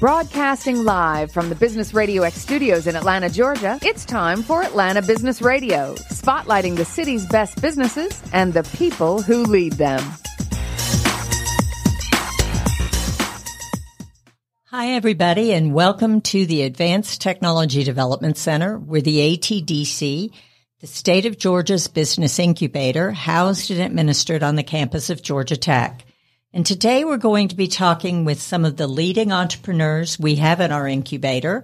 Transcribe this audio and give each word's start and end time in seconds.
Broadcasting 0.00 0.84
live 0.84 1.32
from 1.32 1.48
the 1.48 1.56
Business 1.56 1.92
Radio 1.92 2.22
X 2.22 2.36
studios 2.36 2.86
in 2.86 2.94
Atlanta, 2.94 3.28
Georgia, 3.28 3.80
it's 3.82 4.04
time 4.04 4.44
for 4.44 4.62
Atlanta 4.62 5.02
Business 5.02 5.42
Radio, 5.42 5.96
spotlighting 6.12 6.76
the 6.76 6.84
city's 6.84 7.26
best 7.26 7.60
businesses 7.60 8.22
and 8.32 8.54
the 8.54 8.62
people 8.78 9.20
who 9.20 9.42
lead 9.42 9.72
them. 9.72 9.98
Hi, 14.66 14.90
everybody, 14.90 15.52
and 15.52 15.74
welcome 15.74 16.20
to 16.20 16.46
the 16.46 16.62
Advanced 16.62 17.20
Technology 17.20 17.82
Development 17.82 18.36
Center. 18.36 18.78
We're 18.78 19.02
the 19.02 19.36
ATDC, 19.36 20.32
the 20.78 20.86
state 20.86 21.26
of 21.26 21.38
Georgia's 21.38 21.88
business 21.88 22.38
incubator, 22.38 23.10
housed 23.10 23.72
and 23.72 23.80
administered 23.80 24.44
on 24.44 24.54
the 24.54 24.62
campus 24.62 25.10
of 25.10 25.24
Georgia 25.24 25.56
Tech. 25.56 26.04
And 26.50 26.64
today 26.64 27.04
we're 27.04 27.18
going 27.18 27.48
to 27.48 27.56
be 27.56 27.68
talking 27.68 28.24
with 28.24 28.40
some 28.40 28.64
of 28.64 28.78
the 28.78 28.86
leading 28.86 29.32
entrepreneurs 29.32 30.18
we 30.18 30.36
have 30.36 30.60
in 30.60 30.72
our 30.72 30.88
incubator, 30.88 31.62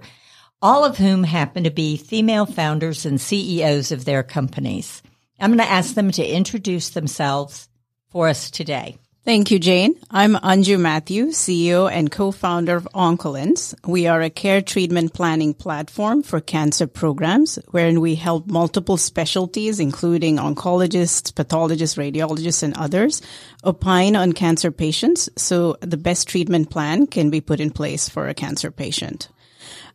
all 0.61 0.85
of 0.85 0.97
whom 0.97 1.23
happen 1.23 1.63
to 1.63 1.71
be 1.71 1.97
female 1.97 2.45
founders 2.45 3.03
and 3.03 3.19
CEOs 3.19 3.91
of 3.91 4.05
their 4.05 4.21
companies. 4.21 5.01
I'm 5.39 5.49
going 5.49 5.57
to 5.57 5.71
ask 5.71 5.95
them 5.95 6.11
to 6.11 6.25
introduce 6.25 6.89
themselves 6.89 7.67
for 8.09 8.27
us 8.27 8.51
today. 8.51 8.97
Thank 9.25 9.49
you, 9.49 9.57
Jane. 9.57 9.95
I'm 10.11 10.35
Anju 10.35 10.79
Mathew, 10.79 11.29
CEO 11.29 11.91
and 11.91 12.11
co-founder 12.11 12.75
of 12.75 12.87
OncoLens. 12.93 13.73
We 13.83 14.05
are 14.05 14.21
a 14.21 14.29
care 14.29 14.61
treatment 14.61 15.15
planning 15.15 15.55
platform 15.55 16.21
for 16.21 16.39
cancer 16.39 16.85
programs 16.85 17.57
wherein 17.71 18.01
we 18.01 18.13
help 18.13 18.45
multiple 18.45 18.97
specialties, 18.97 19.79
including 19.79 20.37
oncologists, 20.37 21.33
pathologists, 21.33 21.97
radiologists, 21.97 22.61
and 22.61 22.77
others 22.77 23.23
opine 23.63 24.15
on 24.15 24.33
cancer 24.33 24.69
patients 24.69 25.27
so 25.35 25.75
the 25.81 25.97
best 25.97 26.27
treatment 26.27 26.69
plan 26.69 27.07
can 27.07 27.31
be 27.31 27.41
put 27.41 27.59
in 27.59 27.71
place 27.71 28.07
for 28.07 28.27
a 28.27 28.35
cancer 28.35 28.69
patient. 28.69 29.29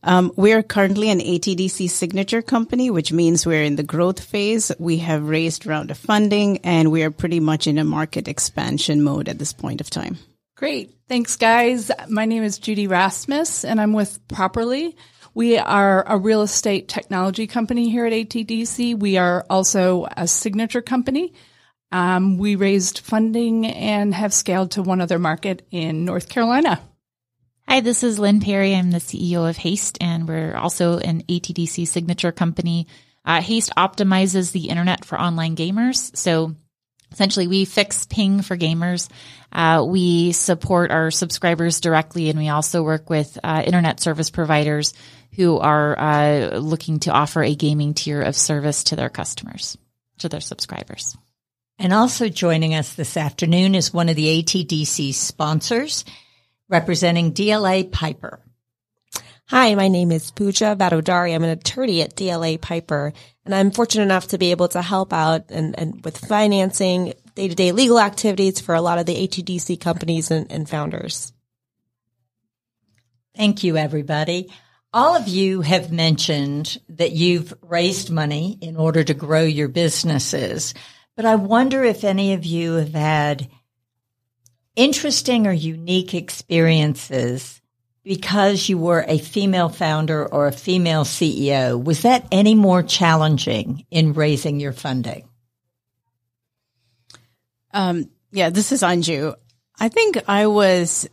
Um, 0.03 0.33
we 0.37 0.53
are 0.53 0.63
currently 0.63 1.11
an 1.11 1.21
ATDC 1.21 1.91
signature 1.91 2.41
company, 2.41 2.91
which 2.91 3.13
means 3.13 3.45
we're 3.45 3.63
in 3.63 3.77
the 3.77 3.83
growth 3.83 4.23
phase. 4.23 4.73
We 4.79 4.99
have 4.99 5.29
raised 5.29 5.67
round 5.67 5.91
of 5.91 5.99
funding 5.99 6.59
and 6.59 6.91
we 6.91 7.03
are 7.03 7.11
pretty 7.11 7.41
much 7.41 7.67
in 7.67 7.79
a 7.79 7.85
market 7.85 8.27
expansion 8.27 9.03
mode 9.03 9.29
at 9.29 9.39
this 9.39 9.53
point 9.53 9.81
of 9.81 9.91
time. 9.91 10.19
Great. 10.57 10.95
Thanks, 11.09 11.37
guys. 11.37 11.91
My 12.09 12.25
name 12.25 12.43
is 12.43 12.59
Judy 12.59 12.87
Rasmus 12.87 13.65
and 13.65 13.81
I'm 13.81 13.93
with 13.93 14.27
Properly. 14.29 14.97
We 15.35 15.59
are 15.59 16.05
a 16.07 16.19
real 16.19 16.43
estate 16.43 16.89
technology 16.89 17.47
company 17.47 17.91
here 17.91 18.07
at 18.07 18.13
ATDC. 18.13 18.99
We 18.99 19.17
are 19.17 19.45
also 19.49 20.07
a 20.17 20.27
signature 20.27 20.83
company. 20.83 21.35
Um, 21.93 22.39
we 22.39 22.57
raised 22.57 23.01
funding 23.01 23.67
and 23.67 24.15
have 24.15 24.33
scaled 24.33 24.73
to 24.73 24.83
one 24.83 25.01
other 25.01 25.19
market 25.19 25.67
in 25.71 26.05
North 26.05 26.29
Carolina. 26.29 26.81
Hi, 27.71 27.79
this 27.79 28.03
is 28.03 28.19
Lynn 28.19 28.41
Perry. 28.41 28.75
I'm 28.75 28.91
the 28.91 28.99
CEO 28.99 29.49
of 29.49 29.57
Haste, 29.57 29.99
and 30.01 30.27
we're 30.27 30.57
also 30.57 30.99
an 30.99 31.23
ATDC 31.29 31.87
signature 31.87 32.33
company. 32.33 32.89
Uh, 33.25 33.41
Haste 33.41 33.71
optimizes 33.77 34.51
the 34.51 34.71
internet 34.71 35.05
for 35.05 35.21
online 35.21 35.55
gamers. 35.55 36.17
So 36.17 36.57
essentially, 37.13 37.47
we 37.47 37.65
fix 37.67 38.07
ping 38.07 38.43
for 38.43 38.57
gamers. 38.57 39.09
Uh, 39.53 39.85
we 39.87 40.33
support 40.33 40.91
our 40.91 41.13
subscribers 41.13 41.81
directly, 41.81 42.29
and 42.29 42.41
we 42.41 42.49
also 42.49 42.83
work 42.83 43.09
with 43.09 43.39
uh, 43.45 43.63
internet 43.65 44.01
service 44.01 44.31
providers 44.31 44.93
who 45.37 45.57
are 45.59 45.97
uh, 45.97 46.57
looking 46.57 46.99
to 46.99 47.13
offer 47.13 47.41
a 47.41 47.55
gaming 47.55 47.95
tier 47.95 48.21
of 48.21 48.35
service 48.35 48.83
to 48.83 48.97
their 48.97 49.11
customers, 49.11 49.79
to 50.19 50.29
their 50.29 50.41
subscribers. 50.41 51.17
And 51.79 51.93
also 51.93 52.29
joining 52.31 52.75
us 52.75 52.95
this 52.95 53.17
afternoon 53.17 53.77
is 53.77 53.95
one 53.95 54.09
of 54.09 54.17
the 54.17 54.43
ATDC 54.43 55.15
sponsors 55.15 56.05
representing 56.71 57.35
DLA 57.35 57.91
Piper. 57.91 58.41
Hi, 59.49 59.75
my 59.75 59.89
name 59.89 60.13
is 60.13 60.31
Pooja 60.31 60.77
Vadodari. 60.77 61.35
I'm 61.35 61.43
an 61.43 61.51
attorney 61.51 62.03
at 62.03 62.15
DLA 62.15 62.61
Piper, 62.61 63.13
and 63.45 63.53
I'm 63.53 63.73
fortunate 63.73 64.05
enough 64.05 64.29
to 64.29 64.39
be 64.39 64.53
able 64.53 64.69
to 64.69 64.81
help 64.81 65.13
out 65.13 65.51
and, 65.51 65.77
and 65.77 66.05
with 66.05 66.17
financing, 66.17 67.15
day-to-day 67.35 67.73
legal 67.73 67.99
activities 67.99 68.61
for 68.61 68.77
a 68.77 68.81
lot 68.81 69.01
of 69.01 69.07
the 69.07 69.27
ATDC 69.27 69.81
companies 69.81 70.31
and, 70.31 70.51
and 70.53 70.69
founders. 70.69 71.33
Thank 73.37 73.65
you, 73.65 73.77
everybody. 73.77 74.53
All 74.93 75.17
of 75.17 75.27
you 75.27 75.63
have 75.63 75.91
mentioned 75.91 76.79
that 76.91 77.13
you've 77.13 77.53
raised 77.63 78.11
money 78.11 78.57
in 78.61 78.77
order 78.77 79.03
to 79.03 79.15
grow 79.15 79.43
your 79.43 79.69
businesses, 79.69 80.75
but 81.17 81.25
I 81.25 81.35
wonder 81.35 81.83
if 81.83 82.05
any 82.05 82.35
of 82.35 82.45
you 82.45 82.75
have 82.75 82.95
had 82.95 83.49
interesting 84.77 85.47
or 85.47 85.53
unique 85.53 86.15
experiences 86.15 87.61
because 88.05 88.69
you 88.69 88.79
were 88.79 89.05
a 89.07 89.19
female 89.19 89.69
founder 89.69 90.27
or 90.27 90.47
a 90.47 90.53
female 90.53 91.05
CEO. 91.05 91.83
Was 91.83 92.03
that 92.03 92.27
any 92.33 92.55
more 92.55 92.83
challenging 92.83 93.85
in 93.91 94.15
raising 94.15 94.59
your 94.59 94.73
funding? 94.73 95.29
Um, 97.73 98.11
yeah, 98.33 98.51
this 98.51 98.73
is 98.73 98.83
Anju. 98.83 99.35
I 99.79 99.89
think 99.89 100.19
I 100.29 100.47
was 100.47 101.09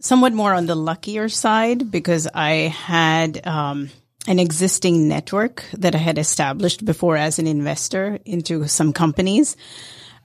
somewhat 0.00 0.32
more 0.32 0.54
on 0.54 0.66
the 0.66 0.74
luckier 0.74 1.28
side 1.28 1.90
because 1.90 2.26
I 2.32 2.68
had 2.68 3.46
um, 3.46 3.90
an 4.26 4.38
existing 4.38 5.08
network 5.08 5.64
that 5.74 5.94
I 5.94 5.98
had 5.98 6.18
established 6.18 6.84
before 6.84 7.16
as 7.16 7.38
an 7.38 7.46
investor 7.46 8.18
into 8.24 8.66
some 8.68 8.92
companies 8.92 9.56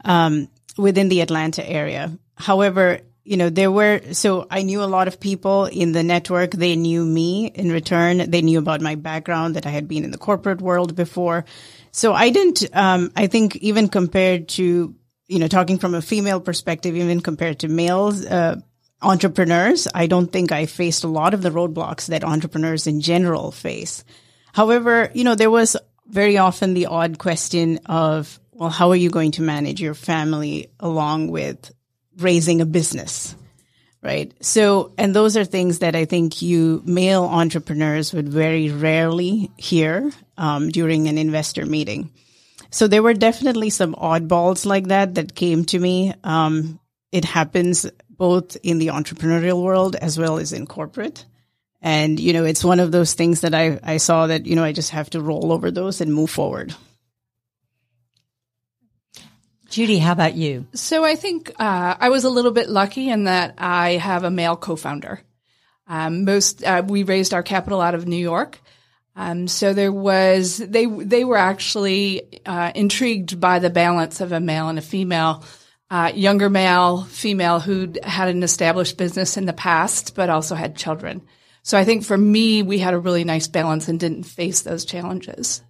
um, 0.04 0.50
within 0.78 1.10
the 1.10 1.22
Atlanta 1.22 1.68
area. 1.68 2.18
However, 2.36 3.00
you 3.24 3.38
know, 3.38 3.50
there 3.50 3.72
were, 3.72 4.02
so 4.14 4.46
I 4.52 4.62
knew 4.62 4.84
a 4.84 4.86
lot 4.86 5.08
of 5.08 5.20
people 5.20 5.66
in 5.66 5.94
the 5.94 6.04
network. 6.04 6.52
They 6.52 6.76
knew 6.76 7.04
me 7.04 7.48
in 7.48 7.72
return. 7.72 8.30
They 8.30 8.42
knew 8.42 8.60
about 8.60 8.82
my 8.82 8.96
background 8.96 9.56
that 9.56 9.66
I 9.66 9.70
had 9.70 9.88
been 9.88 10.04
in 10.04 10.12
the 10.12 10.18
corporate 10.18 10.62
world 10.62 10.96
before. 10.96 11.46
So 11.92 12.14
I 12.14 12.30
didn't, 12.30 12.66
um, 12.74 13.12
I 13.16 13.28
think 13.28 13.56
even 13.58 13.90
compared 13.90 14.50
to, 14.50 14.94
you 15.28 15.40
know, 15.40 15.48
talking 15.48 15.80
from 15.80 15.96
a 15.96 16.04
female 16.04 16.40
perspective, 16.40 16.96
even 16.96 17.22
compared 17.22 17.60
to 17.60 17.68
males, 17.68 18.24
uh, 18.24 18.58
entrepreneurs, 19.02 19.88
I 19.94 20.06
don't 20.08 20.32
think 20.32 20.52
I 20.52 20.68
faced 20.68 21.04
a 21.04 21.08
lot 21.08 21.34
of 21.34 21.42
the 21.42 21.50
roadblocks 21.50 22.08
that 22.08 22.24
entrepreneurs 22.24 22.86
in 22.86 23.02
general 23.02 23.52
face. 23.52 24.04
However, 24.54 25.10
you 25.14 25.24
know, 25.24 25.36
there 25.36 25.52
was 25.52 25.76
very 26.08 26.38
often 26.38 26.74
the 26.74 26.86
odd 26.88 27.18
question 27.18 27.80
of, 27.88 28.40
well, 28.52 28.70
how 28.70 28.92
are 28.92 28.96
you 28.96 29.10
going 29.10 29.32
to 29.32 29.42
manage 29.42 29.82
your 29.82 29.96
family 29.96 30.70
along 30.80 31.32
with 31.32 31.72
raising 32.18 32.62
a 32.62 32.66
business? 32.66 33.36
Right. 34.02 34.32
So, 34.40 34.94
and 35.00 35.16
those 35.16 35.36
are 35.36 35.46
things 35.46 35.80
that 35.80 35.96
I 35.96 36.06
think 36.06 36.44
you 36.44 36.84
male 36.86 37.24
entrepreneurs 37.24 38.14
would 38.14 38.30
very 38.30 38.70
rarely 38.70 39.50
hear 39.58 40.12
um, 40.38 40.70
during 40.70 41.08
an 41.08 41.18
investor 41.18 41.66
meeting. 41.66 42.12
So 42.70 42.88
there 42.88 43.02
were 43.02 43.16
definitely 43.16 43.72
some 43.72 43.96
oddballs 43.96 44.66
like 44.66 44.90
that 44.90 45.16
that 45.16 45.34
came 45.34 45.66
to 45.66 45.80
me. 45.80 46.14
Um, 46.24 46.80
it 47.12 47.26
happens 47.26 47.90
both 48.10 48.58
in 48.62 48.78
the 48.78 48.88
entrepreneurial 48.88 49.64
world 49.64 49.96
as 49.96 50.20
well 50.20 50.38
as 50.38 50.54
in 50.54 50.68
corporate. 50.68 51.26
And, 51.82 52.20
you 52.20 52.34
know, 52.34 52.46
it's 52.46 52.64
one 52.64 52.80
of 52.80 52.92
those 52.92 53.14
things 53.14 53.42
that 53.42 53.56
I, 53.56 53.80
I 53.82 53.98
saw 53.98 54.28
that, 54.28 54.46
you 54.46 54.56
know, 54.56 54.64
I 54.64 54.72
just 54.72 54.92
have 54.92 55.10
to 55.12 55.22
roll 55.22 55.52
over 55.52 55.72
those 55.72 56.02
and 56.02 56.14
move 56.14 56.30
forward. 56.30 56.76
Judy, 59.76 59.98
how 59.98 60.14
about 60.14 60.36
you? 60.36 60.68
So 60.74 61.04
I 61.04 61.18
think 61.18 61.52
uh, 61.60 61.96
I 62.00 62.08
was 62.08 62.24
a 62.24 62.30
little 62.30 62.52
bit 62.52 62.70
lucky 62.70 63.10
in 63.10 63.26
that 63.26 63.56
I 63.58 63.98
have 63.98 64.24
a 64.24 64.32
male 64.32 64.56
co-founder. 64.56 65.20
Um, 65.86 66.24
most 66.24 66.64
uh, 66.64 66.82
we 66.88 67.04
raised 67.04 67.34
our 67.34 67.44
capital 67.44 67.82
out 67.82 67.94
of 67.94 68.08
New 68.08 68.16
York, 68.16 68.62
um, 69.18 69.50
so 69.50 69.74
there 69.74 69.92
was 69.92 70.60
they 70.60 70.86
they 70.86 71.26
were 71.26 71.36
actually 71.36 72.42
uh, 72.46 72.72
intrigued 72.74 73.42
by 73.42 73.60
the 73.60 73.70
balance 73.70 74.22
of 74.22 74.32
a 74.32 74.40
male 74.40 74.70
and 74.70 74.80
a 74.80 74.82
female, 74.82 75.44
uh, 75.90 76.10
younger 76.16 76.50
male, 76.50 77.04
female 77.04 77.60
who 77.60 77.92
had 78.02 78.30
an 78.30 78.44
established 78.44 78.98
business 78.98 79.36
in 79.36 79.46
the 79.46 79.52
past 79.52 80.16
but 80.16 80.30
also 80.30 80.56
had 80.56 80.78
children. 80.78 81.22
So 81.64 81.78
I 81.78 81.84
think 81.84 82.06
for 82.06 82.18
me, 82.18 82.64
we 82.64 82.80
had 82.80 82.94
a 82.94 82.98
really 82.98 83.26
nice 83.26 83.50
balance 83.50 83.90
and 83.90 84.00
didn't 84.00 84.24
face 84.24 84.62
those 84.62 84.86
challenges. 84.86 85.62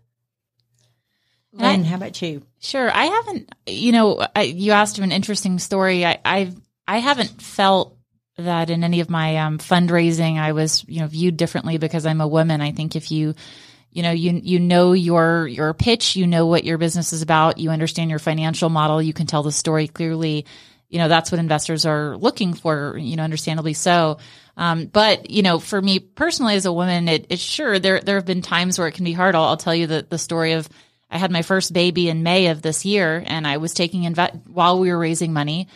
Lynn, 1.58 1.86
how 1.86 1.96
about 1.96 2.22
you? 2.22 2.44
Sure. 2.60 2.92
I 2.92 3.06
haven't, 3.06 3.56
you 3.66 3.92
know, 3.92 4.26
I, 4.36 4.44
you 4.44 4.74
asked 4.74 5.00
an 5.00 5.12
interesting 5.12 5.60
story. 5.60 6.06
I, 6.06 6.20
I've, 6.26 6.56
I 6.88 6.98
haven't 6.98 7.42
felt 7.42 7.98
that 8.38 8.70
in 8.70 8.84
any 8.84 9.00
of 9.00 9.10
my 9.10 9.38
um, 9.38 9.58
fundraising, 9.58 10.38
I 10.38 10.52
was, 10.52 10.84
you 10.88 11.00
know, 11.00 11.08
viewed 11.08 11.38
differently 11.38 11.78
because 11.78 12.06
I'm 12.06 12.20
a 12.20 12.28
woman. 12.28 12.60
I 12.60 12.74
think 12.74 12.96
if 12.96 13.10
you, 13.10 13.36
you 13.92 14.04
know, 14.04 14.12
you, 14.12 14.40
you 14.44 14.60
know 14.60 14.92
your, 14.92 15.48
your 15.48 15.74
pitch, 15.74 16.18
you 16.18 16.28
know 16.28 16.46
what 16.46 16.66
your 16.66 16.78
business 16.78 17.14
is 17.14 17.22
about, 17.22 17.58
you 17.58 17.70
understand 17.70 18.10
your 18.10 18.20
financial 18.20 18.70
model, 18.70 19.02
you 19.02 19.14
can 19.14 19.26
tell 19.26 19.44
the 19.44 19.54
story 19.54 19.88
clearly. 19.88 20.46
You 20.90 21.00
know, 21.00 21.08
that's 21.08 21.32
what 21.32 21.40
investors 21.40 21.86
are 21.86 22.18
looking 22.18 22.54
for, 22.54 22.98
you 22.98 23.16
know, 23.16 23.24
understandably 23.24 23.74
so. 23.74 24.18
Um, 24.58 24.86
but 24.86 25.30
you 25.30 25.42
know, 25.42 25.60
for 25.60 25.82
me 25.82 26.00
personally 26.00 26.56
as 26.56 26.66
a 26.66 26.74
woman, 26.74 27.08
it, 27.08 27.28
it's 27.30 27.42
sure 27.42 27.80
there, 27.80 28.02
there 28.02 28.16
have 28.16 28.26
been 28.26 28.42
times 28.42 28.78
where 28.78 28.88
it 28.88 28.94
can 28.94 29.06
be 29.06 29.14
hard. 29.14 29.36
I'll, 29.36 29.44
I'll 29.46 29.58
tell 29.58 29.76
you 29.76 29.88
the, 29.88 30.06
the 30.08 30.18
story 30.18 30.54
of, 30.54 30.70
I 31.16 31.18
had 31.18 31.32
my 31.32 31.42
first 31.42 31.74
baby 31.74 32.10
in 32.10 32.24
May 32.24 32.48
of 32.48 32.62
this 32.62 32.86
year, 32.86 33.24
and 33.26 33.48
I 33.48 33.58
was 33.58 33.74
taking 33.74 34.04
inve- 34.04 34.48
while 34.48 34.80
we 34.80 34.92
were 34.92 34.98
raising 34.98 35.34
money, 35.34 35.68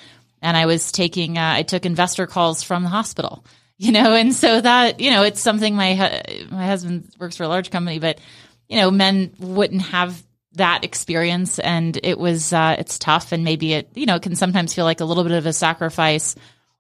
and 0.42 0.56
I 0.56 0.66
was 0.66 0.92
taking 0.92 1.38
uh, 1.38 1.54
I 1.56 1.64
took 1.64 1.86
investor 1.86 2.28
calls 2.28 2.62
from 2.64 2.84
the 2.84 2.90
hospital. 2.90 3.44
you 3.82 3.94
know, 3.94 4.14
and 4.14 4.36
so 4.36 4.60
that, 4.60 5.00
you 5.00 5.10
know, 5.10 5.24
it's 5.24 5.40
something 5.40 5.74
my, 5.74 5.96
hu- 5.96 6.48
my 6.54 6.66
husband 6.66 7.10
works 7.18 7.38
for 7.38 7.44
a 7.44 7.48
large 7.48 7.72
company, 7.72 7.98
but, 7.98 8.20
you 8.68 8.76
know, 8.76 8.92
men 8.92 9.32
wouldn't 9.40 9.84
have 9.84 10.22
that 10.56 10.84
experience 10.84 11.60
and 11.60 11.98
it 12.04 12.20
was, 12.20 12.52
uh, 12.52 12.76
it's 12.78 13.00
tough 13.00 13.32
and 13.32 13.46
maybe 13.46 13.72
it, 13.72 13.90
you 13.96 14.06
know, 14.06 14.16
it 14.16 14.22
can 14.22 14.36
sometimes 14.36 14.74
feel 14.74 14.84
like 14.84 15.00
a 15.00 15.06
little 15.06 15.24
bit 15.24 15.32
of 15.32 15.46
a 15.46 15.54
sacrifice 15.54 16.36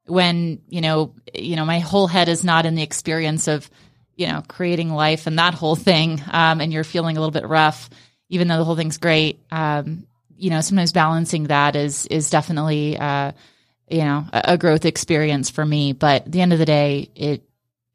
when, 0.07 0.61
you 0.67 0.81
know, 0.81 1.15
you 1.33 1.56
know, 1.56 1.63
my 1.63 1.79
whole 1.79 2.07
head 2.07 2.27
is 2.27 2.44
not 2.44 2.65
in 2.65 2.75
the 2.75 2.83
experience 2.83 3.47
of, 3.47 3.69
you 4.17 4.27
know, 4.27 4.44
creating 4.50 4.89
life 4.89 5.25
and 5.25 5.39
that 5.39 5.53
whole 5.53 5.77
thing. 5.77 6.21
Um, 6.29 6.59
and 6.59 6.73
you're 6.73 6.83
feeling 6.83 7.15
a 7.15 7.21
little 7.21 7.31
bit 7.31 7.47
rough, 7.47 7.89
even 8.29 8.47
though 8.47 8.57
the 8.57 8.63
whole 8.63 8.75
thing's 8.75 8.97
great. 8.97 9.39
Um, 9.51 10.05
you 10.37 10.49
know, 10.49 10.61
sometimes 10.61 10.93
balancing 10.93 11.45
that 11.45 11.75
is, 11.75 12.05
is 12.05 12.29
definitely, 12.29 12.97
uh, 12.97 13.33
you 13.89 13.99
know, 13.99 14.25
a, 14.31 14.41
a 14.53 14.57
growth 14.57 14.85
experience 14.85 15.49
for 15.49 15.65
me. 15.65 15.91
But 15.93 16.25
at 16.27 16.31
the 16.31 16.41
end 16.41 16.53
of 16.53 16.59
the 16.59 16.65
day, 16.65 17.09
it, 17.15 17.43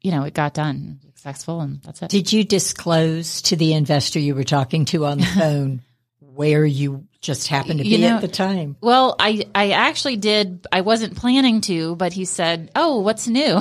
you 0.01 0.11
know, 0.11 0.23
it 0.23 0.33
got 0.33 0.53
done 0.53 0.99
successful 1.01 1.61
and 1.61 1.81
that's 1.81 2.03
it. 2.03 2.09
Did 2.09 2.31
you 2.31 2.43
disclose 2.43 3.41
to 3.43 3.55
the 3.55 3.73
investor 3.73 4.19
you 4.19 4.35
were 4.35 4.43
talking 4.43 4.85
to 4.85 5.05
on 5.05 5.17
the 5.17 5.25
phone 5.39 5.81
where 6.19 6.63
you 6.65 7.07
just 7.19 7.47
happened 7.47 7.79
to 7.79 7.87
You 7.87 7.97
be 7.97 8.03
know- 8.03 8.17
at 8.17 8.21
the 8.21 8.27
time? 8.27 8.75
Well, 8.79 9.15
I, 9.17 9.45
I 9.55 9.71
actually 9.71 10.17
did. 10.17 10.67
I 10.71 10.81
wasn't 10.81 11.15
planning 11.17 11.61
to, 11.61 11.95
but 11.95 12.13
he 12.13 12.25
said, 12.25 12.69
"Oh, 12.75 12.99
what's 12.99 13.27
new?" 13.27 13.59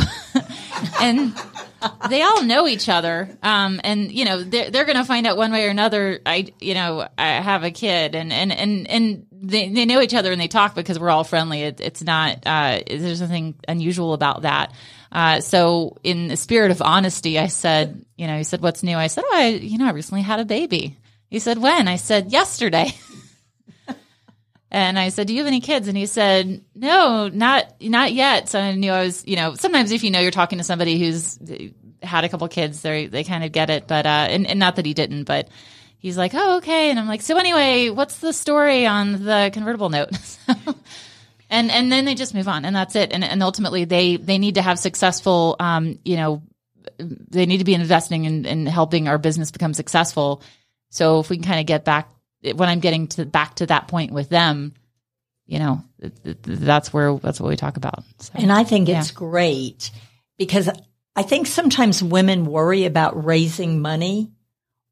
and 1.01 1.33
they 2.09 2.23
all 2.23 2.43
know 2.43 2.67
each 2.67 2.89
other. 2.89 3.37
Um, 3.43 3.81
and 3.85 4.11
you 4.11 4.25
know, 4.25 4.43
they're, 4.43 4.71
they're 4.71 4.85
going 4.85 4.97
to 4.97 5.05
find 5.05 5.27
out 5.27 5.37
one 5.37 5.53
way 5.53 5.67
or 5.67 5.71
another. 5.71 6.21
I, 6.25 6.53
you 6.61 6.75
know, 6.75 7.09
I 7.17 7.27
have 7.41 7.65
a 7.65 7.71
kid 7.71 8.15
and, 8.15 8.33
and, 8.33 8.53
and, 8.53 8.89
and 8.89 9.27
they, 9.33 9.69
they 9.69 9.85
know 9.85 10.01
each 10.01 10.15
other 10.15 10.33
and 10.33 10.41
they 10.41 10.49
talk 10.49 10.75
because 10.75 10.99
we're 10.99 11.11
all 11.11 11.25
friendly. 11.25 11.63
It, 11.63 11.81
it's 11.81 12.03
not, 12.03 12.47
uh, 12.47 12.81
there's 12.87 13.21
nothing 13.21 13.55
unusual 13.69 14.13
about 14.13 14.43
that. 14.43 14.73
Uh, 15.13 15.41
so 15.41 15.97
in 16.03 16.29
the 16.29 16.37
spirit 16.37 16.71
of 16.71 16.83
honesty, 16.83 17.39
I 17.39 17.47
said, 17.47 18.05
you 18.17 18.27
know, 18.27 18.37
he 18.37 18.45
said, 18.45 18.61
what's 18.61 18.83
new? 18.83 18.97
I 18.97 19.07
said, 19.07 19.25
oh, 19.27 19.37
I, 19.37 19.49
you 19.49 19.79
know, 19.79 19.87
I 19.87 19.93
recently 19.93 20.23
had 20.23 20.41
a 20.41 20.45
baby. 20.45 20.97
He 21.31 21.39
said, 21.39 21.59
when? 21.59 21.89
I 21.89 21.97
said, 21.97 22.33
yesterday. 22.33 22.93
And 24.75 24.99
I 24.99 25.11
said, 25.11 25.29
"Do 25.29 25.35
you 25.35 25.39
have 25.39 25.47
any 25.47 25.61
kids?" 25.61 25.87
And 25.87 25.97
he 25.97 26.07
said, 26.07 26.65
"No, 26.75 27.29
not 27.29 27.81
not 27.81 28.13
yet." 28.13 28.49
So 28.49 28.59
I 28.59 28.75
knew 28.75 28.91
I 28.91 29.05
was, 29.05 29.25
you 29.25 29.37
know, 29.37 29.55
sometimes 29.55 29.93
if 29.93 30.03
you 30.03 30.11
know 30.11 30.19
you're 30.19 30.33
talking 30.33 30.59
to 30.59 30.65
somebody 30.65 30.99
who's 30.99 31.39
had 32.03 32.25
a 32.25 32.29
couple 32.29 32.49
kids, 32.49 32.83
they 32.83 33.07
they 33.07 33.23
kind 33.23 33.45
of 33.45 33.53
get 33.53 33.71
it. 33.71 33.87
But 33.87 34.05
uh, 34.05 34.27
and, 34.31 34.49
and 34.49 34.59
not 34.59 34.75
that 34.75 34.85
he 34.85 34.93
didn't, 34.93 35.25
but 35.25 35.49
he's 35.99 36.19
like, 36.19 36.33
"Oh, 36.35 36.57
okay." 36.57 36.91
And 36.91 36.99
I'm 36.99 37.07
like, 37.07 37.23
"So 37.23 37.37
anyway, 37.39 37.91
what's 37.91 38.19
the 38.19 38.33
story 38.33 38.85
on 38.85 39.25
the 39.25 39.51
convertible 39.53 39.91
note?" 39.91 40.11
and 41.51 41.71
and 41.71 41.93
then 41.93 42.05
they 42.05 42.17
just 42.17 42.35
move 42.35 42.49
on, 42.49 42.65
and 42.65 42.75
that's 42.75 42.97
it. 42.97 43.13
And 43.13 43.23
and 43.23 43.45
ultimately, 43.45 43.85
they 43.85 44.17
they 44.17 44.39
need 44.39 44.57
to 44.57 44.63
have 44.63 44.81
successful, 44.81 45.55
um, 45.61 46.01
you 46.05 46.17
know, 46.17 46.43
they 46.99 47.47
need 47.47 47.59
to 47.59 47.65
be 47.65 47.75
investing 47.75 48.25
in, 48.25 48.45
in 48.45 48.67
helping 48.67 49.07
our 49.07 49.19
business 49.19 49.53
become 49.53 49.73
successful. 49.73 50.43
So 50.91 51.21
if 51.21 51.31
we 51.31 51.37
can 51.37 51.45
kind 51.45 51.61
of 51.61 51.67
get 51.67 51.85
back 51.85 52.09
when 52.53 52.69
I'm 52.69 52.81
getting 52.81 53.09
to 53.09 53.25
back 53.25 53.57
to 53.57 53.67
that 53.67 53.89
point 53.89 54.13
with 54.13 54.29
them, 54.29 54.75
you 55.47 55.59
know, 55.59 55.83
th- 56.01 56.15
th- 56.23 56.37
that's 56.43 56.93
where 56.93 57.15
that's 57.17 57.41
what 57.41 57.49
we 57.49 57.57
talk 57.57 57.77
about. 57.77 58.05
So, 58.19 58.33
And 58.35 58.53
I 58.53 58.65
think 58.65 58.89
it's 58.89 59.11
great 59.11 59.91
because 60.39 60.69
I 61.17 61.23
think 61.23 61.47
sometimes 61.47 62.03
women 62.03 62.47
worry 62.47 62.85
about 62.85 63.25
raising 63.25 63.81
money 63.81 64.33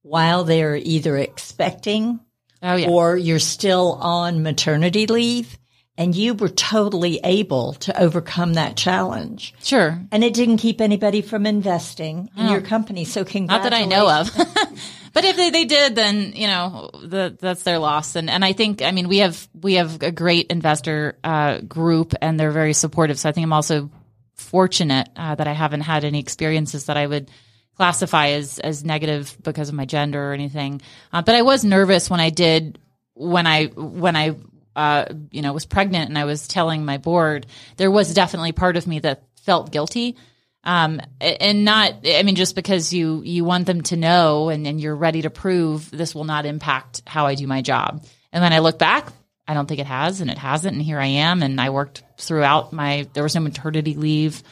while 0.03 0.45
they're 0.45 0.77
either 0.77 1.17
expecting 1.17 2.21
oh 2.63 2.77
yeah, 2.77 2.89
or 2.89 3.17
you're 3.17 3.39
still 3.39 3.93
on 3.95 4.43
maternity 4.43 5.07
leave. 5.07 5.59
And 5.99 6.15
you 6.15 6.33
were 6.33 6.49
totally 6.49 7.21
able 7.23 7.75
to 7.75 8.01
overcome 8.01 8.55
that 8.55 8.77
challenge. 8.77 9.55
sure. 9.63 10.01
And 10.11 10.25
it 10.25 10.33
didn't 10.33 10.57
keep 10.57 10.81
anybody 10.81 11.21
from 11.21 11.45
investing 11.47 12.31
in 12.37 12.47
Oh. 12.47 12.53
your 12.53 12.63
company. 12.63 13.05
So 13.05 13.25
Not 13.35 13.63
that 13.65 13.75
I 13.75 13.85
know 13.85 14.09
of. 14.09 14.31
but 15.13 15.25
if 15.27 15.37
they, 15.37 15.51
they 15.51 15.67
did, 15.67 15.95
then 15.95 16.33
you 16.35 16.47
know 16.47 16.89
the, 16.95 17.37
that's 17.39 17.63
their 17.65 17.79
loss. 17.79 18.17
And 18.17 18.31
and 18.31 18.43
I 18.43 18.55
think 18.55 18.81
I 18.81 18.91
mean 18.91 19.07
we 19.09 19.19
have 19.19 19.47
we 19.61 19.75
have 19.75 20.03
a 20.03 20.11
great 20.11 20.47
investor 20.51 21.19
uh, 21.23 21.59
group, 21.59 22.15
and 22.23 22.41
they're 22.41 22.51
very 22.53 22.73
supportive. 22.73 23.19
So 23.19 23.29
I 23.29 23.33
think 23.33 23.45
I'm 23.45 23.53
also 23.53 23.91
fortunate 24.35 25.09
uh, 25.15 25.35
that 25.35 25.47
I 25.47 25.53
haven't 25.53 25.83
had 25.83 26.05
any 26.05 26.19
experiences 26.21 26.87
that 26.87 26.97
I 26.97 27.07
would 27.07 27.31
classify 27.77 28.29
as 28.29 28.59
as 28.59 28.83
negative 28.85 29.37
because 29.43 29.69
of 29.69 29.75
my 29.75 29.85
gender 29.85 30.31
or 30.31 30.33
anything. 30.33 30.81
Uh, 31.13 31.21
but 31.23 31.35
I 31.35 31.43
was 31.43 31.65
nervous 31.65 32.09
when 32.09 32.21
I 32.21 32.31
did 32.31 32.79
when 33.15 33.47
I 33.47 33.67
when 33.67 34.17
I 34.17 34.37
uh, 34.77 35.07
you 35.31 35.43
know 35.43 35.53
was 35.53 35.67
pregnant 35.67 36.09
and 36.09 36.19
I 36.19 36.25
was 36.25 36.49
telling 36.49 36.85
my 36.85 36.99
board. 36.99 37.47
There 37.77 37.91
was 37.91 38.15
definitely 38.15 38.53
part 38.53 38.77
of 38.77 38.87
me 38.87 39.01
that 39.01 39.23
felt 39.43 39.73
guilty 39.73 40.17
um, 40.65 41.01
and 41.21 41.65
not, 41.65 42.07
I 42.07 42.23
mean, 42.23 42.37
just 42.37 42.55
because 42.55 42.93
you, 42.93 43.23
you 43.25 43.45
want 43.45 43.67
them 43.67 43.81
to 43.83 43.97
know 43.97 44.49
and, 44.49 44.81
you're 44.81 44.95
ready 44.95 45.23
to 45.23 45.31
prove 45.31 45.91
this 45.91 46.15
will 46.15 46.25
not 46.25 46.47
impact 46.47 47.03
how 47.07 47.27
I 47.27 47.35
do 47.35 47.47
my 47.47 47.63
job. 47.63 48.05
And 48.33 48.43
then 48.43 48.53
I 48.53 48.61
look 48.61 48.79
back, 48.79 49.13
I 49.47 49.55
don't 49.55 49.67
think 49.67 49.81
it 49.81 49.87
has 49.87 50.21
and 50.21 50.31
it 50.31 50.39
hasn't. 50.39 50.75
And 50.75 50.83
here 50.83 51.01
I 51.01 51.07
am. 51.07 51.43
And 51.43 51.61
I 51.61 51.71
worked 51.71 52.03
throughout 52.17 52.73
my, 52.73 53.09
there 53.13 53.23
was 53.23 53.35
no 53.35 53.41
maternity 53.41 53.95
leave, 53.95 54.43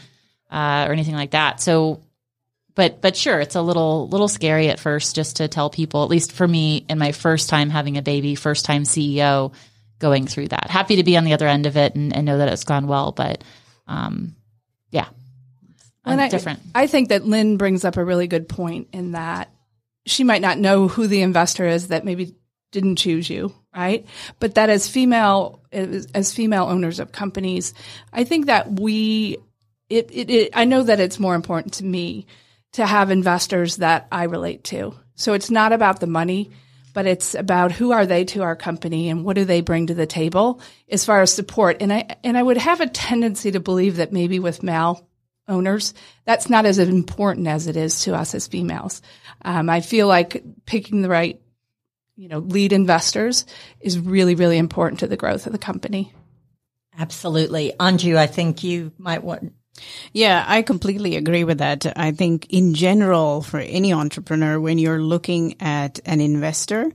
uh, 0.50 0.86
or 0.88 0.92
anything 0.92 1.14
like 1.14 1.30
that. 1.30 1.60
So, 1.60 2.02
but, 2.74 3.00
but 3.00 3.16
sure, 3.16 3.40
it's 3.40 3.54
a 3.54 3.62
little, 3.62 4.08
little 4.08 4.28
scary 4.28 4.68
at 4.68 4.80
first 4.80 5.14
just 5.14 5.36
to 5.36 5.48
tell 5.48 5.70
people, 5.70 6.02
at 6.02 6.10
least 6.10 6.32
for 6.32 6.46
me 6.46 6.84
in 6.88 6.98
my 6.98 7.12
first 7.12 7.48
time 7.48 7.70
having 7.70 7.98
a 7.98 8.02
baby, 8.02 8.34
first 8.34 8.64
time 8.64 8.82
CEO 8.82 9.52
going 10.00 10.26
through 10.26 10.48
that. 10.48 10.68
Happy 10.68 10.96
to 10.96 11.04
be 11.04 11.16
on 11.16 11.22
the 11.22 11.32
other 11.34 11.46
end 11.46 11.66
of 11.66 11.76
it 11.76 11.94
and, 11.94 12.14
and 12.14 12.26
know 12.26 12.38
that 12.38 12.48
it's 12.48 12.64
gone 12.64 12.88
well. 12.88 13.12
But, 13.12 13.44
um, 13.86 14.34
yeah, 14.90 15.06
I'm 16.04 16.14
And 16.14 16.20
I, 16.20 16.28
different. 16.28 16.60
I 16.74 16.88
think 16.88 17.10
that 17.10 17.24
Lynn 17.24 17.56
brings 17.56 17.84
up 17.84 17.96
a 17.96 18.04
really 18.04 18.26
good 18.26 18.48
point 18.48 18.88
in 18.92 19.12
that 19.12 19.52
she 20.06 20.24
might 20.24 20.42
not 20.42 20.58
know 20.58 20.88
who 20.88 21.06
the 21.06 21.22
investor 21.22 21.66
is 21.66 21.88
that 21.88 22.04
maybe 22.04 22.34
didn't 22.72 22.96
choose 22.96 23.28
you, 23.28 23.54
right? 23.76 24.06
But 24.38 24.54
that 24.54 24.70
as 24.70 24.88
female, 24.88 25.62
as 25.72 26.32
female 26.32 26.64
owners 26.64 27.00
of 27.00 27.12
companies, 27.12 27.74
I 28.12 28.24
think 28.24 28.46
that 28.46 28.80
we, 28.80 29.38
it, 29.88 30.10
it, 30.12 30.30
it, 30.30 30.50
I 30.54 30.64
know 30.64 30.82
that 30.82 31.00
it's 31.00 31.18
more 31.18 31.34
important 31.34 31.74
to 31.74 31.84
me 31.84 32.26
to 32.72 32.86
have 32.86 33.10
investors 33.10 33.76
that 33.76 34.06
I 34.10 34.24
relate 34.24 34.64
to. 34.64 34.94
So 35.16 35.34
it's 35.34 35.50
not 35.50 35.72
about 35.72 36.00
the 36.00 36.06
money, 36.06 36.52
but 36.92 37.06
it's 37.06 37.34
about 37.34 37.72
who 37.72 37.92
are 37.92 38.06
they 38.06 38.24
to 38.24 38.42
our 38.42 38.56
company 38.56 39.08
and 39.08 39.24
what 39.24 39.36
do 39.36 39.44
they 39.44 39.60
bring 39.60 39.86
to 39.86 39.94
the 39.94 40.06
table 40.06 40.60
as 40.88 41.04
far 41.04 41.22
as 41.22 41.32
support. 41.32 41.78
And 41.80 41.92
I, 41.92 42.16
and 42.24 42.36
I 42.36 42.42
would 42.42 42.56
have 42.58 42.80
a 42.80 42.86
tendency 42.86 43.50
to 43.52 43.60
believe 43.60 43.96
that 43.96 44.12
maybe 44.12 44.38
with 44.38 44.62
male 44.62 45.06
owners, 45.48 45.94
that's 46.24 46.48
not 46.48 46.66
as 46.66 46.78
important 46.78 47.48
as 47.48 47.66
it 47.66 47.76
is 47.76 48.02
to 48.04 48.14
us 48.14 48.34
as 48.34 48.46
females. 48.46 49.02
Um, 49.42 49.68
I 49.68 49.80
feel 49.80 50.06
like 50.06 50.42
picking 50.64 51.02
the 51.02 51.08
right, 51.08 51.40
you 52.16 52.28
know, 52.28 52.38
lead 52.38 52.72
investors 52.72 53.46
is 53.80 53.98
really, 53.98 54.34
really 54.34 54.58
important 54.58 55.00
to 55.00 55.06
the 55.06 55.16
growth 55.16 55.46
of 55.46 55.52
the 55.52 55.58
company. 55.58 56.12
Absolutely. 56.98 57.72
Anju, 57.78 58.16
I 58.16 58.26
think 58.26 58.62
you 58.62 58.92
might 58.98 59.22
want, 59.22 59.52
Yeah, 60.12 60.44
I 60.46 60.62
completely 60.62 61.16
agree 61.16 61.44
with 61.44 61.58
that. 61.58 61.86
I 61.96 62.12
think 62.12 62.46
in 62.50 62.74
general, 62.74 63.42
for 63.42 63.58
any 63.58 63.92
entrepreneur, 63.92 64.58
when 64.60 64.78
you're 64.78 65.02
looking 65.02 65.56
at 65.60 66.00
an 66.04 66.20
investor, 66.20 66.90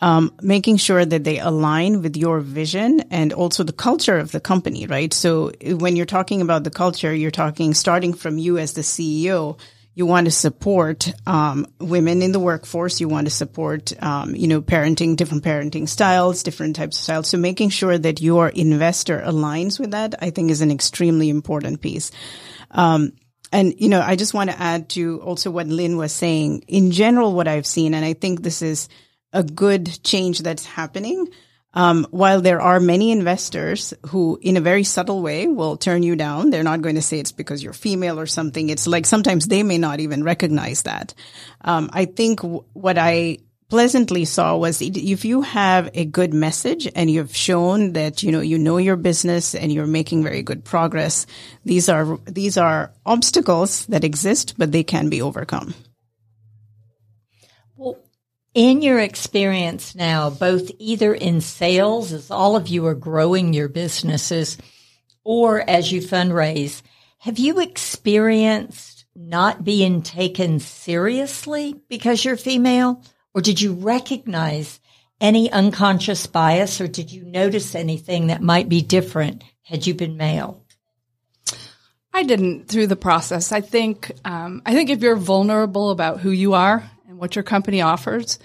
um, 0.00 0.32
making 0.40 0.76
sure 0.76 1.04
that 1.04 1.24
they 1.24 1.38
align 1.38 2.02
with 2.02 2.16
your 2.16 2.40
vision 2.40 3.00
and 3.10 3.32
also 3.32 3.64
the 3.64 3.72
culture 3.72 4.18
of 4.18 4.32
the 4.32 4.40
company, 4.40 4.86
right? 4.86 5.12
So 5.12 5.52
when 5.64 5.96
you're 5.96 6.06
talking 6.06 6.40
about 6.40 6.64
the 6.64 6.70
culture, 6.70 7.12
you're 7.14 7.30
talking 7.30 7.74
starting 7.74 8.14
from 8.14 8.38
you 8.38 8.58
as 8.58 8.74
the 8.74 8.82
CEO. 8.82 9.58
You 9.98 10.06
want 10.06 10.26
to 10.26 10.30
support 10.30 11.12
um, 11.26 11.66
women 11.80 12.22
in 12.22 12.30
the 12.30 12.38
workforce. 12.38 13.00
You 13.00 13.08
want 13.08 13.26
to 13.26 13.32
support, 13.32 13.92
um, 14.00 14.32
you 14.32 14.46
know, 14.46 14.62
parenting, 14.62 15.16
different 15.16 15.42
parenting 15.42 15.88
styles, 15.88 16.44
different 16.44 16.76
types 16.76 16.98
of 16.98 17.02
styles. 17.02 17.28
So 17.28 17.36
making 17.36 17.70
sure 17.70 17.98
that 17.98 18.20
your 18.20 18.48
investor 18.48 19.20
aligns 19.20 19.80
with 19.80 19.90
that, 19.90 20.14
I 20.22 20.30
think, 20.30 20.52
is 20.52 20.60
an 20.60 20.70
extremely 20.70 21.28
important 21.28 21.80
piece. 21.80 22.12
Um, 22.70 23.14
and 23.50 23.74
you 23.76 23.88
know, 23.88 24.00
I 24.00 24.14
just 24.14 24.34
want 24.34 24.50
to 24.50 24.62
add 24.62 24.88
to 24.90 25.20
also 25.20 25.50
what 25.50 25.66
Lynn 25.66 25.96
was 25.96 26.12
saying. 26.12 26.62
In 26.68 26.92
general, 26.92 27.34
what 27.34 27.48
I've 27.48 27.66
seen, 27.66 27.92
and 27.92 28.04
I 28.04 28.12
think 28.12 28.42
this 28.42 28.62
is 28.62 28.88
a 29.32 29.42
good 29.42 30.04
change 30.04 30.38
that's 30.42 30.64
happening. 30.64 31.26
Um, 31.74 32.06
while 32.10 32.40
there 32.40 32.60
are 32.60 32.80
many 32.80 33.12
investors 33.12 33.92
who, 34.06 34.38
in 34.40 34.56
a 34.56 34.60
very 34.60 34.84
subtle 34.84 35.20
way, 35.22 35.46
will 35.46 35.76
turn 35.76 36.02
you 36.02 36.16
down, 36.16 36.50
they're 36.50 36.62
not 36.62 36.82
going 36.82 36.94
to 36.94 37.02
say 37.02 37.18
it's 37.18 37.32
because 37.32 37.62
you're 37.62 37.74
female 37.74 38.18
or 38.18 38.26
something. 38.26 38.70
It's 38.70 38.86
like 38.86 39.04
sometimes 39.04 39.46
they 39.46 39.62
may 39.62 39.78
not 39.78 40.00
even 40.00 40.24
recognize 40.24 40.82
that. 40.84 41.14
Um, 41.60 41.90
I 41.92 42.06
think 42.06 42.40
w- 42.40 42.64
what 42.72 42.96
I 42.96 43.38
pleasantly 43.68 44.24
saw 44.24 44.56
was 44.56 44.80
if 44.80 45.24
you 45.24 45.42
have 45.42 45.90
a 45.92 46.06
good 46.06 46.32
message 46.32 46.88
and 46.94 47.10
you've 47.10 47.36
shown 47.36 47.92
that 47.92 48.22
you 48.22 48.32
know 48.32 48.40
you 48.40 48.56
know 48.58 48.78
your 48.78 48.96
business 48.96 49.54
and 49.54 49.70
you're 49.70 49.86
making 49.86 50.22
very 50.22 50.42
good 50.42 50.64
progress, 50.64 51.26
these 51.64 51.88
are 51.88 52.18
these 52.24 52.56
are 52.56 52.92
obstacles 53.04 53.84
that 53.86 54.04
exist, 54.04 54.54
but 54.56 54.72
they 54.72 54.82
can 54.82 55.10
be 55.10 55.20
overcome. 55.20 55.74
In 58.58 58.82
your 58.82 58.98
experience 58.98 59.94
now, 59.94 60.30
both 60.30 60.72
either 60.80 61.14
in 61.14 61.40
sales, 61.40 62.12
as 62.12 62.28
all 62.28 62.56
of 62.56 62.66
you 62.66 62.84
are 62.86 62.94
growing 62.96 63.54
your 63.54 63.68
businesses, 63.68 64.58
or 65.22 65.60
as 65.70 65.92
you 65.92 66.00
fundraise, 66.00 66.82
Have 67.18 67.38
you 67.38 67.60
experienced 67.60 69.04
not 69.14 69.62
being 69.62 70.02
taken 70.02 70.58
seriously 70.58 71.76
because 71.88 72.24
you're 72.24 72.36
female? 72.36 73.00
Or 73.32 73.42
did 73.42 73.60
you 73.60 73.74
recognize 73.74 74.80
any 75.20 75.52
unconscious 75.52 76.26
bias 76.26 76.80
or 76.80 76.88
did 76.88 77.12
you 77.12 77.24
notice 77.24 77.76
anything 77.76 78.26
that 78.26 78.42
might 78.42 78.68
be 78.68 78.82
different 78.82 79.44
had 79.62 79.86
you 79.86 79.94
been 79.94 80.16
male? 80.16 80.64
I 82.12 82.24
didn't 82.24 82.66
through 82.66 82.88
the 82.88 82.96
process. 82.96 83.52
I 83.52 83.60
think 83.60 84.10
um, 84.24 84.62
I 84.66 84.74
think 84.74 84.90
if 84.90 85.00
you're 85.00 85.14
vulnerable 85.14 85.90
about 85.90 86.18
who 86.18 86.30
you 86.30 86.54
are 86.54 86.90
what 87.18 87.36
your 87.36 87.42
company 87.42 87.82
offers, 87.82 88.38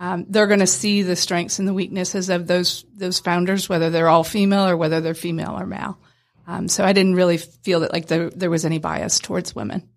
um, 0.00 0.26
they're 0.28 0.46
going 0.46 0.60
to 0.60 0.66
see 0.66 1.02
the 1.02 1.16
strengths 1.16 1.58
and 1.58 1.66
the 1.66 1.74
weaknesses 1.74 2.28
of 2.28 2.46
those 2.46 2.84
those 2.94 3.18
founders, 3.18 3.68
whether 3.68 3.90
they're 3.90 4.08
all 4.08 4.24
female 4.24 4.66
or 4.66 4.76
whether 4.76 5.00
they're 5.00 5.14
female 5.14 5.58
or 5.58 5.66
male. 5.66 5.98
Um, 6.46 6.68
so 6.68 6.84
I 6.84 6.92
didn't 6.92 7.14
really 7.14 7.36
feel 7.36 7.80
that 7.80 7.92
like 7.92 8.06
there, 8.06 8.30
there 8.30 8.50
was 8.50 8.64
any 8.64 8.78
bias 8.78 9.18
towards 9.18 9.54
women. 9.54 9.88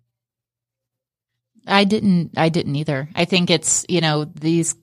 I 1.66 1.84
didn't. 1.84 2.32
I 2.36 2.48
didn't 2.48 2.76
either. 2.76 3.08
I 3.14 3.24
think 3.24 3.50
it's 3.50 3.86
you 3.88 4.00
know 4.00 4.24
these 4.24 4.74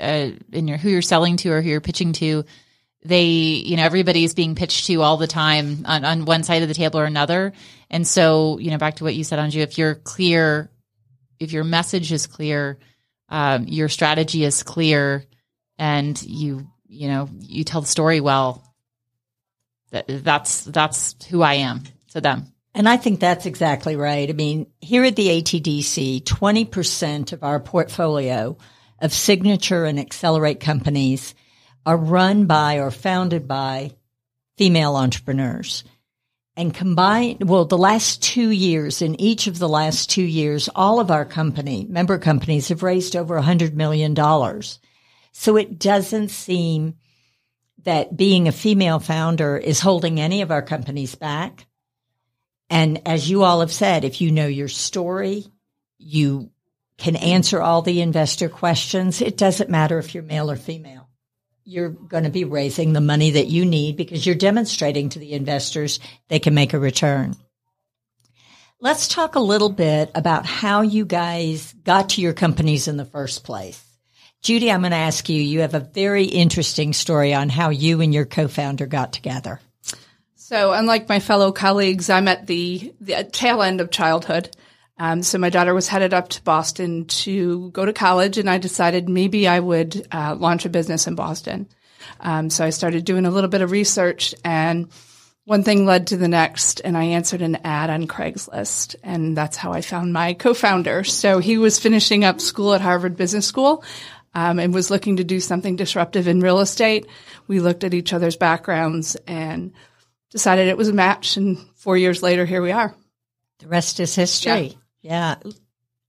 uh, 0.00 0.30
in 0.52 0.68
your 0.68 0.78
who 0.78 0.88
you're 0.88 1.02
selling 1.02 1.36
to 1.38 1.50
or 1.50 1.62
who 1.62 1.68
you're 1.68 1.80
pitching 1.80 2.12
to. 2.14 2.44
They 3.04 3.26
you 3.26 3.76
know 3.76 3.84
everybody's 3.84 4.34
being 4.34 4.54
pitched 4.54 4.86
to 4.86 5.02
all 5.02 5.18
the 5.18 5.26
time 5.26 5.84
on, 5.86 6.04
on 6.04 6.24
one 6.24 6.42
side 6.42 6.62
of 6.62 6.68
the 6.68 6.74
table 6.74 6.98
or 6.98 7.04
another, 7.04 7.52
and 7.90 8.06
so 8.06 8.58
you 8.58 8.70
know 8.70 8.78
back 8.78 8.96
to 8.96 9.04
what 9.04 9.14
you 9.14 9.24
said, 9.24 9.38
Anju. 9.38 9.56
If 9.56 9.78
you're 9.78 9.94
clear, 9.94 10.70
if 11.40 11.52
your 11.52 11.64
message 11.64 12.12
is 12.12 12.26
clear, 12.26 12.78
um, 13.28 13.66
your 13.66 13.88
strategy 13.88 14.44
is 14.44 14.62
clear, 14.62 15.24
and 15.78 16.20
you 16.22 16.66
you 16.86 17.08
know 17.08 17.28
you 17.40 17.64
tell 17.64 17.80
the 17.80 17.86
story 17.86 18.20
well. 18.20 18.64
That, 19.90 20.06
that's 20.08 20.64
that's 20.64 21.16
who 21.26 21.42
I 21.42 21.54
am 21.54 21.82
to 22.10 22.20
them. 22.20 22.52
And 22.74 22.88
I 22.88 22.96
think 22.96 23.18
that's 23.18 23.46
exactly 23.46 23.96
right. 23.96 24.28
I 24.28 24.32
mean, 24.34 24.66
here 24.80 25.02
at 25.04 25.16
the 25.16 25.42
ATDC, 25.42 26.22
20% 26.22 27.32
of 27.32 27.42
our 27.42 27.58
portfolio 27.58 28.56
of 29.00 29.12
signature 29.12 29.84
and 29.84 29.98
accelerate 29.98 30.60
companies 30.60 31.34
are 31.86 31.96
run 31.96 32.46
by 32.46 32.78
or 32.78 32.90
founded 32.90 33.48
by 33.48 33.92
female 34.58 34.96
entrepreneurs. 34.96 35.84
And 36.58 36.74
combined, 36.74 37.48
well, 37.48 37.66
the 37.66 37.78
last 37.78 38.20
two 38.20 38.50
years, 38.50 39.00
in 39.00 39.20
each 39.20 39.46
of 39.46 39.60
the 39.60 39.68
last 39.68 40.10
two 40.10 40.24
years, 40.24 40.68
all 40.74 40.98
of 40.98 41.08
our 41.08 41.24
company, 41.24 41.86
member 41.88 42.18
companies 42.18 42.66
have 42.68 42.82
raised 42.82 43.14
over 43.14 43.36
a 43.36 43.42
hundred 43.42 43.76
million 43.76 44.12
dollars. 44.12 44.80
So 45.30 45.56
it 45.56 45.78
doesn't 45.78 46.30
seem 46.30 46.94
that 47.84 48.16
being 48.16 48.48
a 48.48 48.52
female 48.52 48.98
founder 48.98 49.56
is 49.56 49.78
holding 49.78 50.18
any 50.18 50.42
of 50.42 50.50
our 50.50 50.62
companies 50.62 51.14
back. 51.14 51.68
And 52.68 53.06
as 53.06 53.30
you 53.30 53.44
all 53.44 53.60
have 53.60 53.72
said, 53.72 54.04
if 54.04 54.20
you 54.20 54.32
know 54.32 54.48
your 54.48 54.66
story, 54.66 55.46
you 55.96 56.50
can 56.96 57.14
answer 57.14 57.62
all 57.62 57.82
the 57.82 58.00
investor 58.00 58.48
questions. 58.48 59.22
It 59.22 59.36
doesn't 59.36 59.70
matter 59.70 60.00
if 60.00 60.12
you're 60.12 60.24
male 60.24 60.50
or 60.50 60.56
female. 60.56 61.07
You're 61.70 61.90
going 61.90 62.24
to 62.24 62.30
be 62.30 62.44
raising 62.44 62.94
the 62.94 63.02
money 63.02 63.32
that 63.32 63.48
you 63.48 63.66
need 63.66 63.98
because 63.98 64.24
you're 64.24 64.34
demonstrating 64.34 65.10
to 65.10 65.18
the 65.18 65.34
investors 65.34 66.00
they 66.28 66.38
can 66.38 66.54
make 66.54 66.72
a 66.72 66.78
return. 66.78 67.36
Let's 68.80 69.06
talk 69.06 69.34
a 69.34 69.40
little 69.40 69.68
bit 69.68 70.10
about 70.14 70.46
how 70.46 70.80
you 70.80 71.04
guys 71.04 71.74
got 71.84 72.08
to 72.10 72.22
your 72.22 72.32
companies 72.32 72.88
in 72.88 72.96
the 72.96 73.04
first 73.04 73.44
place. 73.44 73.84
Judy, 74.40 74.72
I'm 74.72 74.80
going 74.80 74.92
to 74.92 74.96
ask 74.96 75.28
you, 75.28 75.42
you 75.42 75.60
have 75.60 75.74
a 75.74 75.80
very 75.80 76.24
interesting 76.24 76.94
story 76.94 77.34
on 77.34 77.50
how 77.50 77.68
you 77.68 78.00
and 78.00 78.14
your 78.14 78.24
co-founder 78.24 78.86
got 78.86 79.12
together. 79.12 79.60
So, 80.36 80.72
unlike 80.72 81.06
my 81.06 81.20
fellow 81.20 81.52
colleagues, 81.52 82.08
I'm 82.08 82.28
at 82.28 82.46
the, 82.46 82.94
the 82.98 83.24
tail 83.24 83.60
end 83.60 83.82
of 83.82 83.90
childhood. 83.90 84.56
Um, 84.98 85.22
so, 85.22 85.38
my 85.38 85.50
daughter 85.50 85.74
was 85.74 85.88
headed 85.88 86.12
up 86.12 86.28
to 86.30 86.42
Boston 86.42 87.04
to 87.06 87.70
go 87.70 87.84
to 87.84 87.92
college, 87.92 88.36
and 88.36 88.50
I 88.50 88.58
decided 88.58 89.08
maybe 89.08 89.46
I 89.46 89.60
would 89.60 90.06
uh, 90.10 90.34
launch 90.34 90.64
a 90.64 90.70
business 90.70 91.06
in 91.06 91.14
Boston. 91.14 91.68
Um, 92.20 92.50
so, 92.50 92.64
I 92.64 92.70
started 92.70 93.04
doing 93.04 93.24
a 93.24 93.30
little 93.30 93.50
bit 93.50 93.62
of 93.62 93.70
research, 93.70 94.34
and 94.44 94.88
one 95.44 95.62
thing 95.62 95.86
led 95.86 96.08
to 96.08 96.16
the 96.16 96.28
next, 96.28 96.80
and 96.80 96.96
I 96.96 97.04
answered 97.04 97.42
an 97.42 97.56
ad 97.64 97.90
on 97.90 98.08
Craigslist, 98.08 98.96
and 99.04 99.36
that's 99.36 99.56
how 99.56 99.72
I 99.72 99.82
found 99.82 100.12
my 100.12 100.34
co-founder. 100.34 101.04
So, 101.04 101.38
he 101.38 101.58
was 101.58 101.78
finishing 101.78 102.24
up 102.24 102.40
school 102.40 102.74
at 102.74 102.80
Harvard 102.80 103.16
Business 103.16 103.46
School. 103.46 103.84
Um, 104.34 104.58
and 104.60 104.74
was 104.74 104.90
looking 104.90 105.16
to 105.16 105.24
do 105.24 105.40
something 105.40 105.74
disruptive 105.74 106.28
in 106.28 106.40
real 106.40 106.60
estate. 106.60 107.06
We 107.48 107.60
looked 107.60 107.82
at 107.82 107.94
each 107.94 108.12
other's 108.12 108.36
backgrounds 108.36 109.16
and 109.26 109.72
decided 110.30 110.68
it 110.68 110.76
was 110.76 110.88
a 110.88 110.92
match. 110.92 111.38
And 111.38 111.58
four 111.76 111.96
years 111.96 112.22
later, 112.22 112.44
here 112.44 112.62
we 112.62 112.70
are. 112.70 112.94
The 113.58 113.68
rest 113.68 114.00
is 114.00 114.14
history. 114.14 114.52
Yeah. 114.52 114.72
Yeah. 115.08 115.36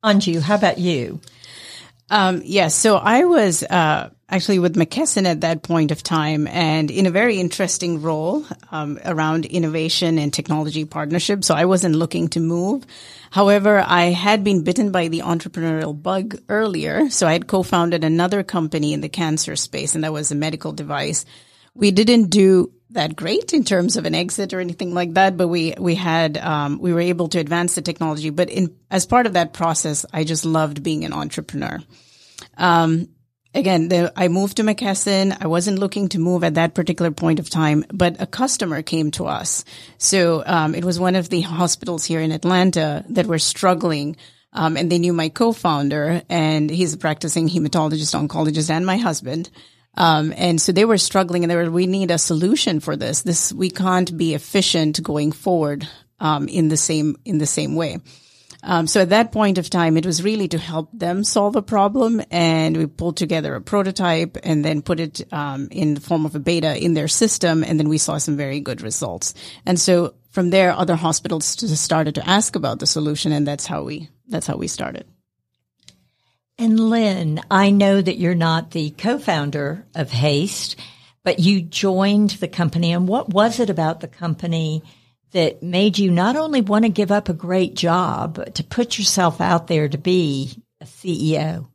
Anju, 0.03 0.41
how 0.41 0.55
about 0.55 0.77
you? 0.77 1.21
Um, 2.09 2.37
yes. 2.37 2.45
Yeah, 2.45 2.67
so 2.67 2.97
I 2.97 3.23
was, 3.23 3.63
uh, 3.63 4.09
actually 4.27 4.59
with 4.59 4.75
McKesson 4.75 5.25
at 5.25 5.41
that 5.41 5.63
point 5.63 5.91
of 5.91 6.03
time 6.03 6.47
and 6.47 6.91
in 6.91 7.05
a 7.05 7.11
very 7.11 7.39
interesting 7.39 8.01
role, 8.01 8.45
um, 8.71 8.99
around 9.05 9.45
innovation 9.45 10.19
and 10.19 10.33
technology 10.33 10.83
partnership. 10.85 11.43
So 11.45 11.55
I 11.55 11.65
wasn't 11.65 11.95
looking 11.95 12.27
to 12.29 12.41
move. 12.41 12.85
However, 13.31 13.83
I 13.85 14.05
had 14.05 14.43
been 14.43 14.63
bitten 14.63 14.91
by 14.91 15.07
the 15.07 15.21
entrepreneurial 15.21 15.99
bug 15.99 16.37
earlier. 16.49 17.09
So 17.09 17.25
I 17.25 17.31
had 17.31 17.47
co-founded 17.47 18.03
another 18.03 18.43
company 18.43 18.91
in 18.93 19.01
the 19.01 19.09
cancer 19.09 19.55
space 19.55 19.95
and 19.95 20.03
that 20.03 20.13
was 20.13 20.31
a 20.31 20.35
medical 20.35 20.73
device. 20.73 21.25
We 21.73 21.91
didn't 21.91 22.25
do 22.29 22.73
that 22.91 23.15
great 23.15 23.53
in 23.53 23.63
terms 23.63 23.97
of 23.97 24.05
an 24.05 24.15
exit 24.15 24.53
or 24.53 24.59
anything 24.59 24.93
like 24.93 25.13
that, 25.13 25.37
but 25.37 25.47
we 25.47 25.73
we 25.77 25.95
had 25.95 26.37
um, 26.37 26.79
we 26.79 26.93
were 26.93 27.01
able 27.01 27.27
to 27.29 27.39
advance 27.39 27.75
the 27.75 27.81
technology. 27.81 28.29
But 28.29 28.49
in 28.49 28.75
as 28.89 29.05
part 29.05 29.27
of 29.27 29.33
that 29.33 29.53
process, 29.53 30.05
I 30.11 30.23
just 30.23 30.45
loved 30.45 30.83
being 30.83 31.05
an 31.05 31.13
entrepreneur. 31.13 31.79
Um, 32.57 33.09
again, 33.53 33.89
the, 33.89 34.11
I 34.15 34.27
moved 34.27 34.57
to 34.57 34.63
McKesson. 34.63 35.37
I 35.39 35.47
wasn't 35.47 35.79
looking 35.79 36.09
to 36.09 36.19
move 36.19 36.43
at 36.43 36.55
that 36.55 36.73
particular 36.73 37.11
point 37.11 37.39
of 37.39 37.49
time, 37.49 37.85
but 37.93 38.21
a 38.21 38.27
customer 38.27 38.81
came 38.81 39.11
to 39.11 39.25
us. 39.25 39.65
So 39.97 40.43
um, 40.45 40.75
it 40.75 40.85
was 40.85 40.99
one 40.99 41.15
of 41.15 41.29
the 41.29 41.41
hospitals 41.41 42.05
here 42.05 42.21
in 42.21 42.31
Atlanta 42.31 43.05
that 43.09 43.27
were 43.27 43.39
struggling. 43.39 44.15
Um, 44.51 44.77
and 44.77 44.91
they 44.91 44.97
knew 44.97 45.13
my 45.13 45.29
co-founder 45.29 46.23
and 46.27 46.71
he's 46.71 46.95
a 46.95 46.97
practicing 46.97 47.47
hematologist, 47.47 48.15
oncologist 48.15 48.71
and 48.71 48.83
my 48.83 48.97
husband. 48.97 49.51
Um, 49.99 50.33
and 50.37 50.61
so 50.61 50.71
they 50.71 50.85
were 50.85 50.97
struggling 50.97 51.43
and 51.43 51.51
they 51.51 51.57
were, 51.57 51.69
we 51.69 51.85
need 51.85 52.09
a 52.09 52.17
solution 52.17 52.79
for 52.79 52.95
this. 52.95 53.21
This, 53.21 53.53
we 53.53 53.69
can't 53.69 54.17
be 54.17 54.33
efficient 54.33 55.03
going 55.03 55.33
forward, 55.33 55.87
um, 56.19 56.47
in 56.47 56.69
the 56.69 56.77
same, 56.77 57.17
in 57.25 57.37
the 57.37 57.45
same 57.45 57.75
way. 57.75 57.99
Um, 58.63 58.87
so 58.87 59.01
at 59.01 59.09
that 59.09 59.31
point 59.31 59.57
of 59.57 59.69
time, 59.69 59.97
it 59.97 60.05
was 60.05 60.23
really 60.23 60.47
to 60.49 60.57
help 60.57 60.89
them 60.91 61.23
solve 61.23 61.55
a 61.55 61.61
problem, 61.61 62.21
and 62.29 62.75
we 62.75 62.87
pulled 62.87 63.15
together 63.15 63.55
a 63.55 63.61
prototype 63.61 64.37
and 64.43 64.65
then 64.65 64.81
put 64.81 64.99
it 64.99 65.21
um, 65.31 65.69
in 65.71 65.93
the 65.93 66.01
form 66.01 66.25
of 66.25 66.35
a 66.35 66.39
beta 66.39 66.77
in 66.77 66.93
their 66.93 67.07
system, 67.07 67.63
and 67.63 67.79
then 67.79 67.87
we 67.87 67.97
saw 67.97 68.17
some 68.17 68.35
very 68.35 68.59
good 68.59 68.81
results. 68.81 69.33
And 69.65 69.79
so 69.79 70.13
from 70.31 70.49
there, 70.49 70.73
other 70.73 70.95
hospitals 70.95 71.45
started 71.45 72.15
to 72.15 72.29
ask 72.29 72.55
about 72.55 72.79
the 72.79 72.87
solution, 72.87 73.31
and 73.31 73.47
that's 73.47 73.65
how 73.65 73.83
we 73.83 74.09
that's 74.27 74.47
how 74.47 74.57
we 74.57 74.67
started. 74.67 75.05
And 76.59 76.77
Lynn, 76.77 77.39
I 77.49 77.69
know 77.69 78.01
that 78.01 78.17
you're 78.17 78.35
not 78.35 78.71
the 78.71 78.89
co-founder 78.89 79.87
of 79.95 80.11
Haste, 80.11 80.75
but 81.23 81.39
you 81.39 81.61
joined 81.61 82.31
the 82.31 82.49
company. 82.49 82.91
And 82.91 83.07
what 83.07 83.29
was 83.33 83.61
it 83.61 83.69
about 83.69 84.01
the 84.01 84.09
company 84.09 84.83
that 85.31 85.63
made 85.63 85.97
you 85.97 86.11
not 86.11 86.35
only 86.35 86.59
want 86.59 86.83
to 86.83 86.89
give 86.89 87.13
up 87.13 87.29
a 87.29 87.33
great 87.33 87.75
job, 87.75 88.35
but 88.35 88.55
to 88.55 88.65
put 88.65 88.99
yourself 88.99 89.39
out 89.39 89.67
there 89.67 89.87
to 89.87 89.97
be 89.97 90.61
a 90.81 90.85
CEO? 90.85 91.69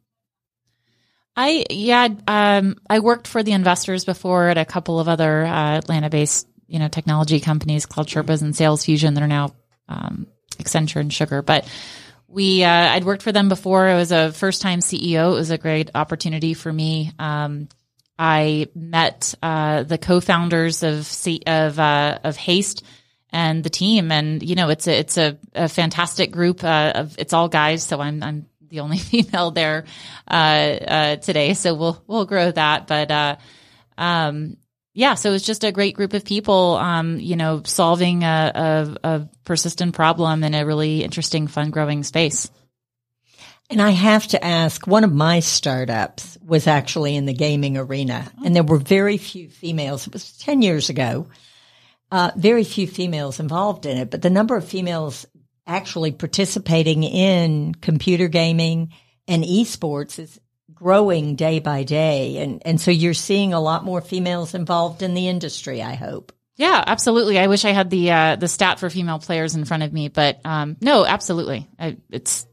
I 1.34 1.64
yeah, 1.70 2.08
um, 2.28 2.76
I 2.88 2.98
worked 2.98 3.26
for 3.26 3.42
the 3.42 3.52
investors 3.52 4.04
before 4.04 4.48
at 4.48 4.58
a 4.58 4.66
couple 4.66 5.00
of 5.00 5.08
other 5.08 5.44
uh, 5.44 5.78
Atlanta-based 5.78 6.46
you 6.68 6.78
know 6.78 6.88
technology 6.88 7.40
companies, 7.40 7.86
called 7.86 8.08
Sherpas 8.08 8.42
and 8.42 8.52
Salesfusion 8.52 9.14
that 9.14 9.22
are 9.22 9.28
now 9.28 9.54
um, 9.88 10.26
Accenture 10.58 11.00
and 11.00 11.12
Sugar, 11.12 11.40
but 11.40 11.66
we 12.34 12.64
uh, 12.64 12.68
I'd 12.68 13.04
worked 13.04 13.22
for 13.22 13.32
them 13.32 13.48
before. 13.48 13.86
I 13.86 13.94
was 13.94 14.10
a 14.12 14.32
first 14.32 14.60
time 14.60 14.80
CEO. 14.80 15.32
It 15.32 15.36
was 15.36 15.50
a 15.50 15.58
great 15.58 15.90
opportunity 15.94 16.52
for 16.54 16.72
me. 16.72 17.12
Um, 17.18 17.68
I 18.18 18.68
met 18.74 19.34
uh, 19.42 19.84
the 19.84 19.98
co-founders 19.98 20.82
of 20.82 21.10
of 21.46 21.78
uh, 21.78 22.18
of 22.24 22.36
Haste 22.36 22.84
and 23.30 23.62
the 23.62 23.70
team, 23.70 24.10
and 24.10 24.42
you 24.42 24.56
know 24.56 24.68
it's 24.68 24.86
a 24.88 24.98
it's 24.98 25.16
a, 25.16 25.38
a 25.54 25.68
fantastic 25.68 26.32
group. 26.32 26.64
Uh, 26.64 26.92
of 26.96 27.16
it's 27.18 27.32
all 27.32 27.48
guys, 27.48 27.84
so 27.84 28.00
I'm 28.00 28.22
I'm 28.22 28.46
the 28.68 28.80
only 28.80 28.98
female 29.10 29.52
there 29.52 29.84
uh, 30.28 30.34
uh, 30.34 31.16
today. 31.16 31.54
So 31.54 31.74
we'll 31.74 32.02
we'll 32.06 32.26
grow 32.26 32.50
that, 32.50 32.88
but 32.88 33.38
um, 33.96 34.56
yeah, 34.94 35.14
so 35.14 35.32
it's 35.32 35.44
just 35.44 35.64
a 35.64 35.72
great 35.72 35.96
group 35.96 36.14
of 36.14 36.24
people, 36.24 36.76
um, 36.76 37.18
you 37.18 37.36
know, 37.36 37.62
solving 37.64 38.22
a, 38.22 38.52
a, 39.02 39.08
a 39.08 39.28
persistent 39.44 39.94
problem 39.94 40.44
in 40.44 40.54
a 40.54 40.64
really 40.64 41.02
interesting, 41.02 41.48
fun 41.48 41.70
growing 41.70 42.04
space. 42.04 42.50
And 43.70 43.82
I 43.82 43.90
have 43.90 44.26
to 44.28 44.44
ask, 44.44 44.86
one 44.86 45.04
of 45.04 45.12
my 45.12 45.40
startups 45.40 46.38
was 46.44 46.66
actually 46.66 47.16
in 47.16 47.26
the 47.26 47.32
gaming 47.32 47.76
arena 47.76 48.30
and 48.44 48.54
there 48.54 48.62
were 48.62 48.78
very 48.78 49.16
few 49.16 49.48
females. 49.48 50.06
It 50.06 50.12
was 50.12 50.36
10 50.38 50.62
years 50.62 50.90
ago. 50.90 51.26
uh, 52.10 52.30
very 52.36 52.62
few 52.64 52.86
females 52.86 53.40
involved 53.40 53.86
in 53.86 53.96
it, 53.98 54.10
but 54.10 54.22
the 54.22 54.30
number 54.30 54.56
of 54.56 54.64
females 54.64 55.26
actually 55.66 56.12
participating 56.12 57.02
in 57.02 57.74
computer 57.74 58.28
gaming 58.28 58.92
and 59.26 59.42
esports 59.42 60.18
is 60.18 60.38
growing 60.84 61.34
day 61.34 61.60
by 61.60 61.82
day. 61.82 62.36
And, 62.36 62.60
and 62.66 62.78
so 62.78 62.90
you're 62.90 63.14
seeing 63.14 63.54
a 63.54 63.60
lot 63.60 63.84
more 63.84 64.02
females 64.02 64.52
involved 64.52 65.00
in 65.00 65.14
the 65.14 65.28
industry, 65.28 65.80
I 65.80 65.94
hope. 65.94 66.30
Yeah, 66.56 66.84
absolutely. 66.86 67.38
I 67.38 67.46
wish 67.46 67.64
I 67.64 67.70
had 67.70 67.88
the 67.88 68.12
uh, 68.12 68.36
the 68.36 68.48
stat 68.48 68.78
for 68.78 68.90
female 68.90 69.18
players 69.18 69.54
in 69.54 69.64
front 69.64 69.82
of 69.82 69.92
me, 69.94 70.08
but 70.08 70.40
um, 70.44 70.76
no, 70.82 71.06
absolutely, 71.06 71.66
I, 71.78 71.96
it's, 72.10 72.46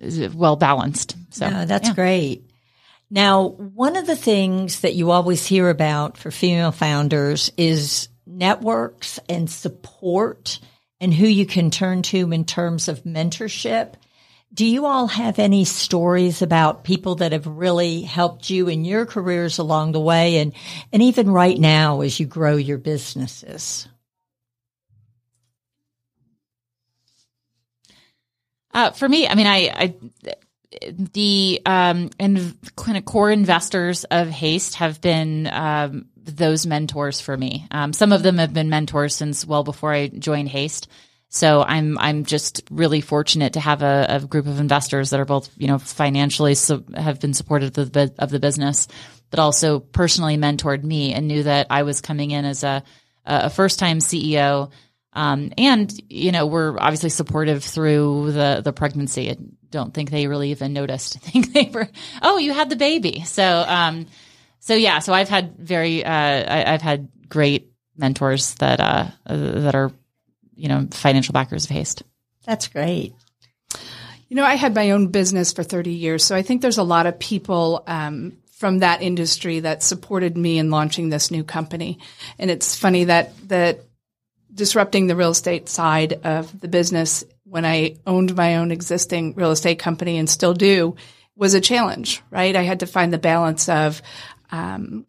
it's 0.00 0.34
well 0.34 0.56
balanced. 0.56 1.16
So 1.28 1.50
no, 1.50 1.66
that's 1.66 1.88
yeah. 1.88 1.94
great. 1.94 2.50
Now, 3.10 3.48
one 3.48 3.96
of 3.96 4.06
the 4.06 4.16
things 4.16 4.80
that 4.80 4.94
you 4.94 5.10
always 5.10 5.46
hear 5.46 5.68
about 5.68 6.16
for 6.16 6.30
female 6.30 6.72
founders 6.72 7.52
is 7.58 8.08
networks 8.26 9.20
and 9.28 9.50
support 9.50 10.60
and 10.98 11.12
who 11.12 11.26
you 11.26 11.44
can 11.44 11.70
turn 11.70 12.02
to 12.02 12.32
in 12.32 12.44
terms 12.46 12.88
of 12.88 13.04
mentorship. 13.04 13.94
Do 14.52 14.66
you 14.66 14.86
all 14.86 15.06
have 15.06 15.38
any 15.38 15.64
stories 15.64 16.42
about 16.42 16.82
people 16.82 17.16
that 17.16 17.32
have 17.32 17.46
really 17.46 18.02
helped 18.02 18.50
you 18.50 18.68
in 18.68 18.84
your 18.84 19.06
careers 19.06 19.58
along 19.58 19.92
the 19.92 20.00
way 20.00 20.38
and, 20.38 20.52
and 20.92 21.02
even 21.02 21.30
right 21.30 21.58
now 21.58 22.00
as 22.00 22.18
you 22.18 22.26
grow 22.26 22.56
your 22.56 22.78
businesses? 22.78 23.88
Uh, 28.72 28.90
for 28.90 29.08
me, 29.08 29.26
I 29.26 29.34
mean, 29.34 29.46
I, 29.46 29.56
I 29.74 29.94
the 31.12 31.60
um, 31.66 32.10
and 32.18 32.56
kind 32.76 32.96
of 32.96 33.04
core 33.04 33.30
investors 33.30 34.04
of 34.04 34.28
Haste 34.28 34.76
have 34.76 35.00
been 35.00 35.48
um, 35.48 36.06
those 36.16 36.66
mentors 36.66 37.20
for 37.20 37.36
me. 37.36 37.66
Um, 37.70 37.92
some 37.92 38.12
of 38.12 38.22
them 38.22 38.38
have 38.38 38.54
been 38.54 38.70
mentors 38.70 39.14
since 39.14 39.44
well 39.44 39.64
before 39.64 39.92
I 39.92 40.08
joined 40.08 40.48
Haste. 40.48 40.88
So 41.30 41.62
I'm 41.62 41.96
I'm 41.98 42.24
just 42.24 42.62
really 42.70 43.00
fortunate 43.00 43.54
to 43.54 43.60
have 43.60 43.82
a, 43.82 44.06
a 44.08 44.20
group 44.20 44.46
of 44.46 44.60
investors 44.60 45.10
that 45.10 45.20
are 45.20 45.24
both 45.24 45.48
you 45.56 45.68
know 45.68 45.78
financially 45.78 46.54
so, 46.54 46.84
have 46.94 47.20
been 47.20 47.34
supportive 47.34 47.76
of 47.78 47.92
the, 47.92 48.12
of 48.18 48.30
the 48.30 48.40
business, 48.40 48.88
but 49.30 49.40
also 49.40 49.80
personally 49.80 50.36
mentored 50.36 50.84
me 50.84 51.14
and 51.14 51.28
knew 51.28 51.44
that 51.44 51.68
I 51.70 51.84
was 51.84 52.00
coming 52.00 52.32
in 52.32 52.44
as 52.44 52.64
a 52.64 52.82
a 53.24 53.48
first 53.48 53.78
time 53.78 53.98
CEO. 53.98 54.70
Um, 55.12 55.52
and 55.56 55.92
you 56.08 56.32
know 56.32 56.46
we're 56.46 56.76
obviously 56.78 57.10
supportive 57.10 57.64
through 57.64 58.32
the 58.32 58.60
the 58.62 58.72
pregnancy 58.72 59.30
I 59.30 59.36
don't 59.70 59.94
think 59.94 60.10
they 60.10 60.26
really 60.26 60.50
even 60.50 60.72
noticed. 60.72 61.16
I 61.16 61.20
think 61.20 61.52
they 61.52 61.70
were, 61.72 61.88
oh, 62.22 62.38
you 62.38 62.52
had 62.52 62.70
the 62.70 62.76
baby. 62.76 63.22
So, 63.24 63.64
um, 63.66 64.06
so 64.58 64.74
yeah, 64.74 64.98
so 64.98 65.12
I've 65.12 65.28
had 65.28 65.56
very, 65.56 66.04
uh, 66.04 66.10
I, 66.10 66.70
have 66.70 66.82
had 66.82 67.08
great 67.28 67.72
mentors 67.96 68.54
that, 68.56 68.80
uh, 68.80 69.06
that 69.26 69.74
are, 69.74 69.92
you 70.60 70.68
know, 70.68 70.86
financial 70.90 71.32
backers 71.32 71.64
of 71.64 71.70
Haste. 71.70 72.02
That's 72.44 72.68
great. 72.68 73.14
You 74.28 74.36
know, 74.36 74.44
I 74.44 74.54
had 74.54 74.74
my 74.74 74.92
own 74.92 75.08
business 75.08 75.52
for 75.52 75.62
30 75.62 75.90
years. 75.90 76.22
So 76.22 76.36
I 76.36 76.42
think 76.42 76.62
there's 76.62 76.78
a 76.78 76.82
lot 76.82 77.06
of 77.06 77.18
people, 77.18 77.82
um, 77.86 78.36
from 78.52 78.80
that 78.80 79.00
industry 79.00 79.60
that 79.60 79.82
supported 79.82 80.36
me 80.36 80.58
in 80.58 80.70
launching 80.70 81.08
this 81.08 81.30
new 81.30 81.42
company. 81.42 81.98
And 82.38 82.50
it's 82.50 82.76
funny 82.76 83.04
that, 83.04 83.32
that 83.48 83.80
disrupting 84.52 85.06
the 85.06 85.16
real 85.16 85.30
estate 85.30 85.68
side 85.68 86.20
of 86.24 86.60
the 86.60 86.68
business 86.68 87.24
when 87.44 87.64
I 87.64 87.96
owned 88.06 88.36
my 88.36 88.56
own 88.56 88.70
existing 88.70 89.34
real 89.34 89.50
estate 89.50 89.78
company 89.78 90.18
and 90.18 90.28
still 90.28 90.52
do 90.52 90.94
was 91.34 91.54
a 91.54 91.60
challenge, 91.60 92.22
right? 92.30 92.54
I 92.54 92.62
had 92.62 92.80
to 92.80 92.86
find 92.86 93.12
the 93.12 93.18
balance 93.18 93.68
of, 93.68 94.02
um, 94.52 95.06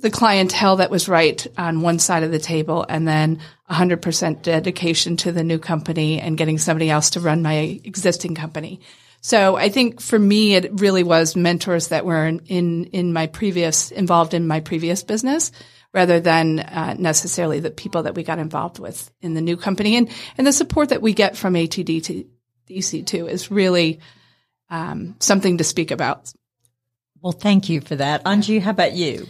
the 0.00 0.10
clientele 0.10 0.76
that 0.76 0.90
was 0.90 1.08
right 1.08 1.46
on 1.56 1.82
one 1.82 1.98
side 1.98 2.22
of 2.22 2.30
the 2.30 2.38
table 2.38 2.84
and 2.88 3.06
then 3.06 3.40
100% 3.70 4.42
dedication 4.42 5.16
to 5.18 5.32
the 5.32 5.44
new 5.44 5.58
company 5.58 6.20
and 6.20 6.38
getting 6.38 6.58
somebody 6.58 6.90
else 6.90 7.10
to 7.10 7.20
run 7.20 7.42
my 7.42 7.80
existing 7.84 8.34
company. 8.34 8.80
So 9.20 9.56
I 9.56 9.68
think 9.68 10.00
for 10.00 10.18
me, 10.18 10.54
it 10.54 10.80
really 10.80 11.02
was 11.02 11.36
mentors 11.36 11.88
that 11.88 12.04
were 12.04 12.26
in, 12.26 12.40
in, 12.46 12.84
in 12.86 13.12
my 13.12 13.26
previous, 13.26 13.90
involved 13.90 14.32
in 14.32 14.46
my 14.46 14.60
previous 14.60 15.02
business 15.02 15.52
rather 15.92 16.20
than 16.20 16.60
uh, 16.60 16.94
necessarily 16.98 17.60
the 17.60 17.70
people 17.70 18.04
that 18.04 18.14
we 18.14 18.22
got 18.22 18.38
involved 18.38 18.78
with 18.78 19.10
in 19.20 19.34
the 19.34 19.40
new 19.40 19.56
company. 19.56 19.96
And, 19.96 20.08
and 20.36 20.46
the 20.46 20.52
support 20.52 20.90
that 20.90 21.02
we 21.02 21.12
get 21.14 21.36
from 21.36 21.54
ATD 21.54 22.02
to 22.04 22.24
DC 22.68 23.06
too 23.06 23.26
is 23.26 23.50
really 23.50 24.00
um, 24.70 25.16
something 25.18 25.58
to 25.58 25.64
speak 25.64 25.90
about. 25.90 26.32
Well, 27.20 27.32
thank 27.32 27.68
you 27.68 27.80
for 27.80 27.96
that. 27.96 28.24
Anju, 28.24 28.60
how 28.60 28.70
about 28.70 28.92
you? 28.92 29.26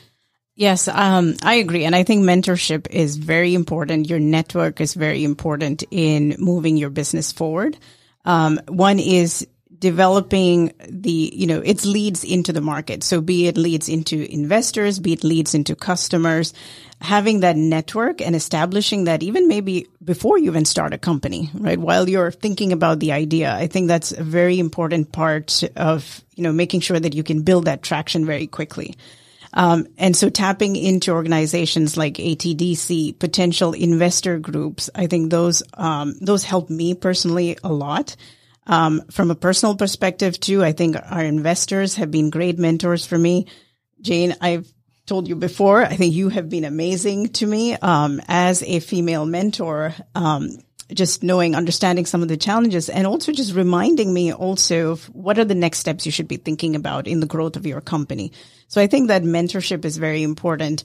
Yes, 0.59 0.89
um, 0.89 1.37
I 1.45 1.55
agree. 1.55 1.85
And 1.85 1.95
I 1.95 2.03
think 2.03 2.25
mentorship 2.25 2.89
is 2.91 3.17
very 3.17 3.55
important. 3.55 4.11
Your 4.11 4.19
network 4.19 4.81
is 4.81 4.95
very 4.95 5.23
important 5.23 5.85
in 5.93 6.35
moving 6.37 6.77
your 6.77 6.91
business 6.91 7.31
forward. 7.31 7.79
Um, 8.25 8.59
one 8.67 8.99
is 8.99 9.47
developing 9.79 10.73
the, 10.89 11.31
you 11.33 11.47
know, 11.47 11.61
its 11.61 11.87
leads 11.87 12.25
into 12.25 12.53
the 12.53 12.61
market. 12.61 13.05
So 13.05 13.21
be 13.21 13.47
it 13.47 13.57
leads 13.57 13.89
into 13.89 14.29
investors, 14.35 14.99
be 14.99 15.13
it 15.13 15.23
leads 15.23 15.55
into 15.55 15.77
customers, 15.77 16.53
having 17.01 17.39
that 17.39 17.57
network 17.57 18.21
and 18.21 18.35
establishing 18.35 19.05
that 19.05 19.23
even 19.23 19.47
maybe 19.47 19.87
before 20.03 20.39
you 20.39 20.51
even 20.51 20.65
start 20.65 20.93
a 20.93 20.99
company, 20.99 21.51
right? 21.55 21.79
While 21.79 22.09
you're 22.09 22.33
thinking 22.33 22.73
about 22.73 22.99
the 22.99 23.13
idea, 23.13 23.55
I 23.55 23.69
think 23.69 23.87
that's 23.87 24.11
a 24.11 24.25
very 24.25 24.59
important 24.59 25.13
part 25.13 25.63
of, 25.77 26.21
you 26.35 26.43
know, 26.43 26.51
making 26.53 26.81
sure 26.81 26.99
that 26.99 27.15
you 27.15 27.23
can 27.23 27.43
build 27.43 27.67
that 27.67 27.85
traction 27.85 28.27
very 28.27 28.49
quickly. 28.49 28.97
Um, 29.53 29.87
and 29.97 30.17
so 30.17 30.29
tapping 30.29 30.77
into 30.77 31.13
organizations 31.13 31.97
like 31.97 32.15
ATDC, 32.15 33.19
potential 33.19 33.73
investor 33.73 34.39
groups, 34.39 34.91
I 34.95 35.07
think 35.07 35.31
those, 35.31 35.63
um, 35.75 36.15
those 36.21 36.45
help 36.45 36.71
me 36.71 36.95
personally 36.95 37.57
a 37.65 37.73
lot. 37.73 38.17
Um, 38.67 39.03
from 39.11 39.31
a 39.31 39.35
personal 39.35 39.77
perspective 39.77 40.39
too, 40.39 40.63
I 40.63 40.73
think 40.73 40.97
our 40.97 41.25
investors 41.25 41.97
have 41.97 42.11
been 42.11 42.31
great 42.31 42.59
mentors 42.59 43.07
for 43.07 43.17
me. 43.17 43.47
Jane, 44.01 44.37
I've 44.41 44.71
told 45.07 45.27
you 45.27 45.37
before, 45.37 45.83
I 45.83 45.97
think 45.97 46.15
you 46.15 46.29
have 46.29 46.51
been 46.51 46.65
amazing 46.65 47.31
to 47.31 47.47
me 47.47 47.75
um, 47.75 48.21
as 48.29 48.63
a 48.63 48.81
female 48.81 49.25
mentor. 49.25 49.95
Just 50.93 51.23
knowing, 51.23 51.55
understanding 51.55 52.07
some 52.07 52.23
of 52.23 52.29
the 52.29 52.37
challenges 52.37 52.89
and 52.89 53.07
also 53.07 53.31
just 53.31 53.55
reminding 53.55 54.13
me 54.13 54.33
also 54.33 54.93
of 54.93 55.05
what 55.07 55.39
are 55.39 55.45
the 55.45 55.55
next 55.55 55.79
steps 55.79 56.07
you 56.07 56.13
should 56.13 56.29
be 56.29 56.39
thinking 56.39 56.77
about 56.77 57.07
in 57.07 57.21
the 57.21 57.27
growth 57.27 57.57
of 57.57 57.67
your 57.67 57.83
company. 57.83 58.33
So 58.69 58.81
I 58.81 58.87
think 58.87 59.09
that 59.09 59.23
mentorship 59.23 59.85
is 59.85 59.99
very 59.99 60.23
important. 60.23 60.85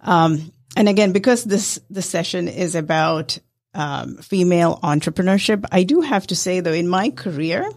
Um, 0.00 0.52
and 0.76 0.88
again, 0.88 1.12
because 1.12 1.44
this, 1.44 1.78
this 1.88 2.08
session 2.08 2.48
is 2.48 2.74
about 2.74 3.38
um, 3.74 4.16
female 4.18 4.78
entrepreneurship. 4.82 5.64
I 5.70 5.82
do 5.82 6.00
have 6.00 6.26
to 6.28 6.36
say 6.36 6.60
though, 6.60 6.72
in 6.72 6.88
my 6.88 7.10
career, 7.10 7.68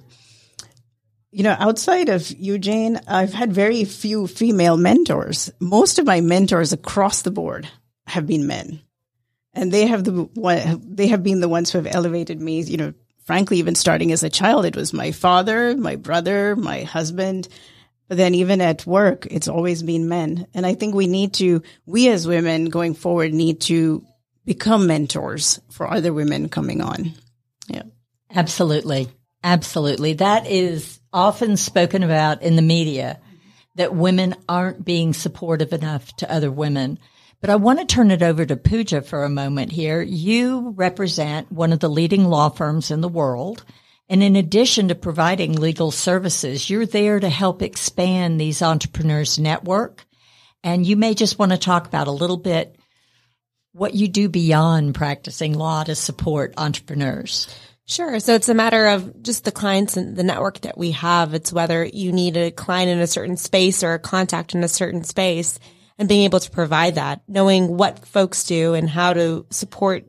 you 1.32 1.44
know, 1.44 1.56
outside 1.60 2.10
of 2.10 2.30
you 2.32 2.58
Jane, 2.58 3.00
I've 3.08 3.34
had 3.34 3.52
very 3.54 3.84
few 3.84 4.28
female 4.28 4.78
mentors. 4.78 5.52
Most 5.60 6.00
of 6.00 6.06
my 6.06 6.22
mentors 6.22 6.74
across 6.74 7.22
the 7.22 7.32
board 7.32 7.68
have 8.08 8.26
been 8.26 8.48
men. 8.48 8.82
And 9.58 9.72
they 9.72 9.88
have 9.88 10.04
the 10.04 10.80
they 10.84 11.08
have 11.08 11.24
been 11.24 11.40
the 11.40 11.50
ones 11.50 11.72
who 11.72 11.80
have 11.80 11.94
elevated 11.94 12.40
me, 12.40 12.62
you 12.62 12.78
know, 12.78 12.94
frankly, 13.26 13.58
even 13.58 13.76
starting 13.76 14.12
as 14.12 14.24
a 14.24 14.30
child, 14.30 14.66
it 14.66 14.76
was 14.76 14.94
my 14.94 15.12
father, 15.12 15.76
my 15.76 15.96
brother, 15.96 16.56
my 16.56 16.84
husband. 16.84 17.48
But 18.08 18.18
then 18.18 18.36
even 18.36 18.62
at 18.62 18.86
work, 18.86 19.26
it's 19.30 19.48
always 19.48 19.84
been 19.84 20.08
men. 20.08 20.48
And 20.54 20.66
I 20.66 20.76
think 20.76 20.96
we 20.96 21.08
need 21.08 21.34
to, 21.36 21.62
we 21.86 22.08
as 22.10 22.28
women 22.28 22.66
going 22.66 22.94
forward 22.94 23.34
need 23.34 23.60
to 23.62 24.06
become 24.46 24.88
mentors 24.88 25.60
for 25.72 25.92
other 25.92 26.14
women 26.14 26.48
coming 26.48 26.82
on. 26.82 27.14
Yeah. 27.68 27.84
Absolutely. 28.34 29.10
Absolutely. 29.44 30.14
That 30.14 30.48
is 30.48 31.00
often 31.12 31.58
spoken 31.58 32.04
about 32.04 32.44
in 32.44 32.56
the 32.56 32.62
media 32.62 33.20
that 33.76 33.94
women 33.94 34.36
aren't 34.48 34.86
being 34.86 35.14
supportive 35.14 35.74
enough 35.74 36.16
to 36.18 36.32
other 36.32 36.52
women. 36.52 37.00
But 37.40 37.52
I 37.52 37.56
want 37.56 37.80
to 37.80 37.86
turn 37.86 38.10
it 38.10 38.24
over 38.24 38.46
to 38.46 38.58
Pooja 38.58 39.02
for 39.02 39.24
a 39.24 39.30
moment 39.30 39.72
here. 39.72 40.02
You 40.02 40.74
represent 40.76 41.52
one 41.52 41.72
of 41.72 41.80
the 41.80 41.90
leading 41.90 42.26
law 42.26 42.50
firms 42.50 42.90
in 42.90 43.02
the 43.02 43.08
world. 43.08 43.64
And 44.10 44.24
in 44.24 44.36
addition 44.36 44.88
to 44.88 44.96
providing 44.96 45.54
legal 45.54 45.92
services, 45.92 46.70
you're 46.70 46.86
there 46.86 47.20
to 47.20 47.30
help 47.30 47.62
expand 47.62 48.40
these 48.40 48.62
entrepreneurs 48.62 49.38
network. 49.38 50.06
And 50.64 50.86
you 50.86 50.96
may 50.96 51.14
just 51.14 51.38
want 51.38 51.52
to 51.52 51.58
talk 51.58 51.86
about 51.88 52.08
a 52.08 52.12
little 52.12 52.38
bit 52.38 52.76
what 53.74 53.94
you 53.94 54.08
do 54.08 54.28
beyond 54.30 54.96
practicing 54.96 55.54
law 55.54 55.84
to 55.84 55.94
support 55.94 56.56
entrepreneurs. 56.58 57.48
Sure. 57.86 58.20
So 58.20 58.34
it's 58.34 58.50
a 58.50 58.56
matter 58.56 58.88
of 58.88 59.22
just 59.22 59.46
the 59.46 59.52
clients 59.52 59.96
and 59.96 60.16
the 60.16 60.24
network 60.24 60.62
that 60.62 60.78
we 60.78 60.92
have. 60.92 61.36
It's 61.36 61.54
whether 61.54 61.86
you 61.86 62.12
need 62.12 62.36
a 62.36 62.50
client 62.50 62.90
in 62.90 63.00
a 63.00 63.08
certain 63.08 63.38
space 63.38 63.84
or 63.84 63.94
a 63.94 64.00
contact 64.00 64.56
in 64.56 64.64
a 64.64 64.68
certain 64.68 65.04
space 65.04 65.60
and 65.98 66.08
being 66.08 66.24
able 66.24 66.40
to 66.40 66.52
provide 66.52 66.96
that, 66.96 67.22
knowing 67.28 67.76
what 67.78 68.06
folks 68.06 68.44
do 68.44 68.74
and 68.74 68.90
how 68.90 69.14
to 69.14 69.46
support 69.50 70.06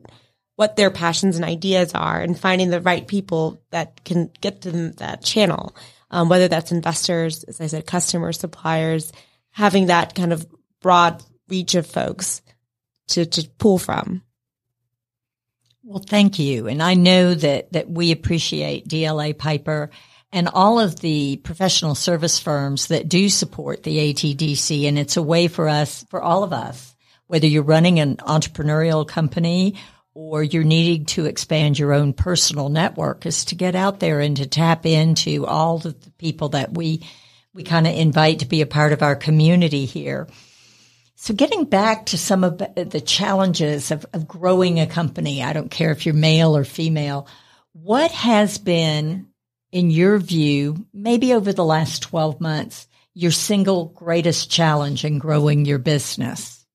what 0.55 0.75
their 0.75 0.91
passions 0.91 1.35
and 1.35 1.45
ideas 1.45 1.93
are 1.95 2.19
and 2.19 2.37
finding 2.37 2.69
the 2.69 2.81
right 2.81 3.07
people 3.07 3.61
that 3.71 4.03
can 4.03 4.29
get 4.41 4.61
to 4.61 4.71
them 4.71 4.91
that 4.93 5.23
channel. 5.23 5.75
Um, 6.11 6.27
whether 6.27 6.47
that's 6.47 6.71
investors, 6.71 7.43
as 7.43 7.61
I 7.61 7.67
said, 7.67 7.85
customers, 7.85 8.39
suppliers, 8.39 9.11
having 9.51 9.87
that 9.87 10.15
kind 10.15 10.33
of 10.33 10.45
broad 10.81 11.23
reach 11.47 11.75
of 11.75 11.85
folks 11.85 12.41
to, 13.09 13.25
to 13.25 13.49
pull 13.57 13.77
from. 13.77 14.23
Well, 15.83 16.03
thank 16.05 16.39
you. 16.39 16.67
And 16.67 16.83
I 16.83 16.93
know 16.93 17.33
that, 17.33 17.71
that 17.73 17.89
we 17.89 18.11
appreciate 18.11 18.87
DLA 18.87 19.37
Piper 19.37 19.89
and 20.31 20.47
all 20.47 20.79
of 20.79 20.99
the 20.99 21.37
professional 21.37 21.95
service 21.95 22.39
firms 22.39 22.87
that 22.87 23.09
do 23.09 23.29
support 23.29 23.83
the 23.83 24.13
ATDC. 24.13 24.87
And 24.87 24.99
it's 24.99 25.17
a 25.17 25.23
way 25.23 25.47
for 25.47 25.67
us, 25.67 26.05
for 26.09 26.21
all 26.21 26.43
of 26.43 26.53
us, 26.53 26.95
whether 27.27 27.47
you're 27.47 27.63
running 27.63 27.99
an 27.99 28.17
entrepreneurial 28.17 29.07
company 29.07 29.75
or 30.13 30.43
you're 30.43 30.63
needing 30.63 31.05
to 31.05 31.25
expand 31.25 31.79
your 31.79 31.93
own 31.93 32.13
personal 32.13 32.69
network 32.69 33.25
is 33.25 33.45
to 33.45 33.55
get 33.55 33.75
out 33.75 33.99
there 33.99 34.19
and 34.19 34.37
to 34.37 34.45
tap 34.45 34.85
into 34.85 35.45
all 35.45 35.77
the 35.77 35.93
people 36.17 36.49
that 36.49 36.73
we, 36.73 37.05
we 37.53 37.63
kind 37.63 37.87
of 37.87 37.95
invite 37.95 38.39
to 38.39 38.45
be 38.45 38.61
a 38.61 38.67
part 38.67 38.91
of 38.91 39.01
our 39.01 39.15
community 39.15 39.85
here. 39.85 40.27
So 41.15 41.33
getting 41.33 41.65
back 41.65 42.07
to 42.07 42.17
some 42.17 42.43
of 42.43 42.57
the 42.59 43.03
challenges 43.05 43.91
of, 43.91 44.05
of 44.13 44.27
growing 44.27 44.79
a 44.79 44.87
company, 44.87 45.43
I 45.43 45.53
don't 45.53 45.71
care 45.71 45.91
if 45.91 46.05
you're 46.05 46.15
male 46.15 46.55
or 46.55 46.63
female, 46.63 47.27
what 47.73 48.11
has 48.11 48.57
been, 48.57 49.28
in 49.71 49.91
your 49.91 50.17
view, 50.17 50.85
maybe 50.93 51.33
over 51.33 51.53
the 51.53 51.65
last 51.65 52.01
12 52.03 52.41
months, 52.41 52.87
your 53.13 53.31
single 53.31 53.85
greatest 53.85 54.49
challenge 54.49 55.05
in 55.05 55.19
growing 55.19 55.65
your 55.65 55.79
business? 55.79 56.65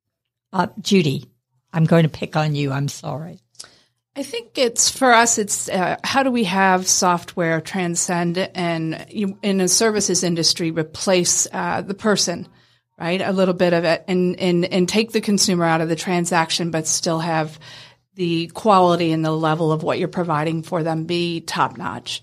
Uh, 0.52 0.68
Judy, 0.80 1.30
I'm 1.72 1.84
going 1.84 2.04
to 2.04 2.08
pick 2.08 2.36
on 2.36 2.54
you. 2.54 2.70
I'm 2.70 2.88
sorry. 2.88 3.40
I 4.16 4.22
think 4.22 4.56
it's 4.58 4.90
for 4.90 5.12
us. 5.12 5.38
It's 5.38 5.68
uh, 5.68 5.96
how 6.04 6.22
do 6.22 6.30
we 6.30 6.44
have 6.44 6.86
software 6.86 7.60
transcend 7.60 8.38
and 8.38 8.94
in 9.10 9.60
a 9.60 9.66
services 9.66 10.22
industry 10.22 10.70
replace 10.70 11.48
uh, 11.52 11.82
the 11.82 11.94
person, 11.94 12.46
right? 12.96 13.20
A 13.20 13.32
little 13.32 13.54
bit 13.54 13.72
of 13.72 13.82
it, 13.82 14.04
and 14.06 14.38
and 14.38 14.64
and 14.66 14.88
take 14.88 15.10
the 15.10 15.20
consumer 15.20 15.64
out 15.64 15.80
of 15.80 15.88
the 15.88 15.96
transaction, 15.96 16.70
but 16.70 16.86
still 16.86 17.18
have 17.18 17.58
the 18.14 18.46
quality 18.48 19.10
and 19.10 19.24
the 19.24 19.32
level 19.32 19.72
of 19.72 19.82
what 19.82 19.98
you're 19.98 20.06
providing 20.06 20.62
for 20.62 20.84
them 20.84 21.06
be 21.06 21.40
top 21.40 21.76
notch. 21.76 22.22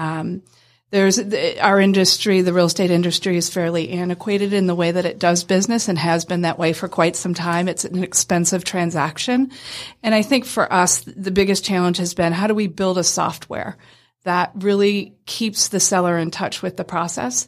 Um, 0.00 0.42
there's 0.90 1.20
our 1.60 1.78
industry, 1.78 2.40
the 2.40 2.52
real 2.52 2.66
estate 2.66 2.90
industry 2.90 3.36
is 3.36 3.48
fairly 3.48 3.90
antiquated 3.90 4.52
in 4.52 4.66
the 4.66 4.74
way 4.74 4.90
that 4.90 5.04
it 5.04 5.20
does 5.20 5.44
business 5.44 5.88
and 5.88 5.96
has 5.96 6.24
been 6.24 6.40
that 6.40 6.58
way 6.58 6.72
for 6.72 6.88
quite 6.88 7.14
some 7.14 7.34
time. 7.34 7.68
It's 7.68 7.84
an 7.84 8.02
expensive 8.02 8.64
transaction. 8.64 9.52
And 10.02 10.14
I 10.14 10.22
think 10.22 10.46
for 10.46 10.72
us, 10.72 11.02
the 11.02 11.30
biggest 11.30 11.64
challenge 11.64 11.98
has 11.98 12.14
been 12.14 12.32
how 12.32 12.48
do 12.48 12.54
we 12.54 12.66
build 12.66 12.98
a 12.98 13.04
software 13.04 13.76
that 14.24 14.50
really 14.56 15.14
keeps 15.26 15.68
the 15.68 15.80
seller 15.80 16.18
in 16.18 16.32
touch 16.32 16.60
with 16.60 16.76
the 16.76 16.84
process? 16.84 17.46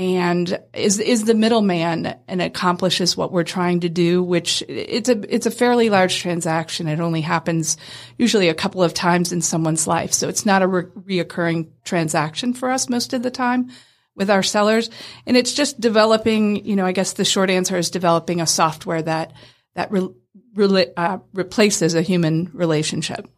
And 0.00 0.58
is 0.72 0.98
is 0.98 1.24
the 1.24 1.34
middleman 1.34 2.14
and 2.26 2.40
accomplishes 2.40 3.18
what 3.18 3.32
we're 3.32 3.44
trying 3.44 3.80
to 3.80 3.90
do 3.90 4.22
which 4.22 4.62
it's 4.66 5.10
a 5.10 5.34
it's 5.34 5.44
a 5.44 5.50
fairly 5.50 5.90
large 5.90 6.20
transaction. 6.20 6.88
It 6.88 7.00
only 7.00 7.20
happens 7.20 7.76
usually 8.16 8.48
a 8.48 8.54
couple 8.54 8.82
of 8.82 8.94
times 8.94 9.30
in 9.30 9.42
someone's 9.42 9.86
life. 9.86 10.14
So 10.14 10.26
it's 10.30 10.46
not 10.46 10.62
a 10.62 10.66
re- 10.66 10.84
reoccurring 10.84 11.68
transaction 11.84 12.54
for 12.54 12.70
us 12.70 12.88
most 12.88 13.12
of 13.12 13.22
the 13.22 13.30
time 13.30 13.68
with 14.16 14.30
our 14.30 14.42
sellers. 14.42 14.88
And 15.26 15.36
it's 15.36 15.52
just 15.52 15.78
developing 15.78 16.64
you 16.64 16.76
know 16.76 16.86
i 16.86 16.92
guess 16.92 17.12
the 17.12 17.24
short 17.26 17.50
answer 17.50 17.76
is 17.76 17.90
developing 17.90 18.40
a 18.40 18.46
software 18.46 19.02
that 19.02 19.34
that 19.74 19.92
re- 19.92 20.94
uh, 20.96 21.18
replaces 21.34 21.94
a 21.94 22.00
human 22.00 22.50
relationship. 22.54 23.28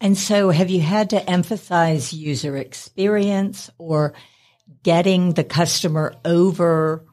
And 0.00 0.16
so 0.16 0.48
have 0.48 0.70
you 0.70 0.80
had 0.80 1.10
to 1.10 1.28
emphasize 1.28 2.14
user 2.14 2.56
experience 2.56 3.68
or 3.76 4.14
getting 4.86 5.32
the 5.32 5.42
customer 5.42 6.14
over 6.24 7.04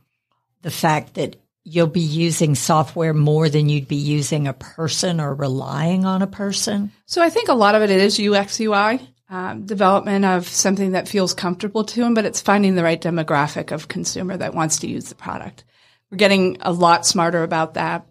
the 0.62 0.70
fact 0.70 1.16
that 1.16 1.38
you'll 1.64 1.88
be 1.88 2.02
using 2.02 2.54
software 2.54 3.16
more 3.16 3.50
than 3.50 3.68
you'd 3.68 3.88
be 3.88 3.96
using 3.96 4.48
a 4.48 4.54
person 4.54 5.20
or 5.20 5.34
relying 5.34 6.06
on 6.06 6.22
a 6.22 6.28
person? 6.28 6.92
So 7.08 7.24
I 7.24 7.32
think 7.32 7.50
a 7.50 7.56
lot 7.56 7.74
of 7.74 7.82
it 7.82 7.90
is 7.90 8.20
UX 8.20 8.60
UI. 8.62 9.00
Um, 9.28 9.66
development 9.66 10.24
of 10.24 10.48
something 10.48 10.92
that 10.92 11.08
feels 11.08 11.34
comfortable 11.34 11.84
to 11.84 12.02
them, 12.02 12.14
but 12.14 12.26
it's 12.26 12.42
finding 12.42 12.76
the 12.76 12.84
right 12.84 13.02
demographic 13.02 13.72
of 13.72 13.88
consumer 13.88 14.38
that 14.38 14.54
wants 14.54 14.78
to 14.80 14.88
use 14.88 15.06
the 15.06 15.16
product. 15.16 15.64
We're 16.12 16.18
getting 16.18 16.58
a 16.62 16.72
lot 16.72 17.08
smarter 17.08 17.42
about 17.42 17.74
that. 17.74 18.06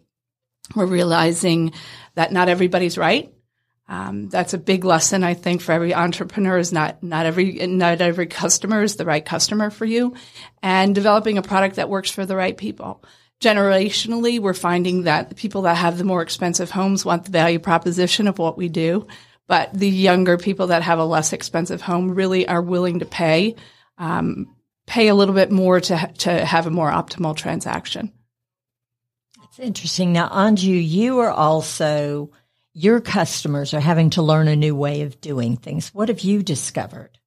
We're 0.75 0.87
realizing 0.87 1.72
that 2.16 2.33
not 2.33 2.48
everybody's 2.48 2.98
right. 2.98 3.33
Um, 3.93 4.31
that's 4.31 4.55
a 4.55 4.59
big 4.59 4.87
lesson, 4.87 5.23
I 5.23 5.35
think, 5.35 5.61
for 5.61 5.73
every 5.73 5.93
entrepreneur 5.93 6.57
is 6.57 6.73
not, 6.73 7.03
not 7.03 7.27
every, 7.27 7.67
not 7.67 8.01
every 8.01 8.27
customer 8.27 8.83
is 8.83 8.97
the 8.97 9.05
right 9.05 9.23
customer 9.23 9.69
for 9.69 9.85
you 9.85 10.15
and 10.63 10.95
developing 10.95 11.37
a 11.37 11.43
product 11.43 11.77
that 11.77 11.91
works 11.91 12.11
for 12.11 12.25
the 12.25 12.35
right 12.35 12.57
people. 12.57 13.05
Generationally, 13.43 14.41
we're 14.41 14.55
finding 14.55 15.03
that 15.03 15.29
the 15.29 15.35
people 15.35 15.63
that 15.63 15.77
have 15.77 15.99
the 15.99 16.05
more 16.05 16.23
expensive 16.23 16.71
homes 16.71 17.05
want 17.05 17.27
the 17.27 17.33
value 17.33 17.59
proposition 17.59 18.29
of 18.29 18.39
what 18.39 18.57
we 18.57 18.71
do. 18.71 19.07
But 19.47 19.75
the 19.75 19.91
younger 19.91 20.39
people 20.39 20.69
that 20.69 20.81
have 20.81 20.99
a 20.99 21.05
less 21.05 21.35
expensive 21.35 21.83
home 21.83 22.15
really 22.15 22.49
are 22.49 22.63
willing 22.63 23.01
to 23.01 23.05
pay, 23.05 23.57
um, 23.99 24.57
pay 24.87 25.09
a 25.09 25.15
little 25.15 25.35
bit 25.35 25.53
more 25.53 25.81
to, 25.81 26.13
to 26.21 26.47
have 26.47 26.67
a 26.67 26.71
more 26.71 26.91
optimal 26.91 27.37
transaction. 27.37 28.11
That's 29.39 29.59
interesting. 29.59 30.15
Now, 30.15 30.31
Anju, 30.31 30.89
you 30.89 31.19
are 31.19 31.31
also 31.31 32.31
your 32.75 33.01
customers 33.01 33.75
are 33.75 33.81
having 33.81 34.11
to 34.11 34.23
learn 34.23 34.49
a 34.49 34.57
new 34.57 34.75
way 34.75 35.03
of 35.03 35.21
doing 35.21 35.57
things. 35.57 35.93
What 35.95 36.09
have 36.09 36.21
you 36.21 36.43
discovered? 36.43 37.19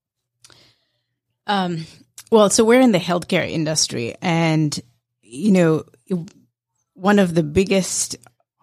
Um, 1.48 1.86
well, 2.32 2.50
so 2.50 2.64
we're 2.64 2.82
in 2.82 2.92
the 2.92 3.00
healthcare 3.00 3.50
industry, 3.50 4.16
and 4.22 4.78
you 5.22 5.52
know, 5.52 5.86
one 6.94 7.20
of 7.20 7.36
the 7.36 7.44
biggest 7.44 8.16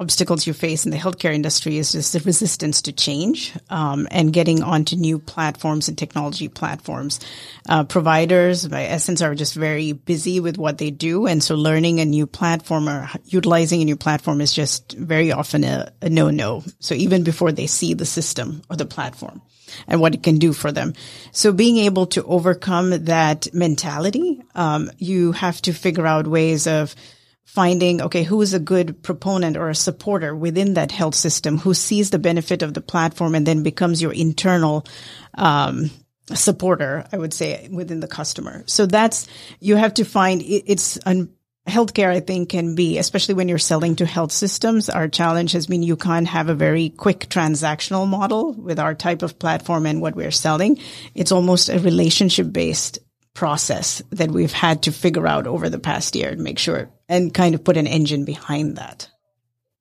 obstacles 0.03 0.47
you 0.47 0.53
face 0.53 0.85
in 0.85 0.91
the 0.91 0.99
healthcare 0.99 1.33
industry 1.33 1.79
is 1.79 1.93
just 1.93 2.12
the 2.12 2.21
resistance 2.21 2.83
to 2.83 2.93
change 2.93 3.57
um, 3.71 4.09
and 4.11 4.33
getting 4.33 4.62
onto 4.62 4.97
new 4.97 5.19
platforms 5.19 5.88
and 5.88 5.97
technology 5.97 6.49
platforms. 6.49 7.21
Uh, 7.69 7.85
providers, 7.85 8.67
by 8.67 8.85
essence, 8.85 9.23
are 9.23 9.35
just 9.35 9.55
very 9.55 9.93
busy 9.93 10.41
with 10.41 10.59
what 10.59 10.79
they 10.79 10.91
do, 10.91 11.27
and 11.27 11.43
so 11.43 11.55
learning 11.55 12.01
a 12.01 12.05
new 12.05 12.27
platform 12.27 12.88
or 12.88 13.09
utilizing 13.27 13.81
a 13.81 13.85
new 13.85 13.97
platform 13.97 14.41
is 14.41 14.53
just 14.53 14.93
very 14.93 15.31
often 15.31 15.62
a, 15.65 15.93
a 16.03 16.11
no-no. 16.11 16.65
So 16.81 16.95
even 16.95 17.23
before 17.23 17.53
they 17.53 17.69
see 17.69 17.95
the 17.95 18.05
system 18.05 18.62
or 18.69 18.77
the 18.77 18.85
platform 18.85 19.41
and 19.87 20.01
what 20.01 20.15
it 20.15 20.23
can 20.23 20.38
do 20.38 20.53
for 20.53 20.73
them. 20.73 20.95
So 21.31 21.53
being 21.53 21.79
able 21.79 22.07
to 22.07 22.25
overcome 22.25 23.05
that 23.05 23.55
mentality, 23.55 24.43
um, 24.55 24.91
you 24.99 25.33
have 25.33 25.62
to 25.62 25.73
figure 25.73 26.07
out 26.07 26.27
ways 26.27 26.67
of 26.67 26.95
finding, 27.44 28.00
okay, 28.02 28.22
who 28.22 28.40
is 28.40 28.55
a 28.55 28.61
good 28.61 29.02
proponent 29.02 29.57
or 29.57 29.68
a 29.68 29.74
supporter 29.74 30.35
within 30.35 30.74
that 30.74 30.92
health 30.92 31.14
system 31.14 31.59
who 31.59 31.74
sees 31.74 32.11
the 32.11 32.18
benefit 32.18 32.62
of 32.62 32.74
the 32.74 32.81
platform 32.81 33.35
and 33.35 33.46
then 33.46 33.62
becomes 33.62 34.00
your 34.00 34.12
internal, 34.12 34.87
um, 35.35 35.90
supporter, 36.35 37.07
I 37.12 37.18
would 37.18 37.35
say, 37.35 37.68
within 37.70 38.00
the 38.00 38.09
customer. 38.09 38.62
So 38.66 38.87
that's, 38.87 39.26
you 39.61 39.76
have 39.76 39.94
to 39.94 40.05
find 40.05 40.42
it's, 40.44 40.96
an, 40.98 41.31
healthcare, 41.66 42.09
I 42.09 42.20
think, 42.20 42.48
can 42.48 42.74
be, 42.74 42.98
especially 42.98 43.35
when 43.35 43.48
you're 43.48 43.59
selling 43.59 43.96
to 43.96 44.07
health 44.07 44.33
systems. 44.33 44.88
Our 44.88 45.09
challenge 45.09 45.52
has 45.52 45.66
been 45.66 45.83
you 45.83 45.96
can't 45.96 46.26
have 46.26 46.48
a 46.48 46.55
very 46.55 46.90
quick 46.90 47.28
transactional 47.28 48.09
model 48.09 48.52
with 48.52 48.78
our 48.78 48.94
type 48.94 49.22
of 49.22 49.38
platform 49.38 49.87
and 49.87 50.00
what 50.00 50.16
we're 50.16 50.33
selling. 50.33 50.78
It's 51.14 51.33
almost 51.33 51.68
a 51.68 51.78
relationship 51.78 52.52
based 52.52 52.98
process 53.35 54.02
that 54.11 54.31
we've 54.31 54.52
had 54.52 54.83
to 54.83 54.92
figure 54.92 55.26
out 55.26 55.46
over 55.46 55.70
the 55.70 55.78
past 55.78 56.14
year 56.16 56.35
to 56.35 56.42
make 56.42 56.59
sure 56.59 56.90
and 57.12 57.35
kind 57.35 57.55
of 57.55 57.62
put 57.62 57.77
an 57.77 57.87
engine 57.87 58.25
behind 58.25 58.77
that. 58.77 59.11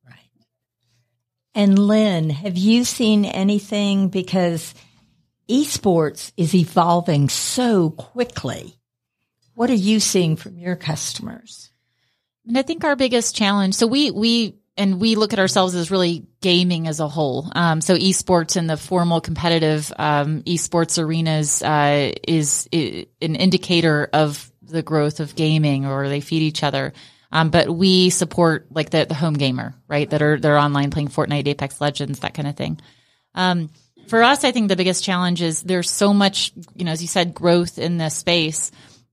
Right. 0.06 0.20
And 1.56 1.80
Lynn, 1.80 2.30
have 2.30 2.58
you 2.58 2.84
seen 2.84 3.24
anything 3.24 4.10
because 4.10 4.76
esports 5.50 6.34
is 6.36 6.54
evolving 6.54 7.30
so 7.30 7.92
quickly? 7.92 8.76
What 9.54 9.70
are 9.70 9.76
you 9.76 10.02
seeing 10.02 10.36
from 10.36 10.58
your 10.58 10.76
customers? 10.76 11.72
And 12.46 12.58
I 12.58 12.64
think 12.64 12.84
our 12.84 12.98
biggest 12.98 13.34
challenge, 13.34 13.76
so 13.76 13.88
we, 13.88 14.12
we 14.12 14.58
and 14.76 15.00
we 15.00 15.16
look 15.16 15.32
at 15.32 15.40
ourselves 15.40 15.74
as 15.74 15.90
really 15.90 16.26
gaming 16.42 16.88
as 16.88 17.00
a 17.00 17.08
whole. 17.08 17.50
Um, 17.56 17.80
so 17.80 17.96
esports 17.96 18.58
and 18.58 18.70
the 18.70 18.78
formal 18.78 19.22
competitive 19.22 19.94
um, 19.98 20.42
esports 20.44 21.02
arenas 21.02 21.62
uh, 21.62 22.12
is, 22.28 22.68
is, 22.74 23.06
an 23.22 23.36
indicator 23.36 24.10
of 24.12 24.52
the 24.62 24.82
growth 24.82 25.20
of 25.20 25.36
gaming, 25.36 25.86
or 25.86 26.10
they 26.10 26.20
feed 26.20 26.42
each 26.42 26.64
other. 26.64 26.94
Um, 27.32 27.50
but 27.50 27.70
we 27.70 28.10
support 28.10 28.68
like 28.72 28.90
the, 28.90 29.06
the 29.06 29.14
home 29.14 29.36
gamer, 29.36 29.74
right? 29.88 30.10
That 30.10 30.22
are 30.22 30.40
they're 30.40 30.58
online 30.58 30.92
playing 30.92 31.10
Fortnite, 31.10 31.48
Apex 31.48 31.80
Legends, 31.80 32.20
that 32.20 32.34
kind 32.34 32.48
of 32.48 32.56
thing. 32.56 32.80
Um, 33.36 33.70
for 34.08 34.22
us, 34.22 34.44
I 34.44 34.52
think 34.52 34.68
the 34.68 34.76
biggest 34.76 35.04
challenge 35.04 35.42
is 35.42 35.62
there's 35.62 35.90
so 35.90 36.14
much, 36.14 36.52
you 36.76 36.84
know, 36.84 36.92
as 36.92 37.02
you 37.02 37.08
said, 37.08 37.34
growth 37.34 37.78
in 37.78 37.98
this 37.98 38.16
space 38.16 38.72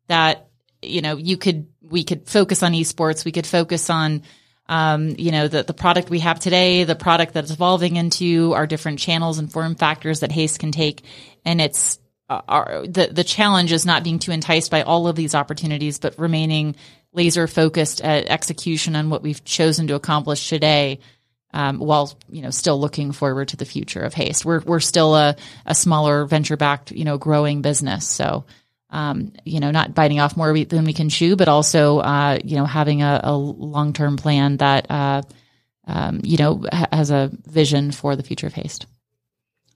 that 0.09 0.48
you 0.83 1.02
know 1.02 1.16
you 1.16 1.37
could 1.37 1.68
we 1.81 2.04
could 2.04 2.28
focus 2.28 2.62
on 2.62 2.72
esports, 2.72 3.24
we 3.24 3.33
could 3.33 3.46
focus 3.46 3.90
on 3.90 4.22
um, 4.68 5.14
you 5.18 5.33
know, 5.33 5.48
the, 5.48 5.62
the 5.62 5.74
product 5.74 6.11
we 6.11 6.20
have 6.20 6.40
today, 6.40 6.85
the 6.85 6.94
product 6.94 7.33
that's 7.33 7.50
evolving 7.50 7.96
into 7.96 8.52
our 8.54 8.66
different 8.66 8.98
channels 8.98 9.38
and 9.38 9.50
form 9.50 9.74
factors 9.74 10.20
that 10.20 10.31
Haste 10.31 10.59
can 10.59 10.72
take. 10.72 11.02
And 11.44 11.61
it's, 11.61 11.98
uh, 12.28 12.42
our, 12.46 12.87
the, 12.87 13.09
the 13.11 13.24
challenge 13.24 13.72
is 13.72 13.87
not 13.87 14.04
being 14.04 14.18
too 14.18 14.33
enticed 14.33 14.70
by 14.70 14.83
all 14.83 15.09
of 15.09 15.16
these 15.16 15.35
opportunities, 15.35 15.98
but 15.98 16.18
remaining 16.18 16.76
laser 17.12 17.47
focused 17.47 18.01
at 18.01 18.27
execution 18.27 18.97
on 18.97 19.11
what 19.11 19.23
we've 19.23 19.44
chosen 19.44 19.87
to 19.88 19.94
accomplish 19.94 20.49
today 20.49 21.01
um, 21.53 21.79
while 21.79 22.12
you 22.29 22.42
know 22.42 22.51
still 22.51 22.79
looking 22.81 23.12
forward 23.12 23.49
to 23.49 23.57
the 23.57 23.64
future 23.64 24.01
of 24.01 24.14
Haste. 24.14 24.44
We're 24.44 24.61
we're 24.61 24.81
still 24.81 25.14
a, 25.14 25.37
a 25.66 25.75
smaller 25.75 26.27
venture 26.27 26.57
backed 26.57 26.92
you 26.92 27.05
know 27.05 27.18
growing 27.18 27.62
business, 27.62 28.07
so 28.07 28.44
um, 28.90 29.33
you 29.44 29.61
know 29.61 29.71
not 29.71 29.94
biting 29.94 30.21
off 30.21 30.37
more 30.37 30.53
than 30.64 30.85
we 30.85 30.92
can 30.92 31.09
chew, 31.09 31.37
but 31.37 31.49
also 31.49 31.99
uh, 31.99 32.38
you 32.44 32.57
know 32.57 32.66
having 32.66 33.03
a, 33.03 33.21
a 33.25 33.37
long 33.37 33.92
term 33.92 34.16
plan 34.16 34.59
that 34.59 34.90
uh, 34.90 35.23
um, 35.87 36.21
you 36.23 36.37
know 36.37 36.64
ha- 36.71 36.88
has 36.92 37.11
a 37.11 37.31
vision 37.47 37.92
for 37.92 38.14
the 38.14 38.23
future 38.23 38.47
of 38.47 38.55
Haste. 38.55 38.87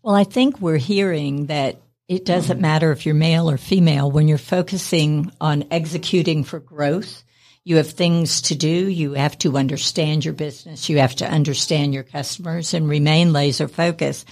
Well, 0.03 0.15
I 0.15 0.25
think 0.25 0.61
we're 0.61 0.79
hearing 0.79 1.47
that 1.47 1.81
it 2.09 2.25
doesn't 2.25 2.57
mm-hmm. 2.57 2.63
matter 2.63 2.93
if 2.93 3.07
you're 3.07 3.15
male 3.15 3.49
or 3.49 3.57
female 3.57 4.11
when 4.11 4.29
you're 4.29 4.39
focusing 4.39 5.31
on 5.41 5.65
executing 5.71 6.45
for 6.45 6.61
growth 6.61 7.25
you 7.65 7.77
have 7.77 7.91
things 7.91 8.43
to 8.43 8.57
do. 8.57 8.69
You 8.69 9.13
have 9.13 9.39
to 9.39 9.57
understand 9.57 10.25
your 10.25 10.35
business. 10.35 10.89
You 10.89 10.99
have 10.99 11.15
to 11.17 11.29
understand 11.29 11.95
your 11.95 12.03
customers 12.03 12.75
and 12.75 12.89
remain 12.89 13.33
laser 13.33 13.69
focused. 13.69 14.29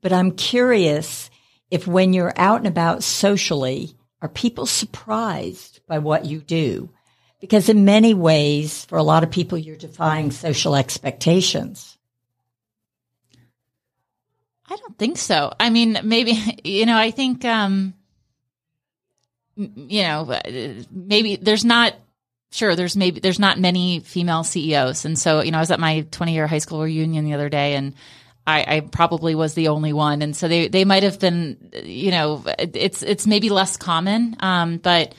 But 0.00 0.12
I'm 0.12 0.32
curious 0.32 1.30
if 1.70 1.86
when 1.86 2.12
you're 2.12 2.32
out 2.36 2.58
and 2.58 2.68
about 2.68 3.02
socially, 3.02 3.96
are 4.22 4.28
people 4.28 4.66
surprised 4.66 5.80
by 5.88 5.98
what 5.98 6.26
you 6.26 6.40
do? 6.40 6.90
Because 7.40 7.68
in 7.68 7.84
many 7.84 8.14
ways, 8.14 8.84
for 8.84 8.96
a 8.96 9.02
lot 9.02 9.24
of 9.24 9.30
people, 9.30 9.58
you're 9.58 9.76
defying 9.76 10.30
social 10.30 10.76
expectations. 10.76 11.93
I 14.74 14.76
don't 14.76 14.98
think 14.98 15.18
so. 15.18 15.52
I 15.60 15.70
mean, 15.70 15.98
maybe, 16.02 16.32
you 16.64 16.84
know, 16.86 16.96
I 16.96 17.10
think, 17.12 17.44
um, 17.44 17.94
you 19.56 20.02
know, 20.02 20.36
maybe 20.90 21.36
there's 21.36 21.64
not 21.64 21.94
sure 22.50 22.74
there's 22.74 22.96
maybe 22.96 23.20
there's 23.20 23.38
not 23.38 23.58
many 23.58 24.00
female 24.00 24.42
CEOs, 24.42 25.04
and 25.04 25.18
so 25.18 25.42
you 25.42 25.52
know 25.52 25.58
I 25.58 25.60
was 25.60 25.70
at 25.70 25.80
my 25.80 26.06
20 26.10 26.32
year 26.32 26.46
high 26.46 26.58
school 26.58 26.82
reunion 26.82 27.24
the 27.24 27.34
other 27.34 27.48
day, 27.48 27.74
and 27.76 27.94
I, 28.46 28.76
I 28.76 28.80
probably 28.80 29.36
was 29.36 29.54
the 29.54 29.68
only 29.68 29.92
one, 29.92 30.22
and 30.22 30.36
so 30.36 30.48
they 30.48 30.66
they 30.66 30.84
might 30.84 31.04
have 31.04 31.20
been 31.20 31.70
you 31.84 32.10
know 32.10 32.42
it's 32.58 33.02
it's 33.02 33.26
maybe 33.28 33.50
less 33.50 33.76
common, 33.76 34.36
um, 34.40 34.78
but. 34.78 35.14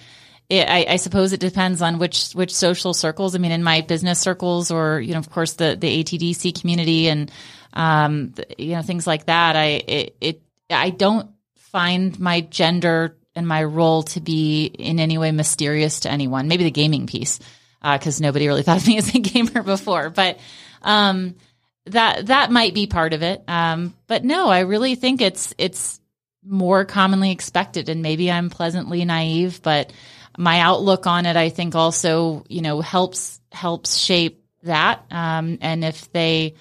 It, 0.48 0.70
I, 0.70 0.86
I, 0.88 0.96
suppose 0.98 1.34
it 1.34 1.40
depends 1.40 1.82
on 1.82 1.98
which 1.98 2.34
which 2.34 2.54
social 2.54 2.94
circles. 2.94 3.34
I 3.34 3.40
mean, 3.40 3.52
in 3.52 3.64
my 3.64 3.82
business 3.82 4.20
circles, 4.20 4.70
or 4.70 5.00
you 5.00 5.14
know, 5.14 5.18
of 5.18 5.32
course, 5.32 5.54
the 5.54 5.76
the 5.76 6.04
ATDC 6.04 6.62
community, 6.62 7.08
and 7.08 7.32
um, 7.76 8.34
you 8.58 8.76
know, 8.76 8.82
things 8.82 9.06
like 9.06 9.26
that. 9.26 9.56
I 9.56 9.66
it, 9.66 10.16
it 10.22 10.42
I 10.70 10.90
don't 10.90 11.30
find 11.56 12.18
my 12.20 12.42
gender 12.42 13.18
and 13.36 13.48
my 13.48 13.64
role 13.64 14.04
to 14.04 14.22
be 14.22 14.66
in 14.66 15.00
any 15.00 15.18
way 15.18 15.32
mysterious 15.32 16.02
to 16.02 16.12
anyone. 16.12 16.48
Maybe 16.48 16.64
the 16.64 16.72
gaming 16.72 17.06
piece, 17.06 17.40
because 17.82 18.22
uh, 18.22 18.24
nobody 18.24 18.48
really 18.48 18.64
thought 18.64 18.82
of 18.82 18.88
me 18.88 18.98
as 18.98 19.14
a 19.14 19.20
gamer 19.20 19.62
before. 19.62 20.10
But 20.10 20.40
um, 20.82 21.36
that 21.88 22.28
that 22.28 22.52
might 22.52 22.74
be 22.74 22.88
part 22.88 23.14
of 23.14 23.22
it. 23.22 23.44
Um, 23.48 23.94
but 24.08 24.24
no, 24.24 24.48
I 24.48 24.62
really 24.62 24.96
think 24.96 25.22
it's 25.22 25.54
it's 25.58 26.00
more 26.44 26.86
commonly 26.86 27.32
expected, 27.32 27.90
and 27.90 28.02
maybe 28.02 28.32
I'm 28.32 28.50
pleasantly 28.50 29.04
naive, 29.04 29.62
but 29.62 29.92
my 30.38 30.60
outlook 30.60 31.08
on 31.08 31.26
it, 31.26 31.36
I 31.36 31.50
think, 31.50 31.76
also 31.76 32.46
you 32.48 32.62
know 32.62 32.82
helps 32.82 33.40
helps 33.52 33.98
shape 33.98 34.46
that. 34.64 35.04
Um, 35.12 35.58
and 35.62 35.84
if 35.84 36.12
they 36.12 36.56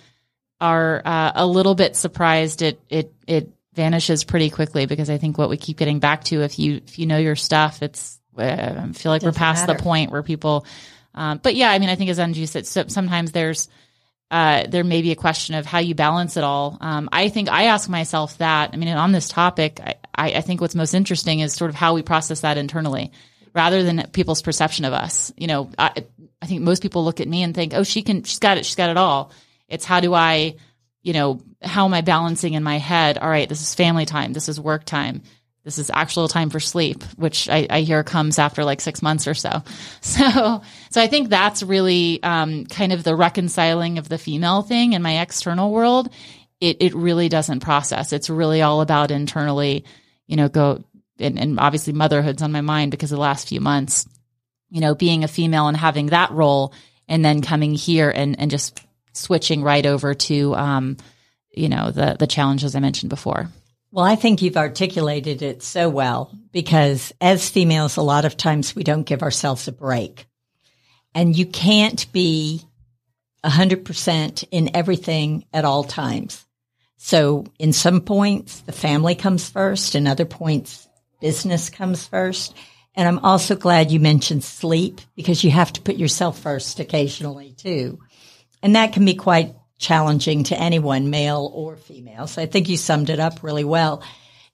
are 0.61 1.03
uh, 1.05 1.33
a 1.35 1.47
little 1.47 1.75
bit 1.75 1.97
surprised, 1.97 2.63
it 2.63 2.81
it 2.89 3.13
it 3.27 3.51
vanishes 3.75 4.25
pretty 4.25 4.51
quickly 4.51 4.87
because 4.87 5.11
I 5.11 5.19
think 5.19 5.37
what 5.37 5.51
we 5.51 5.57
keep 5.57 5.77
getting 5.77 5.99
back 5.99 6.25
to, 6.25 6.43
if 6.43 6.59
you 6.59 6.81
if 6.87 6.99
you 6.99 7.07
know 7.07 7.19
your 7.19 7.37
stuff, 7.37 7.83
it's 7.83 8.19
uh, 8.39 8.43
I 8.43 8.93
feel 8.93 9.13
like 9.13 9.23
we're 9.23 9.33
past 9.33 9.67
matter. 9.67 9.77
the 9.77 9.83
point 9.83 10.11
where 10.11 10.23
people. 10.23 10.67
Um, 11.15 11.39
but 11.43 11.55
yeah, 11.55 11.71
I 11.71 11.79
mean, 11.79 11.89
I 11.89 11.95
think 11.95 12.11
as 12.11 12.19
Anju 12.19 12.49
said, 12.49 12.67
so 12.67 12.85
sometimes 12.89 13.31
there's 13.33 13.69
uh, 14.31 14.67
there 14.67 14.85
may 14.85 15.03
be 15.03 15.13
a 15.13 15.17
question 15.17 15.55
of 15.55 15.67
how 15.67 15.79
you 15.79 15.95
balance 15.95 16.37
it 16.37 16.45
all. 16.45 16.77
Um, 16.81 17.09
I 17.13 17.29
think 17.29 17.49
I 17.49 17.65
ask 17.65 17.89
myself 17.89 18.39
that. 18.39 18.71
I 18.73 18.77
mean, 18.77 18.89
on 18.89 19.13
this 19.13 19.29
topic, 19.29 19.81
I, 19.81 19.95
I, 20.33 20.41
think 20.41 20.61
what's 20.61 20.75
most 20.75 20.95
interesting 20.95 21.41
is 21.41 21.53
sort 21.53 21.69
of 21.69 21.77
how 21.77 21.95
we 21.95 22.03
process 22.03 22.41
that 22.41 22.59
internally, 22.59 23.13
rather 23.55 23.83
than 23.85 24.09
people's 24.13 24.43
perception 24.43 24.87
of 24.87 24.93
us. 24.93 25.33
You 25.37 25.47
know, 25.47 25.71
I, 25.79 26.05
I 26.43 26.47
think 26.47 26.63
most 26.63 26.83
people 26.83 27.05
look 27.05 27.21
at 27.21 27.29
me 27.29 27.43
and 27.43 27.55
think, 27.55 27.75
"Oh, 27.75 27.85
she 27.85 28.03
can, 28.03 28.25
she's 28.25 28.41
got 28.41 28.59
it, 28.59 28.67
she's 28.67 28.75
got 28.75 28.91
it 28.91 28.97
all." 28.97 29.31
It's 29.69 29.85
how 29.85 30.01
do 30.01 30.15
I 30.15 30.57
you 31.05 31.13
know, 31.13 31.41
how 31.63 31.85
am 31.85 31.95
I 31.95 32.01
balancing 32.01 32.55
in 32.55 32.63
my 32.63 32.79
head? 32.79 33.19
All 33.19 33.29
right, 33.29 33.49
this 33.49 33.61
is 33.61 33.75
family 33.75 34.07
time. 34.07 34.33
This 34.33 34.49
is 34.49 34.59
work 34.59 34.85
time. 34.85 35.23
This 35.63 35.79
is 35.79 35.91
actual 35.93 36.29
time 36.29 36.51
for 36.51 36.61
sleep, 36.61 37.03
which 37.17 37.49
I, 37.49 37.67
I 37.71 37.81
hear 37.83 38.03
comes 38.03 38.39
after 38.39 38.65
like 38.65 38.81
six 38.81 39.01
months 39.03 39.29
or 39.29 39.35
so. 39.35 39.63
So, 40.01 40.63
so 40.91 41.01
I 41.01 41.07
think 41.07 41.29
that's 41.29 41.63
really 41.63 42.23
um, 42.23 42.67
kind 42.67 42.93
of 42.93 43.05
the 43.05 43.15
reconciling 43.15 43.99
of 43.99 44.09
the 44.09 44.19
female 44.19 44.63
thing 44.63 44.93
in 44.93 45.03
my 45.03 45.21
external 45.21 45.71
world. 45.71 46.11
It 46.61 46.79
it 46.81 46.95
really 46.95 47.29
doesn't 47.29 47.61
process. 47.61 48.13
It's 48.13 48.31
really 48.31 48.63
all 48.63 48.81
about 48.81 49.11
internally, 49.11 49.85
you 50.27 50.37
know, 50.37 50.49
go 50.49 50.85
and, 51.19 51.39
and 51.39 51.59
obviously 51.59 51.93
motherhood's 51.93 52.43
on 52.43 52.53
my 52.53 52.61
mind 52.61 52.91
because 52.91 53.11
the 53.11 53.17
last 53.17 53.49
few 53.49 53.61
months. 53.61 54.07
You 54.71 54.81
know, 54.81 54.95
being 54.95 55.25
a 55.25 55.29
female 55.29 55.69
and 55.69 55.77
having 55.77 56.07
that 56.07 56.33
role, 56.33 56.75
and 57.07 57.25
then 57.25 57.43
coming 57.43 57.75
here 57.75 58.11
and 58.11 58.39
and 58.39 58.51
just 58.51 58.84
switching 59.15 59.63
right 59.63 59.87
over 59.87 60.15
to, 60.15 60.55
um, 60.55 60.97
you 61.51 61.69
know, 61.69 61.91
the, 61.91 62.17
the 62.19 62.27
challenges 62.27 62.75
I 62.75 62.81
mentioned 62.81 63.11
before. 63.11 63.49
Well, 63.91 64.05
I 64.05 64.17
think 64.17 64.43
you've 64.43 64.57
articulated 64.57 65.41
it 65.43 65.63
so 65.63 65.89
well 65.89 66.37
because 66.51 67.13
as 67.21 67.49
females, 67.49 67.97
a 67.97 68.03
lot 68.03 68.25
of 68.25 68.37
times 68.37 68.75
we 68.75 68.83
don't 68.83 69.07
give 69.07 69.23
ourselves 69.23 69.69
a 69.69 69.73
break. 69.73 70.27
And 71.15 71.37
you 71.37 71.47
can't 71.47 72.11
be 72.13 72.63
100% 73.45 74.45
in 74.51 74.75
everything 74.75 75.45
at 75.53 75.65
all 75.65 75.85
times. 75.85 76.45
So 76.97 77.45
in 77.59 77.73
some 77.73 78.01
points, 78.01 78.61
the 78.61 78.73
family 78.73 79.15
comes 79.15 79.49
first. 79.49 79.95
In 79.95 80.07
other 80.07 80.25
points, 80.25 80.89
business 81.21 81.71
comes 81.71 82.07
first. 82.07 82.55
And 82.97 83.07
I'm 83.07 83.19
also 83.21 83.57
glad 83.57 83.91
you 83.91 84.01
mentioned 84.01 84.43
sleep 84.43 85.01
because 85.15 85.45
you 85.45 85.51
have 85.51 85.73
to 85.75 85.83
put 85.83 85.97
yourself 85.97 86.39
first 86.39 86.81
occasionally 86.81 87.53
too. 87.57 87.99
And 88.65 88.77
that 88.77 88.95
can 88.95 89.05
be 89.05 89.15
quite 89.15 89.55
challenging 89.79 90.45
to 90.45 90.59
anyone, 90.59 91.11
male 91.11 91.51
or 91.53 91.77
female. 91.77 92.27
So 92.27 92.41
I 92.41 92.47
think 92.47 92.71
you 92.71 92.79
summed 92.79 93.11
it 93.11 93.21
up 93.21 93.43
really 93.43 93.63
well. 93.63 94.03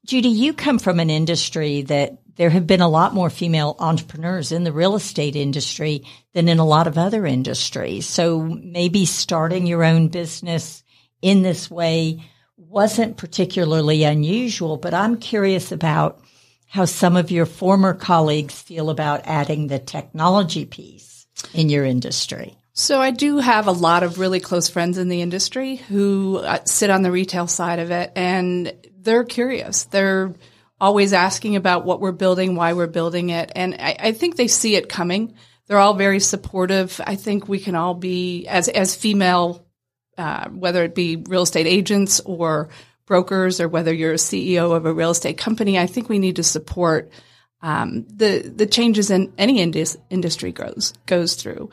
Judy, 0.05 0.31
you 0.31 0.53
come 0.53 0.81
from 0.81 0.99
an 0.99 1.11
industry 1.11 1.83
that 1.83 2.19
there 2.35 2.51
have 2.51 2.67
been 2.67 2.81
a 2.81 2.89
lot 2.89 3.15
more 3.15 3.31
female 3.31 3.77
entrepreneurs 3.79 4.51
in 4.51 4.65
the 4.65 4.73
real 4.73 4.97
estate 4.97 5.37
industry 5.37 6.03
than 6.33 6.49
in 6.49 6.59
a 6.59 6.67
lot 6.67 6.89
of 6.89 6.99
other 6.99 7.25
industries. 7.25 8.05
So 8.05 8.43
maybe 8.43 9.05
starting 9.05 9.69
your 9.69 9.85
own 9.85 10.09
business 10.09 10.83
in 11.23 11.43
this 11.43 11.71
way 11.71 12.25
wasn't 12.57 13.17
particularly 13.17 14.03
unusual, 14.03 14.77
but 14.77 14.93
I'm 14.93 15.19
curious 15.19 15.71
about 15.71 16.21
how 16.67 16.85
some 16.85 17.17
of 17.17 17.31
your 17.31 17.47
former 17.47 17.95
colleagues 17.95 18.61
feel 18.61 18.91
about 18.91 19.21
adding 19.25 19.69
the 19.69 19.79
technology 19.79 20.65
piece 20.65 21.29
in 21.55 21.69
your 21.69 21.85
industry. 21.85 22.57
So 22.81 22.99
I 22.99 23.11
do 23.11 23.37
have 23.37 23.67
a 23.67 23.73
lot 23.73 24.05
of 24.05 24.19
really 24.19 24.41
close 24.41 24.71
friends 24.71 24.97
in 24.97 25.11
the 25.11 25.21
industry 25.21 25.77
who 25.77 26.39
uh, 26.39 26.65
sit 26.65 26.89
on 26.89 27.03
the 27.03 27.13
retail 27.13 27.47
side 27.47 27.79
of 27.79 27.91
it 27.91 28.11
and 28.17 28.73
they're 28.99 29.25
curious. 29.25 29.85
They're 29.85 30.35
always 30.81 31.13
asking 31.13 31.57
about 31.57 31.85
what 31.85 32.01
we're 32.01 32.13
building, 32.13 32.55
why 32.55 32.73
we're 32.73 32.87
building 32.87 33.29
it. 33.29 33.53
And 33.55 33.75
I, 33.75 33.97
I 33.99 34.13
think 34.13 34.37
they 34.37 34.49
see 34.49 34.77
it 34.77 34.89
coming. 34.89 35.35
They're 35.67 35.77
all 35.77 35.93
very 35.93 36.21
supportive. 36.21 36.99
I 37.07 37.17
think 37.17 37.47
we 37.47 37.61
can 37.61 37.75
all 37.75 37.93
be 37.93 38.47
as, 38.47 38.67
as 38.69 38.97
female, 38.97 39.69
uh, 40.17 40.49
whether 40.49 40.83
it 40.83 40.95
be 40.95 41.17
real 41.17 41.43
estate 41.43 41.67
agents 41.67 42.21
or 42.21 42.71
brokers 43.05 43.61
or 43.61 43.69
whether 43.69 43.93
you're 43.93 44.15
a 44.15 44.17
CEO 44.17 44.75
of 44.75 44.87
a 44.87 44.95
real 44.95 45.11
estate 45.11 45.37
company, 45.37 45.79
I 45.79 45.87
think 45.87 46.09
we 46.09 46.19
need 46.19 46.37
to 46.37 46.43
support 46.43 47.13
um, 47.61 48.07
the 48.09 48.39
the 48.39 48.65
changes 48.65 49.11
in 49.11 49.35
any 49.37 49.61
indus- 49.61 49.99
industry 50.09 50.51
goes 50.51 50.95
goes 51.05 51.35
through. 51.35 51.69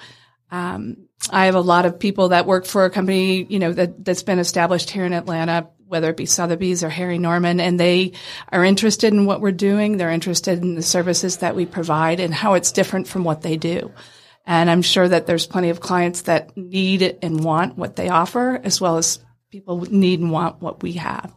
Um, 0.51 1.07
I 1.29 1.45
have 1.45 1.55
a 1.55 1.61
lot 1.61 1.85
of 1.85 1.99
people 1.99 2.29
that 2.29 2.45
work 2.45 2.65
for 2.65 2.85
a 2.85 2.89
company, 2.89 3.45
you 3.49 3.59
know, 3.59 3.73
that, 3.73 4.03
that's 4.03 4.23
been 4.23 4.39
established 4.39 4.89
here 4.89 5.05
in 5.05 5.13
Atlanta, 5.13 5.69
whether 5.87 6.09
it 6.09 6.17
be 6.17 6.25
Sotheby's 6.25 6.83
or 6.83 6.89
Harry 6.89 7.17
Norman, 7.17 7.59
and 7.59 7.79
they 7.79 8.13
are 8.51 8.63
interested 8.63 9.13
in 9.13 9.25
what 9.25 9.41
we're 9.41 9.51
doing. 9.51 9.97
They're 9.97 10.09
interested 10.09 10.61
in 10.61 10.75
the 10.75 10.81
services 10.81 11.37
that 11.37 11.55
we 11.55 11.65
provide 11.65 12.19
and 12.19 12.33
how 12.33 12.53
it's 12.53 12.71
different 12.71 13.07
from 13.07 13.23
what 13.23 13.41
they 13.41 13.57
do. 13.57 13.91
And 14.45 14.69
I'm 14.69 14.81
sure 14.81 15.07
that 15.07 15.27
there's 15.27 15.47
plenty 15.47 15.69
of 15.69 15.81
clients 15.81 16.23
that 16.23 16.55
need 16.55 17.17
and 17.21 17.43
want 17.43 17.77
what 17.77 17.97
they 17.97 18.09
offer, 18.09 18.59
as 18.63 18.79
well 18.79 18.97
as 18.97 19.19
people 19.51 19.81
need 19.91 20.19
and 20.21 20.31
want 20.31 20.61
what 20.61 20.81
we 20.81 20.93
have. 20.93 21.33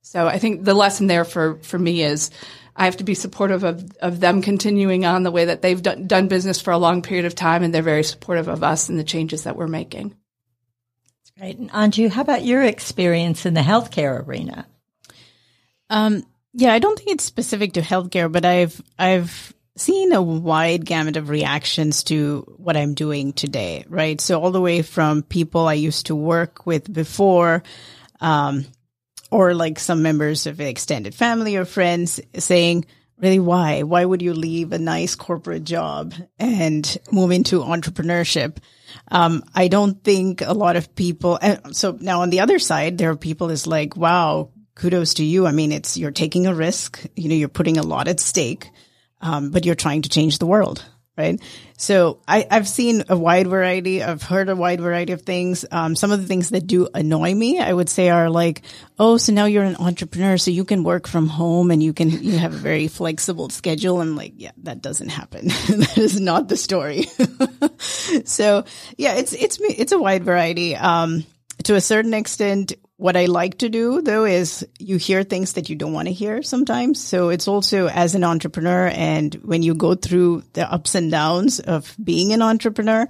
So 0.00 0.26
I 0.26 0.38
think 0.38 0.64
the 0.64 0.74
lesson 0.74 1.06
there 1.06 1.24
for, 1.24 1.58
for 1.62 1.78
me 1.78 2.02
is 2.02 2.30
I 2.76 2.86
have 2.86 2.96
to 2.96 3.04
be 3.04 3.14
supportive 3.14 3.62
of, 3.62 3.96
of 3.98 4.20
them 4.20 4.42
continuing 4.42 5.04
on 5.04 5.22
the 5.22 5.30
way 5.30 5.44
that 5.44 5.62
they've 5.62 5.80
done, 5.80 6.06
done 6.06 6.28
business 6.28 6.60
for 6.60 6.72
a 6.72 6.78
long 6.78 7.02
period 7.02 7.24
of 7.24 7.34
time, 7.34 7.62
and 7.62 7.72
they're 7.72 7.82
very 7.82 8.02
supportive 8.02 8.48
of 8.48 8.64
us 8.64 8.88
and 8.88 8.98
the 8.98 9.04
changes 9.04 9.44
that 9.44 9.56
we're 9.56 9.68
making. 9.68 10.14
Great. 11.38 11.58
And 11.58 11.70
Anju, 11.70 12.10
how 12.10 12.22
about 12.22 12.44
your 12.44 12.62
experience 12.62 13.44
in 13.44 13.54
the 13.54 13.60
healthcare 13.60 14.26
arena? 14.26 14.66
Um, 15.90 16.24
yeah, 16.52 16.72
I 16.72 16.78
don't 16.78 16.96
think 16.96 17.10
it's 17.10 17.24
specific 17.24 17.72
to 17.72 17.80
healthcare, 17.80 18.30
but 18.30 18.44
I've 18.44 18.80
I've 18.98 19.52
seen 19.76 20.12
a 20.12 20.22
wide 20.22 20.84
gamut 20.84 21.16
of 21.16 21.28
reactions 21.28 22.04
to 22.04 22.44
what 22.58 22.76
I'm 22.76 22.94
doing 22.94 23.32
today, 23.32 23.84
right? 23.88 24.20
So 24.20 24.40
all 24.40 24.52
the 24.52 24.60
way 24.60 24.82
from 24.82 25.22
people 25.22 25.66
I 25.66 25.74
used 25.74 26.06
to 26.06 26.14
work 26.14 26.64
with 26.64 26.92
before, 26.92 27.64
um, 28.20 28.66
or 29.30 29.54
like 29.54 29.78
some 29.78 30.02
members 30.02 30.46
of 30.46 30.60
extended 30.60 31.14
family 31.14 31.56
or 31.56 31.64
friends 31.64 32.20
saying, 32.36 32.84
really 33.18 33.38
why? 33.38 33.82
Why 33.82 34.04
would 34.04 34.22
you 34.22 34.34
leave 34.34 34.72
a 34.72 34.78
nice 34.78 35.14
corporate 35.14 35.64
job 35.64 36.14
and 36.38 36.98
move 37.10 37.30
into 37.30 37.60
entrepreneurship? 37.60 38.58
Um, 39.10 39.42
I 39.54 39.68
don't 39.68 40.02
think 40.04 40.40
a 40.40 40.52
lot 40.52 40.76
of 40.76 40.94
people, 40.94 41.38
and 41.40 41.76
so 41.76 41.96
now 42.00 42.22
on 42.22 42.30
the 42.30 42.40
other 42.40 42.58
side, 42.58 42.98
there 42.98 43.10
are 43.10 43.16
people 43.16 43.50
is 43.50 43.66
like, 43.66 43.96
wow, 43.96 44.50
kudos 44.74 45.14
to 45.14 45.24
you. 45.24 45.46
I 45.46 45.52
mean, 45.52 45.72
it's, 45.72 45.96
you're 45.96 46.10
taking 46.10 46.46
a 46.46 46.54
risk, 46.54 47.04
you 47.16 47.28
know, 47.28 47.34
you're 47.34 47.48
putting 47.48 47.78
a 47.78 47.82
lot 47.82 48.08
at 48.08 48.20
stake 48.20 48.70
um, 49.24 49.50
but 49.50 49.64
you're 49.64 49.74
trying 49.74 50.02
to 50.02 50.08
change 50.08 50.38
the 50.38 50.46
world, 50.46 50.84
right? 51.16 51.40
So 51.76 52.20
I, 52.26 52.46
have 52.50 52.68
seen 52.68 53.04
a 53.08 53.16
wide 53.16 53.46
variety. 53.46 54.02
I've 54.02 54.22
heard 54.22 54.48
a 54.48 54.56
wide 54.56 54.80
variety 54.80 55.12
of 55.12 55.22
things. 55.22 55.64
Um, 55.70 55.96
some 55.96 56.10
of 56.10 56.20
the 56.20 56.26
things 56.26 56.50
that 56.50 56.66
do 56.66 56.88
annoy 56.94 57.34
me, 57.34 57.60
I 57.60 57.72
would 57.72 57.88
say, 57.88 58.10
are 58.10 58.30
like, 58.30 58.62
oh, 58.98 59.16
so 59.16 59.32
now 59.32 59.44
you're 59.44 59.64
an 59.64 59.76
entrepreneur, 59.76 60.36
so 60.38 60.50
you 60.50 60.64
can 60.64 60.82
work 60.82 61.06
from 61.06 61.28
home 61.28 61.70
and 61.70 61.82
you 61.82 61.92
can 61.92 62.10
you 62.10 62.38
have 62.38 62.54
a 62.54 62.58
very 62.58 62.88
flexible 62.88 63.48
schedule. 63.50 64.00
I'm 64.00 64.16
like, 64.16 64.34
yeah, 64.36 64.52
that 64.62 64.82
doesn't 64.82 65.08
happen. 65.08 65.48
that 65.68 65.98
is 65.98 66.20
not 66.20 66.48
the 66.48 66.56
story. 66.56 67.04
so 68.24 68.64
yeah, 68.96 69.14
it's 69.14 69.32
it's 69.32 69.58
it's 69.60 69.92
a 69.92 69.98
wide 69.98 70.24
variety. 70.24 70.76
Um, 70.76 71.24
to 71.64 71.74
a 71.74 71.80
certain 71.80 72.14
extent, 72.14 72.74
what 73.04 73.18
I 73.18 73.26
like 73.26 73.58
to 73.58 73.68
do 73.68 74.00
though 74.00 74.24
is 74.24 74.66
you 74.78 74.96
hear 74.96 75.24
things 75.24 75.52
that 75.52 75.68
you 75.68 75.76
don't 75.76 75.92
want 75.92 76.08
to 76.08 76.14
hear 76.14 76.42
sometimes. 76.42 77.04
So 77.04 77.28
it's 77.28 77.46
also 77.46 77.86
as 77.86 78.14
an 78.14 78.24
entrepreneur 78.24 78.88
and 78.88 79.34
when 79.44 79.62
you 79.62 79.74
go 79.74 79.94
through 79.94 80.42
the 80.54 80.72
ups 80.72 80.94
and 80.94 81.10
downs 81.10 81.60
of 81.60 81.94
being 82.02 82.32
an 82.32 82.40
entrepreneur, 82.40 83.06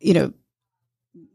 you 0.00 0.14
know, 0.14 0.32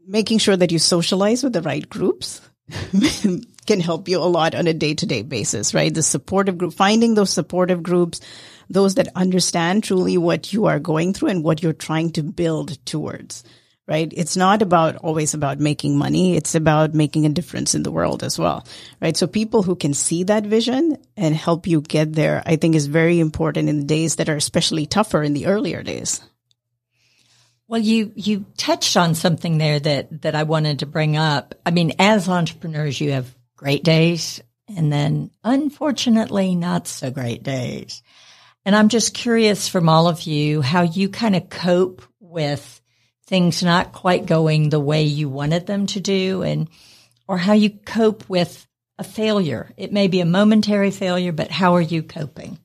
making 0.04 0.38
sure 0.38 0.56
that 0.56 0.72
you 0.72 0.80
socialize 0.80 1.44
with 1.44 1.52
the 1.52 1.62
right 1.62 1.88
groups 1.88 2.40
can 3.68 3.78
help 3.78 4.08
you 4.08 4.18
a 4.18 4.34
lot 4.38 4.56
on 4.56 4.66
a 4.66 4.74
day 4.74 4.94
to 4.94 5.06
day 5.06 5.22
basis, 5.22 5.74
right? 5.74 5.94
The 5.94 6.02
supportive 6.02 6.58
group, 6.58 6.74
finding 6.74 7.14
those 7.14 7.30
supportive 7.30 7.84
groups, 7.84 8.20
those 8.68 8.96
that 8.96 9.14
understand 9.14 9.84
truly 9.84 10.18
what 10.18 10.52
you 10.52 10.66
are 10.66 10.80
going 10.80 11.14
through 11.14 11.28
and 11.28 11.44
what 11.44 11.62
you're 11.62 11.72
trying 11.72 12.10
to 12.14 12.24
build 12.24 12.84
towards 12.84 13.44
right? 13.86 14.12
It's 14.16 14.36
not 14.36 14.62
about 14.62 14.96
always 14.96 15.34
about 15.34 15.60
making 15.60 15.98
money. 15.98 16.36
It's 16.36 16.54
about 16.54 16.94
making 16.94 17.26
a 17.26 17.30
difference 17.30 17.74
in 17.74 17.82
the 17.82 17.92
world 17.92 18.22
as 18.22 18.38
well, 18.38 18.66
right? 19.00 19.16
So 19.16 19.26
people 19.26 19.62
who 19.62 19.76
can 19.76 19.92
see 19.92 20.24
that 20.24 20.44
vision 20.44 20.98
and 21.16 21.34
help 21.34 21.66
you 21.66 21.80
get 21.80 22.12
there, 22.14 22.42
I 22.46 22.56
think 22.56 22.74
is 22.74 22.86
very 22.86 23.20
important 23.20 23.68
in 23.68 23.78
the 23.78 23.84
days 23.84 24.16
that 24.16 24.28
are 24.28 24.36
especially 24.36 24.86
tougher 24.86 25.22
in 25.22 25.34
the 25.34 25.46
earlier 25.46 25.82
days. 25.82 26.22
Well, 27.68 27.80
you, 27.80 28.12
you 28.14 28.46
touched 28.56 28.96
on 28.96 29.14
something 29.14 29.58
there 29.58 29.80
that, 29.80 30.22
that 30.22 30.34
I 30.34 30.42
wanted 30.44 30.80
to 30.80 30.86
bring 30.86 31.16
up. 31.16 31.54
I 31.64 31.70
mean, 31.70 31.92
as 31.98 32.28
entrepreneurs, 32.28 33.00
you 33.00 33.12
have 33.12 33.34
great 33.56 33.84
days 33.84 34.42
and 34.68 34.92
then 34.92 35.30
unfortunately 35.42 36.54
not 36.54 36.86
so 36.86 37.10
great 37.10 37.42
days. 37.42 38.02
And 38.64 38.74
I'm 38.74 38.88
just 38.88 39.12
curious 39.12 39.68
from 39.68 39.88
all 39.88 40.08
of 40.08 40.22
you 40.22 40.62
how 40.62 40.82
you 40.82 41.08
kind 41.10 41.36
of 41.36 41.50
cope 41.50 42.02
with 42.20 42.80
things 43.26 43.62
not 43.62 43.92
quite 43.92 44.26
going 44.26 44.68
the 44.68 44.80
way 44.80 45.04
you 45.04 45.28
wanted 45.28 45.66
them 45.66 45.86
to 45.86 46.00
do 46.00 46.42
and 46.42 46.68
or 47.26 47.38
how 47.38 47.54
you 47.54 47.70
cope 47.70 48.28
with 48.28 48.66
a 48.98 49.04
failure. 49.04 49.72
It 49.76 49.92
may 49.92 50.08
be 50.08 50.20
a 50.20 50.26
momentary 50.26 50.90
failure, 50.90 51.32
but 51.32 51.50
how 51.50 51.74
are 51.74 51.80
you 51.80 52.02
coping? 52.02 52.58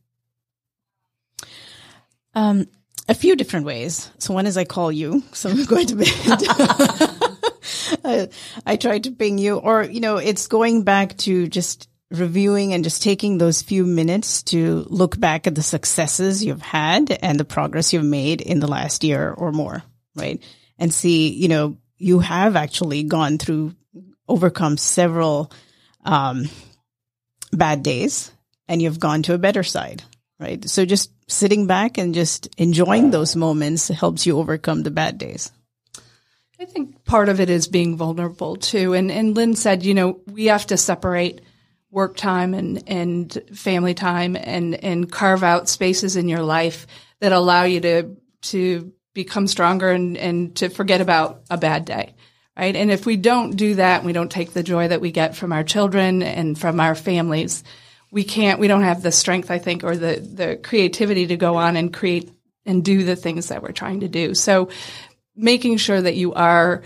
Um, 2.36 2.68
a 3.08 3.16
few 3.16 3.36
different 3.36 3.66
ways. 3.66 4.12
So 4.20 4.34
one 4.34 4.46
is 4.46 4.58
I 4.58 4.66
call 4.66 4.92
you, 4.92 5.24
so 5.32 5.50
I'm 5.50 5.66
going 5.66 5.88
to 5.88 5.96
bed. 5.96 6.08
I, 8.04 8.30
I 8.66 8.76
try 8.76 9.00
to 9.00 9.12
ping 9.12 9.38
you, 9.38 9.58
or 9.58 9.84
you 9.84 10.00
know, 10.00 10.18
it's 10.18 10.48
going 10.48 10.84
back 10.84 11.18
to 11.20 11.48
just 11.48 11.90
reviewing 12.12 12.74
and 12.74 12.84
just 12.84 13.02
taking 13.02 13.38
those 13.38 13.62
few 13.62 13.86
minutes 13.86 14.44
to 14.44 14.86
look 14.90 15.20
back 15.20 15.48
at 15.48 15.56
the 15.56 15.64
successes 15.64 16.44
you've 16.44 16.62
had 16.62 17.12
and 17.22 17.40
the 17.40 17.46
progress 17.46 17.94
you've 17.94 18.04
made 18.04 18.42
in 18.42 18.60
the 18.60 18.68
last 18.68 19.04
year 19.04 19.32
or 19.32 19.52
more 19.52 19.84
right? 20.16 20.42
And 20.78 20.94
see, 20.94 21.30
you 21.30 21.48
know, 21.48 21.78
you 21.98 22.20
have 22.20 22.56
actually 22.56 23.04
gone 23.04 23.38
through, 23.38 23.76
overcome 24.28 24.78
several 24.78 25.52
um, 26.06 26.50
bad 27.52 27.84
days 27.84 28.32
and 28.68 28.82
you've 28.82 29.00
gone 29.00 29.24
to 29.24 29.34
a 29.34 29.40
better 29.40 29.64
side, 29.64 30.04
right? 30.40 30.68
So 30.70 30.86
just 30.86 31.12
sitting 31.30 31.68
back 31.68 31.98
and 31.98 32.14
just 32.14 32.48
enjoying 32.58 33.12
those 33.12 33.36
moments 33.36 33.88
helps 33.88 34.26
you 34.26 34.38
overcome 34.38 34.84
the 34.84 34.92
bad 34.92 35.18
days. 35.18 35.52
I 36.60 36.66
think 36.66 37.06
part 37.06 37.30
of 37.30 37.40
it 37.40 37.50
is 37.50 37.68
being 37.68 37.96
vulnerable 37.96 38.58
too. 38.58 38.94
And, 38.94 39.12
and 39.12 39.36
Lynn 39.36 39.56
said, 39.56 39.84
you 39.84 39.94
know, 39.94 40.20
we 40.28 40.46
have 40.46 40.68
to 40.68 40.78
separate 40.78 41.42
work 41.90 42.18
time 42.18 42.54
and, 42.54 42.84
and 42.88 43.38
family 43.54 43.94
time 43.94 44.36
and, 44.36 44.76
and 44.76 45.12
carve 45.12 45.44
out 45.44 45.70
spaces 45.70 46.16
in 46.16 46.28
your 46.28 46.44
life 46.44 46.86
that 47.22 47.32
allow 47.32 47.64
you 47.64 47.80
to, 47.80 48.18
to 48.42 48.94
become 49.14 49.48
stronger 49.48 49.90
and, 49.90 50.18
and 50.18 50.56
to 50.58 50.70
forget 50.70 51.02
about 51.02 51.42
a 51.50 51.58
bad 51.58 51.86
day. 51.86 52.16
Right. 52.58 52.76
And 52.76 52.92
if 52.92 53.06
we 53.06 53.16
don't 53.16 53.56
do 53.56 53.76
that, 53.76 54.04
we 54.04 54.12
don't 54.12 54.32
take 54.32 54.52
the 54.52 54.64
joy 54.64 54.90
that 54.90 55.00
we 55.00 55.12
get 55.12 55.36
from 55.36 55.54
our 55.54 55.64
children 55.64 56.22
and 56.22 56.60
from 56.60 56.82
our 56.82 56.94
families, 56.94 57.64
we 58.12 58.24
can't, 58.24 58.60
we 58.60 58.68
don't 58.68 58.84
have 58.84 59.02
the 59.02 59.14
strength, 59.14 59.50
I 59.50 59.60
think, 59.60 59.84
or 59.84 59.96
the, 59.96 60.20
the 60.20 60.60
creativity 60.62 61.28
to 61.28 61.38
go 61.38 61.56
on 61.56 61.78
and 61.78 61.94
create 61.94 62.30
and 62.66 62.84
do 62.84 63.04
the 63.04 63.16
things 63.16 63.48
that 63.48 63.64
we're 63.64 63.72
trying 63.72 64.02
to 64.02 64.10
do. 64.10 64.34
So 64.34 64.70
making 65.36 65.78
sure 65.78 66.02
that 66.02 66.16
you 66.16 66.34
are, 66.34 66.84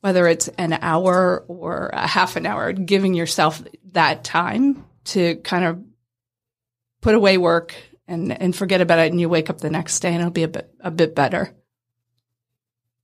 whether 0.00 0.26
it's 0.26 0.48
an 0.48 0.72
hour 0.72 1.44
or 1.46 1.90
a 1.92 2.06
half 2.06 2.36
an 2.36 2.46
hour, 2.46 2.72
giving 2.72 3.14
yourself 3.14 3.62
that 3.92 4.24
time 4.24 4.84
to 5.04 5.36
kind 5.36 5.64
of 5.64 5.84
put 7.00 7.14
away 7.14 7.38
work 7.38 7.74
and, 8.08 8.32
and 8.32 8.56
forget 8.56 8.80
about 8.80 8.98
it 8.98 9.12
and 9.12 9.20
you 9.20 9.28
wake 9.28 9.50
up 9.50 9.58
the 9.58 9.70
next 9.70 10.00
day 10.00 10.08
and 10.10 10.18
it'll 10.18 10.30
be 10.30 10.42
a 10.42 10.48
bit, 10.48 10.72
a 10.80 10.90
bit 10.90 11.14
better. 11.14 11.54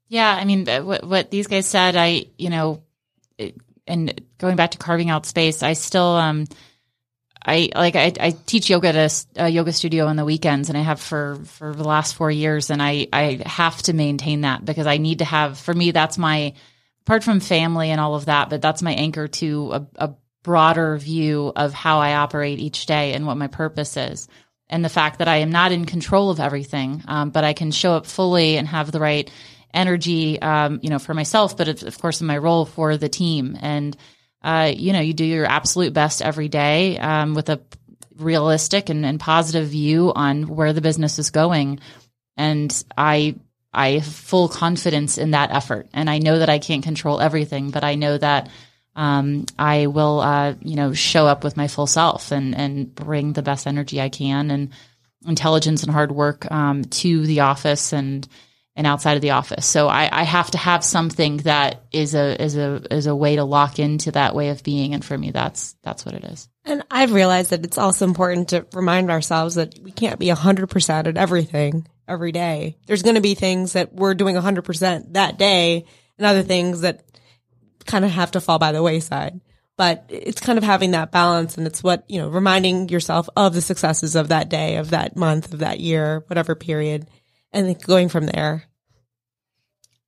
Yeah, 0.08 0.34
I 0.34 0.44
mean, 0.44 0.66
what, 0.66 1.04
what 1.04 1.30
these 1.30 1.46
guys 1.46 1.66
said, 1.66 1.96
I, 1.96 2.26
you 2.38 2.50
know, 2.50 2.82
and 3.86 4.20
going 4.38 4.56
back 4.56 4.72
to 4.72 4.78
carving 4.78 5.10
out 5.10 5.26
space, 5.26 5.62
I 5.62 5.74
still, 5.74 6.16
um, 6.16 6.46
I 7.44 7.70
like 7.74 7.96
I, 7.96 8.12
I 8.20 8.30
teach 8.30 8.68
yoga 8.68 8.88
at 8.88 8.96
a, 8.96 9.44
a, 9.44 9.48
yoga 9.48 9.72
studio 9.72 10.06
on 10.06 10.16
the 10.16 10.24
weekends, 10.24 10.68
and 10.68 10.76
I 10.76 10.82
have 10.82 11.00
for 11.00 11.36
for 11.44 11.72
the 11.74 11.84
last 11.84 12.14
four 12.14 12.30
years, 12.30 12.68
and 12.70 12.82
I 12.82 13.08
I 13.12 13.40
have 13.46 13.80
to 13.84 13.94
maintain 13.94 14.42
that 14.42 14.64
because 14.64 14.86
I 14.86 14.98
need 14.98 15.20
to 15.20 15.24
have 15.24 15.58
for 15.58 15.72
me 15.72 15.90
that's 15.90 16.18
my 16.18 16.52
apart 17.06 17.24
from 17.24 17.40
family 17.40 17.90
and 17.90 18.00
all 18.00 18.14
of 18.14 18.26
that, 18.26 18.50
but 18.50 18.60
that's 18.60 18.82
my 18.82 18.92
anchor 18.92 19.28
to 19.28 19.72
a, 19.72 19.86
a 19.96 20.14
broader 20.42 20.98
view 20.98 21.52
of 21.54 21.72
how 21.72 22.00
I 22.00 22.14
operate 22.14 22.58
each 22.58 22.84
day 22.84 23.14
and 23.14 23.26
what 23.26 23.38
my 23.38 23.46
purpose 23.46 23.96
is, 23.96 24.28
and 24.68 24.84
the 24.84 24.90
fact 24.90 25.20
that 25.20 25.28
I 25.28 25.36
am 25.36 25.50
not 25.50 25.72
in 25.72 25.86
control 25.86 26.30
of 26.30 26.40
everything, 26.40 27.02
um, 27.08 27.30
but 27.30 27.44
I 27.44 27.54
can 27.54 27.70
show 27.70 27.94
up 27.94 28.04
fully 28.04 28.58
and 28.58 28.68
have 28.68 28.92
the 28.92 29.00
right 29.00 29.30
energy, 29.74 30.40
um, 30.40 30.80
you 30.82 30.90
know, 30.90 30.98
for 30.98 31.14
myself, 31.14 31.56
but 31.56 31.68
of 31.82 31.98
course 32.00 32.20
in 32.20 32.26
my 32.26 32.38
role 32.38 32.64
for 32.64 32.96
the 32.96 33.08
team. 33.08 33.56
And, 33.60 33.96
uh, 34.42 34.72
you 34.74 34.92
know, 34.92 35.00
you 35.00 35.12
do 35.12 35.24
your 35.24 35.44
absolute 35.44 35.92
best 35.92 36.22
every 36.22 36.48
day, 36.48 36.98
um, 36.98 37.34
with 37.34 37.50
a 37.50 37.60
realistic 38.16 38.88
and, 38.88 39.04
and 39.04 39.20
positive 39.20 39.68
view 39.68 40.12
on 40.14 40.48
where 40.48 40.72
the 40.72 40.80
business 40.80 41.18
is 41.18 41.30
going. 41.30 41.80
And 42.36 42.84
I, 42.96 43.36
I 43.72 43.90
have 43.90 44.06
full 44.06 44.48
confidence 44.48 45.18
in 45.18 45.32
that 45.32 45.50
effort. 45.50 45.88
And 45.92 46.08
I 46.08 46.18
know 46.18 46.38
that 46.38 46.48
I 46.48 46.58
can't 46.58 46.82
control 46.82 47.20
everything, 47.20 47.70
but 47.70 47.84
I 47.84 47.94
know 47.94 48.16
that, 48.16 48.48
um, 48.96 49.44
I 49.58 49.86
will, 49.86 50.20
uh, 50.20 50.54
you 50.62 50.76
know, 50.76 50.94
show 50.94 51.26
up 51.26 51.44
with 51.44 51.56
my 51.56 51.68
full 51.68 51.86
self 51.86 52.32
and, 52.32 52.56
and 52.56 52.92
bring 52.94 53.34
the 53.34 53.42
best 53.42 53.66
energy 53.66 54.00
I 54.00 54.08
can 54.08 54.50
and 54.50 54.70
intelligence 55.26 55.82
and 55.82 55.92
hard 55.92 56.10
work, 56.10 56.50
um, 56.50 56.84
to 56.84 57.26
the 57.26 57.40
office 57.40 57.92
and, 57.92 58.26
and 58.78 58.86
outside 58.86 59.16
of 59.16 59.22
the 59.22 59.32
office. 59.32 59.66
So 59.66 59.88
I, 59.88 60.08
I, 60.10 60.22
have 60.22 60.52
to 60.52 60.58
have 60.58 60.84
something 60.84 61.38
that 61.38 61.82
is 61.90 62.14
a 62.14 62.40
is 62.40 62.56
a 62.56 62.80
is 62.92 63.08
a 63.08 63.16
way 63.16 63.34
to 63.34 63.42
lock 63.42 63.80
into 63.80 64.12
that 64.12 64.36
way 64.36 64.50
of 64.50 64.62
being. 64.62 64.94
And 64.94 65.04
for 65.04 65.18
me, 65.18 65.32
that's 65.32 65.74
that's 65.82 66.06
what 66.06 66.14
it 66.14 66.22
is. 66.22 66.48
And 66.64 66.84
I've 66.88 67.12
realized 67.12 67.50
that 67.50 67.64
it's 67.64 67.76
also 67.76 68.04
important 68.04 68.50
to 68.50 68.66
remind 68.72 69.10
ourselves 69.10 69.56
that 69.56 69.76
we 69.82 69.90
can't 69.90 70.20
be 70.20 70.28
hundred 70.28 70.68
percent 70.68 71.08
at 71.08 71.16
everything 71.16 71.88
every 72.06 72.30
day. 72.30 72.78
There's 72.86 73.02
going 73.02 73.16
to 73.16 73.20
be 73.20 73.34
things 73.34 73.72
that 73.72 73.92
we're 73.92 74.14
doing 74.14 74.36
hundred 74.36 74.62
percent 74.62 75.14
that 75.14 75.38
day, 75.38 75.84
and 76.16 76.24
other 76.24 76.44
things 76.44 76.82
that 76.82 77.02
kind 77.84 78.04
of 78.04 78.12
have 78.12 78.30
to 78.30 78.40
fall 78.40 78.60
by 78.60 78.70
the 78.70 78.82
wayside. 78.82 79.40
But 79.76 80.04
it's 80.08 80.40
kind 80.40 80.56
of 80.56 80.62
having 80.62 80.92
that 80.92 81.10
balance, 81.10 81.58
and 81.58 81.66
it's 81.66 81.82
what 81.82 82.04
you 82.08 82.20
know, 82.20 82.28
reminding 82.28 82.90
yourself 82.90 83.28
of 83.36 83.54
the 83.54 83.60
successes 83.60 84.14
of 84.14 84.28
that 84.28 84.48
day, 84.48 84.76
of 84.76 84.90
that 84.90 85.16
month, 85.16 85.52
of 85.52 85.58
that 85.58 85.80
year, 85.80 86.22
whatever 86.28 86.54
period 86.54 87.08
and 87.52 87.82
going 87.82 88.08
from 88.08 88.26
there. 88.26 88.64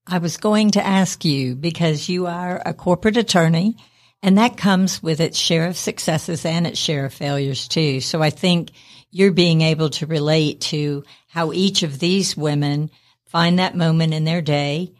I 0.07 0.19
was 0.19 0.37
going 0.37 0.73
to 0.73 0.87
ask 0.87 1.25
you 1.25 1.55
because 1.55 2.09
you 2.09 2.27
are 2.27 2.61
a 2.65 2.75
corporate 2.75 3.17
attorney 3.17 3.77
and 4.23 4.39
that 4.39 4.57
comes 4.57 5.03
with 5.03 5.21
its 5.21 5.39
share 5.39 5.67
of 5.67 5.77
successes 5.77 6.45
and 6.45 6.67
its 6.67 6.79
share 6.79 7.07
of 7.07 7.15
failures 7.15 7.69
too. 7.69 8.01
So 8.01 8.23
I 8.23 8.31
think 8.31 8.71
you're 9.11 9.33
being 9.33 9.63
able 9.63 9.91
to 9.91 10.07
relate 10.07 10.61
to 10.61 11.05
how 11.29 11.53
each 11.53 11.83
of 11.83 11.99
these 11.99 12.37
women 12.37 12.91
find 13.27 13.59
that 13.59 13.77
moment 13.77 14.13
in 14.13 14.25
their 14.25 14.43
day 14.43 14.93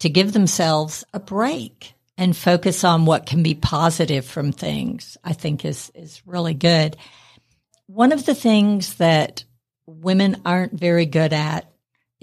to 0.00 0.08
give 0.08 0.32
themselves 0.32 1.04
a 1.14 1.20
break 1.20 1.94
and 2.18 2.36
focus 2.36 2.84
on 2.84 3.06
what 3.06 3.26
can 3.26 3.42
be 3.42 3.54
positive 3.54 4.24
from 4.24 4.52
things, 4.52 5.16
I 5.24 5.32
think 5.32 5.64
is, 5.64 5.90
is 5.94 6.22
really 6.26 6.54
good. 6.54 6.96
One 7.86 8.12
of 8.12 8.26
the 8.26 8.34
things 8.34 8.94
that 8.94 9.44
women 9.86 10.42
aren't 10.44 10.72
very 10.72 11.06
good 11.06 11.32
at 11.32 11.70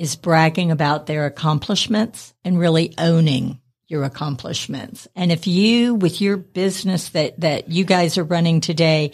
is 0.02 0.16
bragging 0.16 0.72
about 0.72 1.06
their 1.06 1.28
accomplishments 1.28 2.34
and 2.44 2.58
really 2.58 2.92
owning 2.98 3.62
your 3.88 4.04
accomplishments. 4.04 5.08
And 5.16 5.32
if 5.32 5.46
you, 5.46 5.94
with 5.94 6.20
your 6.20 6.38
business 6.38 7.10
that, 7.10 7.40
that 7.40 7.70
you 7.70 7.86
guys 7.86 8.18
are 8.18 8.24
running 8.24 8.62
today, 8.62 9.14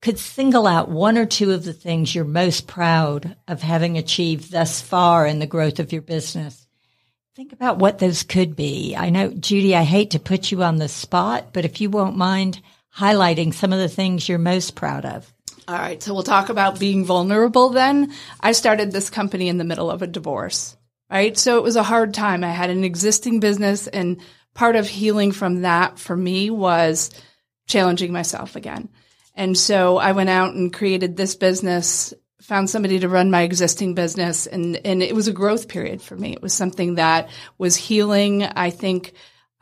could 0.00 0.20
single 0.20 0.68
out 0.68 0.88
one 0.88 1.18
or 1.18 1.26
two 1.26 1.50
of 1.50 1.64
the 1.64 1.72
things 1.72 2.14
you're 2.14 2.24
most 2.24 2.68
proud 2.68 3.36
of 3.48 3.60
having 3.60 3.98
achieved 3.98 4.52
thus 4.52 4.80
far 4.80 5.26
in 5.26 5.40
the 5.40 5.48
growth 5.48 5.80
of 5.80 5.92
your 5.92 6.02
business, 6.02 6.64
think 7.34 7.52
about 7.52 7.78
what 7.78 7.98
those 7.98 8.22
could 8.22 8.54
be. 8.54 8.94
I 8.96 9.10
know, 9.10 9.30
Judy, 9.30 9.74
I 9.74 9.82
hate 9.82 10.12
to 10.12 10.20
put 10.20 10.52
you 10.52 10.62
on 10.62 10.76
the 10.76 10.88
spot, 10.88 11.52
but 11.52 11.64
if 11.64 11.80
you 11.80 11.90
won't 11.90 12.16
mind 12.16 12.62
highlighting 12.96 13.52
some 13.52 13.72
of 13.72 13.80
the 13.80 13.88
things 13.88 14.28
you're 14.28 14.38
most 14.38 14.76
proud 14.76 15.04
of. 15.04 15.34
All 15.70 15.78
right, 15.78 16.02
so 16.02 16.12
we'll 16.12 16.24
talk 16.24 16.48
about 16.48 16.80
being 16.80 17.04
vulnerable 17.04 17.68
then. 17.68 18.12
I 18.40 18.50
started 18.50 18.90
this 18.90 19.08
company 19.08 19.46
in 19.46 19.56
the 19.56 19.62
middle 19.62 19.88
of 19.88 20.02
a 20.02 20.08
divorce, 20.08 20.76
right? 21.08 21.38
So 21.38 21.58
it 21.58 21.62
was 21.62 21.76
a 21.76 21.84
hard 21.84 22.12
time. 22.12 22.42
I 22.42 22.50
had 22.50 22.70
an 22.70 22.82
existing 22.82 23.38
business, 23.38 23.86
and 23.86 24.20
part 24.52 24.74
of 24.74 24.88
healing 24.88 25.30
from 25.30 25.62
that 25.62 26.00
for 26.00 26.16
me 26.16 26.50
was 26.50 27.12
challenging 27.68 28.12
myself 28.12 28.56
again. 28.56 28.88
And 29.36 29.56
so 29.56 29.98
I 29.98 30.10
went 30.10 30.28
out 30.28 30.54
and 30.54 30.72
created 30.72 31.16
this 31.16 31.36
business, 31.36 32.12
found 32.42 32.68
somebody 32.68 32.98
to 32.98 33.08
run 33.08 33.30
my 33.30 33.42
existing 33.42 33.94
business, 33.94 34.48
and, 34.48 34.76
and 34.84 35.04
it 35.04 35.14
was 35.14 35.28
a 35.28 35.32
growth 35.32 35.68
period 35.68 36.02
for 36.02 36.16
me. 36.16 36.32
It 36.32 36.42
was 36.42 36.52
something 36.52 36.96
that 36.96 37.28
was 37.58 37.76
healing. 37.76 38.42
I 38.42 38.70
think 38.70 39.12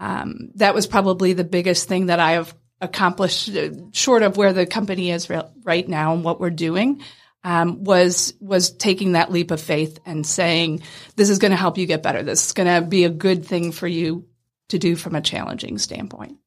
um, 0.01 0.53
that 0.55 0.75
was 0.75 0.87
probably 0.87 1.35
the 1.35 1.45
biggest 1.45 1.87
thing 1.87 2.07
that 2.07 2.19
I 2.19 2.33
have 2.33 2.55
accomplished, 2.81 3.49
uh, 3.51 3.71
short 3.93 4.23
of 4.23 4.37
where 4.37 4.53
the 4.53 4.67
company 4.67 5.11
is 5.11 5.29
re- 5.29 5.43
right 5.63 5.89
now 5.89 6.15
and 6.15 6.25
what 6.25 6.41
we're 6.41 6.51
doing. 6.51 7.03
Um, 7.45 7.85
was 7.85 8.35
was 8.41 8.73
taking 8.73 9.13
that 9.13 9.31
leap 9.31 9.53
of 9.53 9.61
faith 9.61 10.01
and 10.05 10.27
saying, 10.27 10.83
"This 11.15 11.31
is 11.31 11.39
going 11.39 11.53
to 11.53 11.57
help 11.57 11.79
you 11.79 11.87
get 11.87 12.03
better. 12.03 12.23
This 12.23 12.47
is 12.47 12.53
going 12.53 12.67
to 12.67 12.87
be 12.87 13.05
a 13.05 13.11
good 13.11 13.47
thing 13.47 13.71
for 13.71 13.87
you 13.87 14.27
to 14.69 14.79
do 14.79 14.97
from 14.97 15.15
a 15.15 15.21
challenging 15.21 15.79
standpoint." 15.79 16.39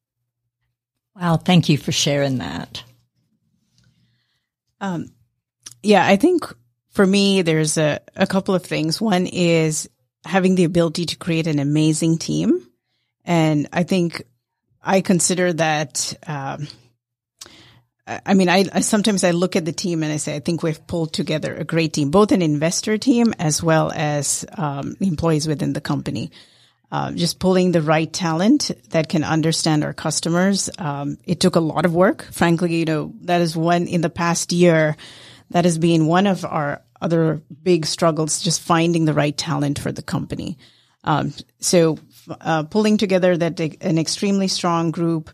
Wow, 1.15 1.37
thank 1.37 1.69
you 1.69 1.77
for 1.77 1.93
sharing 1.93 2.39
that. 2.39 2.83
Um, 4.81 5.07
yeah, 5.81 6.05
I 6.05 6.17
think 6.17 6.45
for 6.89 7.05
me, 7.05 7.41
there's 7.41 7.77
a, 7.77 7.99
a 8.15 8.27
couple 8.27 8.53
of 8.53 8.63
things. 8.63 8.99
One 8.99 9.25
is 9.27 9.89
having 10.25 10.55
the 10.55 10.65
ability 10.65 11.05
to 11.07 11.17
create 11.17 11.47
an 11.47 11.59
amazing 11.59 12.17
team. 12.17 12.67
And 13.23 13.67
I 13.71 13.83
think 13.83 14.23
I 14.83 15.01
consider 15.01 15.53
that, 15.53 16.13
um, 16.25 16.67
I 18.07 18.33
mean, 18.33 18.49
I, 18.49 18.65
I, 18.73 18.81
sometimes 18.81 19.23
I 19.23 19.31
look 19.31 19.55
at 19.55 19.63
the 19.63 19.71
team 19.71 20.03
and 20.03 20.11
I 20.11 20.17
say, 20.17 20.35
I 20.35 20.39
think 20.39 20.63
we've 20.63 20.85
pulled 20.87 21.13
together 21.13 21.55
a 21.55 21.63
great 21.63 21.93
team, 21.93 22.09
both 22.09 22.31
an 22.31 22.41
investor 22.41 22.97
team 22.97 23.33
as 23.37 23.61
well 23.61 23.91
as 23.93 24.45
um, 24.57 24.97
employees 24.99 25.47
within 25.47 25.73
the 25.73 25.81
company. 25.81 26.31
Uh, 26.91 27.11
just 27.11 27.39
pulling 27.39 27.71
the 27.71 27.81
right 27.81 28.11
talent 28.11 28.69
that 28.89 29.07
can 29.07 29.23
understand 29.23 29.85
our 29.85 29.93
customers. 29.93 30.69
Um, 30.77 31.17
it 31.23 31.39
took 31.39 31.55
a 31.55 31.61
lot 31.61 31.85
of 31.85 31.95
work. 31.95 32.27
Frankly, 32.33 32.75
you 32.75 32.83
know, 32.83 33.13
that 33.21 33.39
is 33.39 33.55
one 33.55 33.87
in 33.87 34.01
the 34.01 34.09
past 34.09 34.51
year 34.51 34.97
that 35.51 35.63
has 35.63 35.77
been 35.77 36.05
one 36.05 36.27
of 36.27 36.43
our 36.43 36.81
other 37.01 37.41
big 37.63 37.85
struggles, 37.85 38.41
just 38.41 38.61
finding 38.61 39.05
the 39.05 39.13
right 39.13 39.37
talent 39.37 39.79
for 39.79 39.93
the 39.93 40.01
company. 40.01 40.57
Um, 41.05 41.33
so, 41.59 41.97
uh, 42.39 42.63
pulling 42.63 42.97
together 42.97 43.35
that 43.35 43.59
an 43.59 43.97
extremely 43.97 44.47
strong 44.47 44.91
group. 44.91 45.29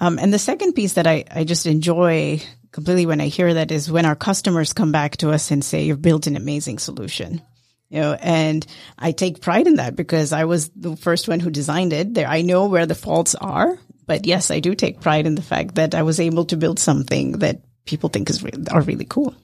Um, 0.00 0.18
and 0.18 0.32
the 0.32 0.38
second 0.38 0.74
piece 0.74 0.94
that 0.94 1.06
I, 1.06 1.24
I 1.30 1.44
just 1.44 1.66
enjoy 1.66 2.40
completely 2.70 3.06
when 3.06 3.20
I 3.20 3.26
hear 3.26 3.54
that 3.54 3.70
is 3.70 3.90
when 3.90 4.06
our 4.06 4.16
customers 4.16 4.72
come 4.72 4.92
back 4.92 5.16
to 5.18 5.30
us 5.30 5.50
and 5.50 5.64
say, 5.64 5.84
you've 5.84 6.02
built 6.02 6.26
an 6.26 6.36
amazing 6.36 6.78
solution 6.78 7.42
you 7.90 8.00
know, 8.00 8.12
and 8.12 8.66
I 8.98 9.12
take 9.12 9.40
pride 9.40 9.66
in 9.66 9.76
that 9.76 9.96
because 9.96 10.32
I 10.32 10.44
was 10.44 10.68
the 10.70 10.96
first 10.96 11.28
one 11.28 11.40
who 11.40 11.50
designed 11.50 11.92
it. 11.92 12.14
There, 12.14 12.28
I 12.28 12.42
know 12.42 12.66
where 12.66 12.86
the 12.86 12.94
faults 12.94 13.34
are, 13.34 13.78
but 14.06 14.26
yes, 14.26 14.50
I 14.50 14.60
do 14.60 14.74
take 14.74 15.00
pride 15.00 15.26
in 15.26 15.34
the 15.34 15.42
fact 15.42 15.76
that 15.76 15.94
I 15.94 16.02
was 16.02 16.20
able 16.20 16.44
to 16.46 16.56
build 16.56 16.78
something 16.78 17.32
that 17.38 17.62
people 17.86 18.10
think 18.10 18.28
is 18.28 18.42
re- 18.42 18.52
are 18.70 18.82
really 18.82 19.06
cool. 19.06 19.34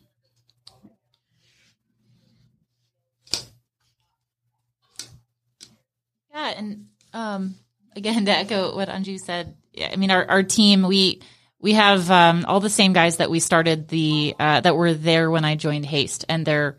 Yeah, 6.30 6.52
and 6.56 6.86
um, 7.14 7.54
again, 7.96 8.26
to 8.26 8.32
echo 8.32 8.76
what 8.76 8.88
Anju 8.88 9.18
said, 9.18 9.56
I 9.80 9.96
mean, 9.96 10.10
our, 10.10 10.28
our 10.28 10.42
team, 10.42 10.82
we 10.82 11.22
we 11.60 11.72
have 11.72 12.10
um, 12.10 12.44
all 12.46 12.60
the 12.60 12.68
same 12.68 12.92
guys 12.92 13.16
that 13.16 13.30
we 13.30 13.40
started 13.40 13.88
the 13.88 14.34
uh, 14.38 14.60
that 14.60 14.76
were 14.76 14.92
there 14.92 15.30
when 15.30 15.44
I 15.44 15.54
joined 15.54 15.86
Haste, 15.86 16.26
and 16.28 16.44
they're 16.44 16.78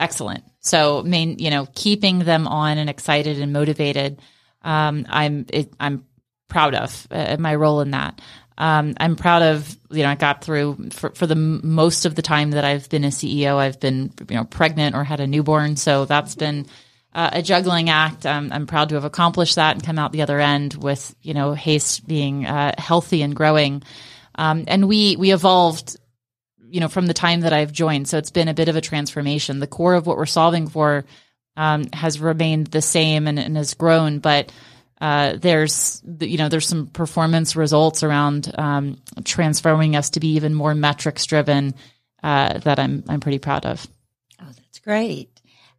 excellent. 0.00 0.42
So, 0.60 1.02
main, 1.02 1.38
you 1.38 1.50
know, 1.50 1.68
keeping 1.74 2.20
them 2.20 2.48
on 2.48 2.78
and 2.78 2.90
excited 2.90 3.38
and 3.40 3.52
motivated, 3.52 4.20
um, 4.62 5.06
I'm 5.08 5.46
it, 5.50 5.72
I'm 5.78 6.04
proud 6.48 6.74
of 6.74 7.06
uh, 7.10 7.36
my 7.38 7.54
role 7.54 7.80
in 7.80 7.92
that. 7.92 8.20
Um, 8.56 8.94
I'm 8.98 9.16
proud 9.16 9.42
of 9.42 9.76
you 9.90 10.02
know 10.02 10.10
I 10.10 10.14
got 10.14 10.42
through 10.44 10.90
for, 10.90 11.10
for 11.10 11.26
the 11.26 11.36
most 11.36 12.06
of 12.06 12.14
the 12.14 12.22
time 12.22 12.52
that 12.52 12.64
I've 12.64 12.88
been 12.88 13.04
a 13.04 13.08
CEO. 13.08 13.56
I've 13.56 13.80
been 13.80 14.12
you 14.28 14.36
know 14.36 14.44
pregnant 14.44 14.96
or 14.96 15.04
had 15.04 15.20
a 15.20 15.26
newborn, 15.26 15.76
so 15.76 16.06
that's 16.06 16.34
been 16.34 16.66
uh, 17.14 17.30
a 17.32 17.42
juggling 17.42 17.90
act. 17.90 18.26
I'm 18.26 18.66
proud 18.66 18.88
to 18.88 18.96
have 18.96 19.04
accomplished 19.04 19.56
that 19.56 19.76
and 19.76 19.84
come 19.84 19.98
out 19.98 20.12
the 20.12 20.22
other 20.22 20.40
end 20.40 20.74
with 20.74 21.14
you 21.22 21.34
know 21.34 21.54
Haste 21.54 22.06
being 22.06 22.46
uh, 22.46 22.74
healthy 22.78 23.22
and 23.22 23.34
growing. 23.34 23.82
Um, 24.34 24.64
and 24.66 24.88
we 24.88 25.16
we 25.16 25.32
evolved 25.32 25.96
you 26.74 26.80
know, 26.80 26.88
from 26.88 27.06
the 27.06 27.14
time 27.14 27.42
that 27.42 27.52
I've 27.52 27.70
joined. 27.70 28.08
So 28.08 28.18
it's 28.18 28.32
been 28.32 28.48
a 28.48 28.54
bit 28.54 28.68
of 28.68 28.74
a 28.74 28.80
transformation. 28.80 29.60
The 29.60 29.68
core 29.68 29.94
of 29.94 30.08
what 30.08 30.16
we're 30.16 30.26
solving 30.26 30.66
for 30.66 31.04
um, 31.56 31.84
has 31.92 32.20
remained 32.20 32.66
the 32.66 32.82
same 32.82 33.28
and, 33.28 33.38
and 33.38 33.56
has 33.56 33.74
grown, 33.74 34.18
but 34.18 34.50
uh, 35.00 35.36
there's 35.36 36.02
you 36.18 36.36
know 36.36 36.48
there's 36.48 36.66
some 36.66 36.88
performance 36.88 37.54
results 37.54 38.02
around 38.02 38.52
um, 38.58 39.00
transforming 39.22 39.94
us 39.94 40.10
to 40.10 40.20
be 40.20 40.34
even 40.34 40.52
more 40.52 40.74
metrics 40.74 41.26
driven 41.26 41.74
uh, 42.24 42.58
that 42.58 42.80
I'm 42.80 43.04
I'm 43.08 43.20
pretty 43.20 43.38
proud 43.38 43.66
of. 43.66 43.86
Oh, 44.40 44.46
that's 44.46 44.80
great. 44.80 45.30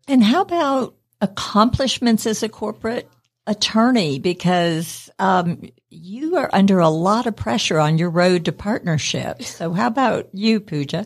And 0.08 0.24
how 0.24 0.44
about 0.44 0.96
accomplishments 1.22 2.26
as 2.26 2.44
a 2.44 2.50
corporate 2.50 3.10
attorney? 3.48 4.20
Because 4.20 5.10
um, 5.20 5.62
you 5.90 6.38
are 6.38 6.50
under 6.54 6.80
a 6.80 6.90
lot 6.90 7.28
of 7.28 7.36
pressure 7.36 7.80
on 7.80 7.98
your 7.98 8.10
road 8.10 8.46
to 8.46 8.52
partnership. 8.52 9.42
So 9.44 9.72
how 9.74 9.88
about 9.88 10.30
you, 10.34 10.60
Pooja? 10.60 11.06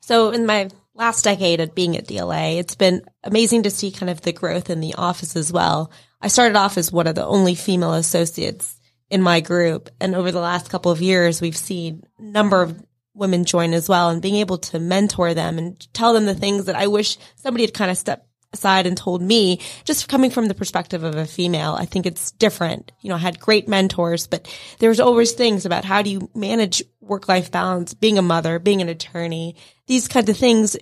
So 0.00 0.30
in 0.30 0.46
my 0.46 0.70
last 0.94 1.24
decade 1.24 1.60
of 1.60 1.74
being 1.74 1.96
at 1.96 2.06
DLA, 2.06 2.58
it's 2.58 2.74
been 2.74 3.02
amazing 3.22 3.64
to 3.64 3.70
see 3.70 3.90
kind 3.90 4.10
of 4.10 4.20
the 4.20 4.32
growth 4.32 4.70
in 4.70 4.80
the 4.80 4.94
office 4.94 5.36
as 5.36 5.52
well. 5.52 5.92
I 6.20 6.28
started 6.28 6.56
off 6.56 6.76
as 6.76 6.90
one 6.90 7.06
of 7.06 7.14
the 7.14 7.24
only 7.24 7.54
female 7.54 7.94
associates 7.94 8.78
in 9.10 9.22
my 9.22 9.40
group. 9.40 9.88
And 10.00 10.14
over 10.14 10.32
the 10.32 10.40
last 10.40 10.70
couple 10.70 10.92
of 10.92 11.00
years, 11.00 11.40
we've 11.40 11.56
seen 11.56 12.02
a 12.18 12.22
number 12.22 12.62
of 12.62 12.82
women 13.14 13.44
join 13.44 13.72
as 13.72 13.88
well 13.88 14.10
and 14.10 14.22
being 14.22 14.36
able 14.36 14.58
to 14.58 14.78
mentor 14.78 15.34
them 15.34 15.58
and 15.58 15.92
tell 15.92 16.12
them 16.12 16.26
the 16.26 16.34
things 16.34 16.66
that 16.66 16.76
I 16.76 16.86
wish 16.86 17.18
somebody 17.36 17.64
had 17.64 17.74
kind 17.74 17.90
of 17.90 17.98
stepped 17.98 18.27
aside 18.52 18.86
and 18.86 18.96
told 18.96 19.20
me, 19.20 19.60
just 19.84 20.08
coming 20.08 20.30
from 20.30 20.46
the 20.46 20.54
perspective 20.54 21.04
of 21.04 21.14
a 21.14 21.26
female, 21.26 21.74
I 21.78 21.84
think 21.84 22.06
it's 22.06 22.30
different. 22.32 22.92
You 23.00 23.10
know, 23.10 23.16
I 23.16 23.18
had 23.18 23.38
great 23.38 23.68
mentors, 23.68 24.26
but 24.26 24.48
there's 24.78 25.00
always 25.00 25.32
things 25.32 25.66
about 25.66 25.84
how 25.84 26.02
do 26.02 26.10
you 26.10 26.30
manage 26.34 26.82
work 27.00 27.28
life 27.28 27.50
balance, 27.50 27.94
being 27.94 28.18
a 28.18 28.22
mother, 28.22 28.58
being 28.58 28.80
an 28.80 28.88
attorney, 28.88 29.56
these 29.86 30.08
kinds 30.08 30.30
of 30.30 30.36
things. 30.36 30.76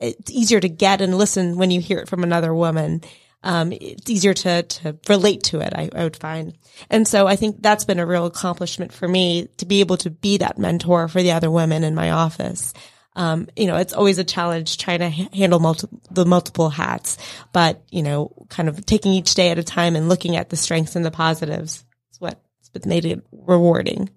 It's 0.00 0.30
easier 0.30 0.60
to 0.60 0.68
get 0.68 1.00
and 1.00 1.18
listen 1.18 1.56
when 1.56 1.70
you 1.70 1.80
hear 1.80 1.98
it 1.98 2.08
from 2.08 2.22
another 2.22 2.54
woman. 2.54 3.02
Um, 3.42 3.72
it's 3.72 4.10
easier 4.10 4.34
to, 4.34 4.62
to 4.62 4.98
relate 5.08 5.44
to 5.44 5.60
it, 5.60 5.72
I, 5.74 5.90
I 5.94 6.04
would 6.04 6.16
find. 6.16 6.56
And 6.90 7.06
so 7.06 7.26
I 7.26 7.36
think 7.36 7.62
that's 7.62 7.84
been 7.84 8.00
a 8.00 8.06
real 8.06 8.26
accomplishment 8.26 8.92
for 8.92 9.06
me 9.06 9.48
to 9.58 9.66
be 9.66 9.80
able 9.80 9.96
to 9.98 10.10
be 10.10 10.38
that 10.38 10.58
mentor 10.58 11.08
for 11.08 11.22
the 11.22 11.32
other 11.32 11.50
women 11.50 11.84
in 11.84 11.94
my 11.94 12.10
office. 12.10 12.74
Um, 13.18 13.48
you 13.56 13.66
know, 13.66 13.76
it's 13.76 13.92
always 13.92 14.18
a 14.18 14.24
challenge 14.24 14.78
trying 14.78 15.00
to 15.00 15.10
ha- 15.10 15.28
handle 15.32 15.58
multi- 15.58 15.88
the 16.08 16.24
multiple 16.24 16.70
hats, 16.70 17.18
but 17.52 17.82
you 17.90 18.04
know, 18.04 18.32
kind 18.48 18.68
of 18.68 18.86
taking 18.86 19.12
each 19.12 19.34
day 19.34 19.50
at 19.50 19.58
a 19.58 19.64
time 19.64 19.96
and 19.96 20.08
looking 20.08 20.36
at 20.36 20.50
the 20.50 20.56
strengths 20.56 20.94
and 20.94 21.04
the 21.04 21.10
positives 21.10 21.84
is 22.12 22.20
what's 22.20 22.86
made 22.86 23.04
it 23.04 23.26
rewarding. 23.32 24.08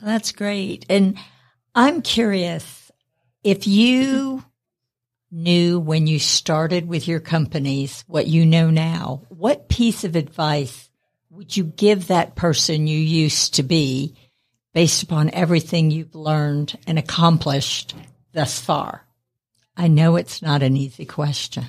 That's 0.00 0.30
great. 0.30 0.86
And 0.88 1.18
I'm 1.74 2.02
curious 2.02 2.92
if 3.42 3.66
you 3.66 4.44
knew 5.32 5.80
when 5.80 6.06
you 6.06 6.20
started 6.20 6.86
with 6.86 7.08
your 7.08 7.18
companies 7.18 8.04
what 8.06 8.28
you 8.28 8.46
know 8.46 8.70
now, 8.70 9.22
what 9.28 9.68
piece 9.68 10.04
of 10.04 10.14
advice 10.14 10.88
would 11.30 11.56
you 11.56 11.64
give 11.64 12.06
that 12.06 12.36
person 12.36 12.86
you 12.86 12.98
used 12.98 13.54
to 13.54 13.64
be 13.64 14.14
based 14.72 15.02
upon 15.02 15.30
everything 15.30 15.90
you've 15.90 16.14
learned 16.14 16.78
and 16.86 16.96
accomplished 16.96 17.94
thus 18.36 18.60
far? 18.60 19.04
I 19.76 19.88
know 19.88 20.14
it's 20.14 20.40
not 20.40 20.62
an 20.62 20.76
easy 20.76 21.04
question. 21.04 21.64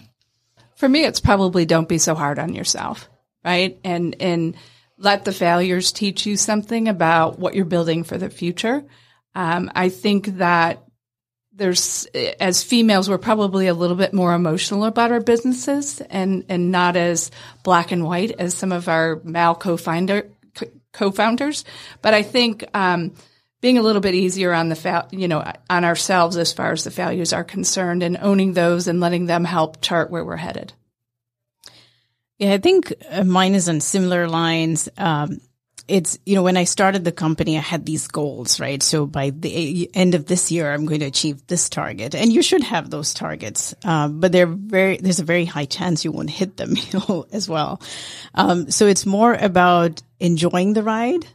For 0.76 0.88
me, 0.88 1.04
it's 1.06 1.20
probably 1.20 1.66
don't 1.66 1.90
be 1.90 1.98
so 1.98 2.14
hard 2.14 2.38
on 2.38 2.54
yourself, 2.54 3.10
right? 3.44 3.80
And, 3.84 4.16
and 4.20 4.56
let 4.98 5.26
the 5.26 5.32
failures 5.32 5.92
teach 5.92 6.28
you 6.28 6.38
something 6.38 6.88
about 6.88 7.40
what 7.40 7.56
you're 7.56 7.66
building 7.66 8.04
for 8.04 8.18
the 8.18 8.30
future. 8.30 8.84
Um, 9.34 9.72
I 9.74 9.90
think 9.90 10.38
that 10.38 10.84
there's, 11.52 12.06
as 12.40 12.64
females, 12.64 13.10
we're 13.10 13.18
probably 13.18 13.66
a 13.66 13.74
little 13.74 13.96
bit 13.96 14.14
more 14.14 14.34
emotional 14.34 14.86
about 14.86 15.12
our 15.12 15.20
businesses 15.20 16.02
and, 16.02 16.46
and 16.50 16.72
not 16.72 16.96
as 16.96 17.32
black 17.64 17.92
and 17.92 18.04
white 18.04 18.36
as 18.38 18.54
some 18.54 18.72
of 18.72 18.88
our 18.88 19.20
male 19.24 19.56
co-founder, 19.56 20.30
co-founders. 20.94 21.66
But 22.04 22.14
I 22.14 22.22
think, 22.22 22.64
um, 22.76 23.14
being 23.62 23.78
a 23.78 23.82
little 23.82 24.02
bit 24.02 24.16
easier 24.16 24.54
on 24.54 24.70
the 24.70 24.76
fa- 24.76 25.08
you 25.12 25.28
know 25.28 25.44
on 25.70 25.84
ourselves 25.84 26.38
as 26.38 26.54
far 26.54 26.72
as 26.72 26.84
the 26.84 26.90
values 26.90 27.34
are 27.34 27.44
concerned 27.44 28.04
and 28.04 28.18
owning 28.22 28.54
those 28.54 28.88
and 28.88 29.00
letting 29.00 29.26
them 29.26 29.44
help 29.44 29.82
chart 29.82 30.10
where 30.10 30.26
we're 30.26 30.36
headed. 30.38 30.74
Yeah 32.38 32.54
i 32.54 32.58
think 32.58 32.94
uh, 33.10 33.24
mine 33.24 33.56
is 33.56 33.70
on 33.70 33.82
similar 33.82 34.28
lines. 34.28 34.90
Um, 34.98 35.42
it's 35.88 36.20
you 36.26 36.36
know 36.36 36.44
when 36.44 36.58
i 36.58 36.66
started 36.66 37.06
the 37.06 37.14
company 37.14 37.58
i 37.58 37.62
had 37.62 37.86
these 37.86 38.08
goals 38.10 38.60
right? 38.60 38.84
So 38.84 39.06
by 39.06 39.30
the 39.30 39.90
end 39.94 40.16
of 40.16 40.26
this 40.26 40.52
year 40.52 40.72
i'm 40.74 40.86
going 40.86 41.00
to 41.00 41.06
achieve 41.06 41.48
this 41.48 41.70
target. 41.70 42.14
And 42.14 42.32
you 42.32 42.42
should 42.42 42.64
have 42.64 42.90
those 42.90 43.14
targets. 43.14 43.74
Um, 43.86 44.20
but 44.20 44.32
they're 44.32 44.46
very 44.48 44.98
there's 44.98 45.22
a 45.22 45.26
very 45.26 45.46
high 45.46 45.66
chance 45.66 46.04
you 46.04 46.12
won't 46.12 46.30
hit 46.30 46.58
them 46.58 46.76
you 46.76 47.00
know 47.00 47.26
as 47.32 47.50
well. 47.50 47.82
Um, 48.36 48.70
so 48.70 48.86
it's 48.86 49.06
more 49.06 49.34
about 49.34 50.04
enjoying 50.20 50.74
the 50.74 50.84
ride 50.84 51.26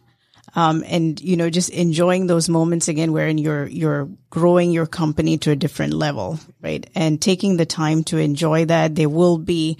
um, 0.54 0.84
and 0.86 1.20
you 1.20 1.36
know 1.36 1.50
just 1.50 1.70
enjoying 1.70 2.26
those 2.26 2.48
moments 2.48 2.88
again 2.88 3.12
wherein 3.12 3.38
you're 3.38 3.66
you're 3.66 4.08
growing 4.30 4.70
your 4.70 4.86
company 4.86 5.38
to 5.38 5.50
a 5.50 5.56
different 5.56 5.92
level 5.94 6.38
right? 6.60 6.88
And 6.94 7.20
taking 7.20 7.56
the 7.56 7.66
time 7.66 8.04
to 8.04 8.18
enjoy 8.18 8.66
that. 8.66 8.94
There 8.94 9.08
will 9.08 9.38
be 9.38 9.78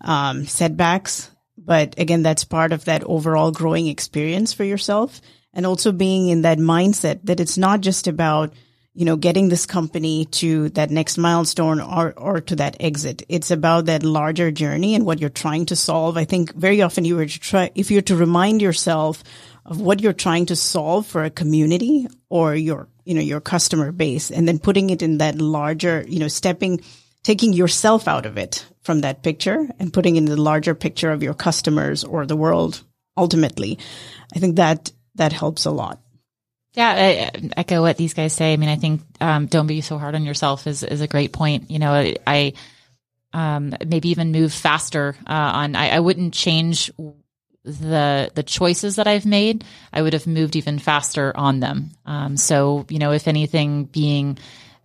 um, 0.00 0.44
setbacks 0.44 1.30
but 1.56 1.98
again 1.98 2.22
that's 2.22 2.44
part 2.44 2.72
of 2.72 2.84
that 2.86 3.04
overall 3.04 3.52
growing 3.52 3.86
experience 3.86 4.52
for 4.52 4.64
yourself 4.64 5.20
and 5.54 5.66
also 5.66 5.92
being 5.92 6.28
in 6.28 6.42
that 6.42 6.58
mindset 6.58 7.20
that 7.24 7.40
it's 7.40 7.58
not 7.58 7.80
just 7.80 8.06
about 8.06 8.52
you 8.94 9.04
know 9.04 9.16
getting 9.16 9.48
this 9.48 9.66
company 9.66 10.26
to 10.26 10.68
that 10.70 10.90
next 10.90 11.16
milestone 11.16 11.80
or 11.80 12.12
or 12.16 12.40
to 12.40 12.56
that 12.56 12.76
exit. 12.80 13.22
It's 13.28 13.50
about 13.50 13.86
that 13.86 14.02
larger 14.02 14.50
journey 14.50 14.94
and 14.94 15.06
what 15.06 15.20
you're 15.20 15.30
trying 15.30 15.66
to 15.66 15.76
solve. 15.76 16.16
I 16.16 16.24
think 16.24 16.54
very 16.54 16.82
often 16.82 17.04
you 17.04 17.16
were 17.16 17.26
to 17.26 17.40
try 17.40 17.70
if 17.74 17.90
you're 17.90 18.02
to 18.02 18.16
remind 18.16 18.60
yourself 18.60 19.22
of 19.64 19.80
what 19.80 20.00
you're 20.00 20.12
trying 20.12 20.46
to 20.46 20.56
solve 20.56 21.06
for 21.06 21.24
a 21.24 21.30
community 21.30 22.06
or 22.28 22.54
your, 22.54 22.88
you 23.04 23.14
know, 23.14 23.20
your 23.20 23.40
customer 23.40 23.92
base 23.92 24.30
and 24.30 24.46
then 24.46 24.58
putting 24.58 24.90
it 24.90 25.02
in 25.02 25.18
that 25.18 25.36
larger, 25.36 26.04
you 26.08 26.18
know, 26.18 26.28
stepping, 26.28 26.80
taking 27.22 27.52
yourself 27.52 28.08
out 28.08 28.26
of 28.26 28.36
it 28.36 28.66
from 28.82 29.00
that 29.00 29.22
picture 29.22 29.68
and 29.78 29.92
putting 29.92 30.16
in 30.16 30.24
the 30.24 30.40
larger 30.40 30.74
picture 30.74 31.10
of 31.10 31.22
your 31.22 31.34
customers 31.34 32.02
or 32.04 32.26
the 32.26 32.36
world 32.36 32.82
ultimately. 33.16 33.78
I 34.34 34.38
think 34.38 34.56
that, 34.56 34.90
that 35.14 35.32
helps 35.32 35.64
a 35.64 35.70
lot. 35.70 36.00
Yeah, 36.74 36.88
I, 36.88 37.30
echo 37.56 37.82
what 37.82 37.98
these 37.98 38.14
guys 38.14 38.32
say. 38.32 38.54
I 38.54 38.56
mean, 38.56 38.70
I 38.70 38.76
think 38.76 39.02
um, 39.20 39.46
don't 39.46 39.66
be 39.66 39.82
so 39.82 39.98
hard 39.98 40.14
on 40.14 40.24
yourself 40.24 40.66
is 40.66 40.82
is 40.82 41.02
a 41.02 41.06
great 41.06 41.30
point. 41.30 41.70
You 41.70 41.78
know, 41.78 42.14
I 42.26 42.54
um, 43.34 43.74
maybe 43.86 44.08
even 44.08 44.32
move 44.32 44.52
faster 44.54 45.14
uh, 45.26 45.32
on. 45.32 45.76
I, 45.76 45.90
I, 45.90 46.00
wouldn't 46.00 46.34
change 46.34 46.90
the 47.64 48.30
the 48.34 48.42
choices 48.42 48.96
that 48.96 49.06
I've 49.06 49.26
made, 49.26 49.64
I 49.92 50.02
would 50.02 50.12
have 50.14 50.26
moved 50.26 50.56
even 50.56 50.78
faster 50.78 51.32
on 51.36 51.60
them. 51.60 51.90
Um, 52.04 52.36
so 52.36 52.86
you 52.88 52.98
know, 52.98 53.12
if 53.12 53.28
anything, 53.28 53.84
being 53.84 54.38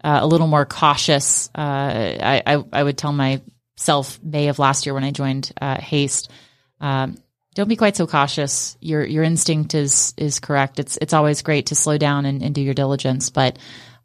uh, 0.04 0.20
a 0.22 0.28
little 0.28 0.48
more 0.48 0.66
cautious, 0.66 1.50
uh, 1.56 1.62
I, 1.62 2.44
I, 2.46 2.64
I 2.72 2.84
would 2.84 2.98
tell 2.98 3.12
myself 3.12 4.20
May 4.24 4.50
of 4.50 4.60
last 4.60 4.86
year 4.86 4.94
when 4.94 5.04
I 5.04 5.12
joined 5.12 5.52
uh, 5.60 5.80
Haste. 5.80 6.30
Um, 6.80 7.18
don't 7.56 7.68
be 7.68 7.76
quite 7.76 7.96
so 7.96 8.06
cautious. 8.06 8.78
Your 8.80 9.04
your 9.04 9.24
instinct 9.24 9.74
is 9.74 10.14
is 10.16 10.40
correct. 10.40 10.80
It's 10.80 10.98
it's 11.02 11.14
always 11.14 11.42
great 11.42 11.68
to 11.68 11.76
slow 11.76 11.98
down 11.98 12.26
and, 12.26 12.44
and 12.44 12.54
do 12.54 12.62
your 12.62 12.76
diligence, 12.76 13.32
but 13.32 13.58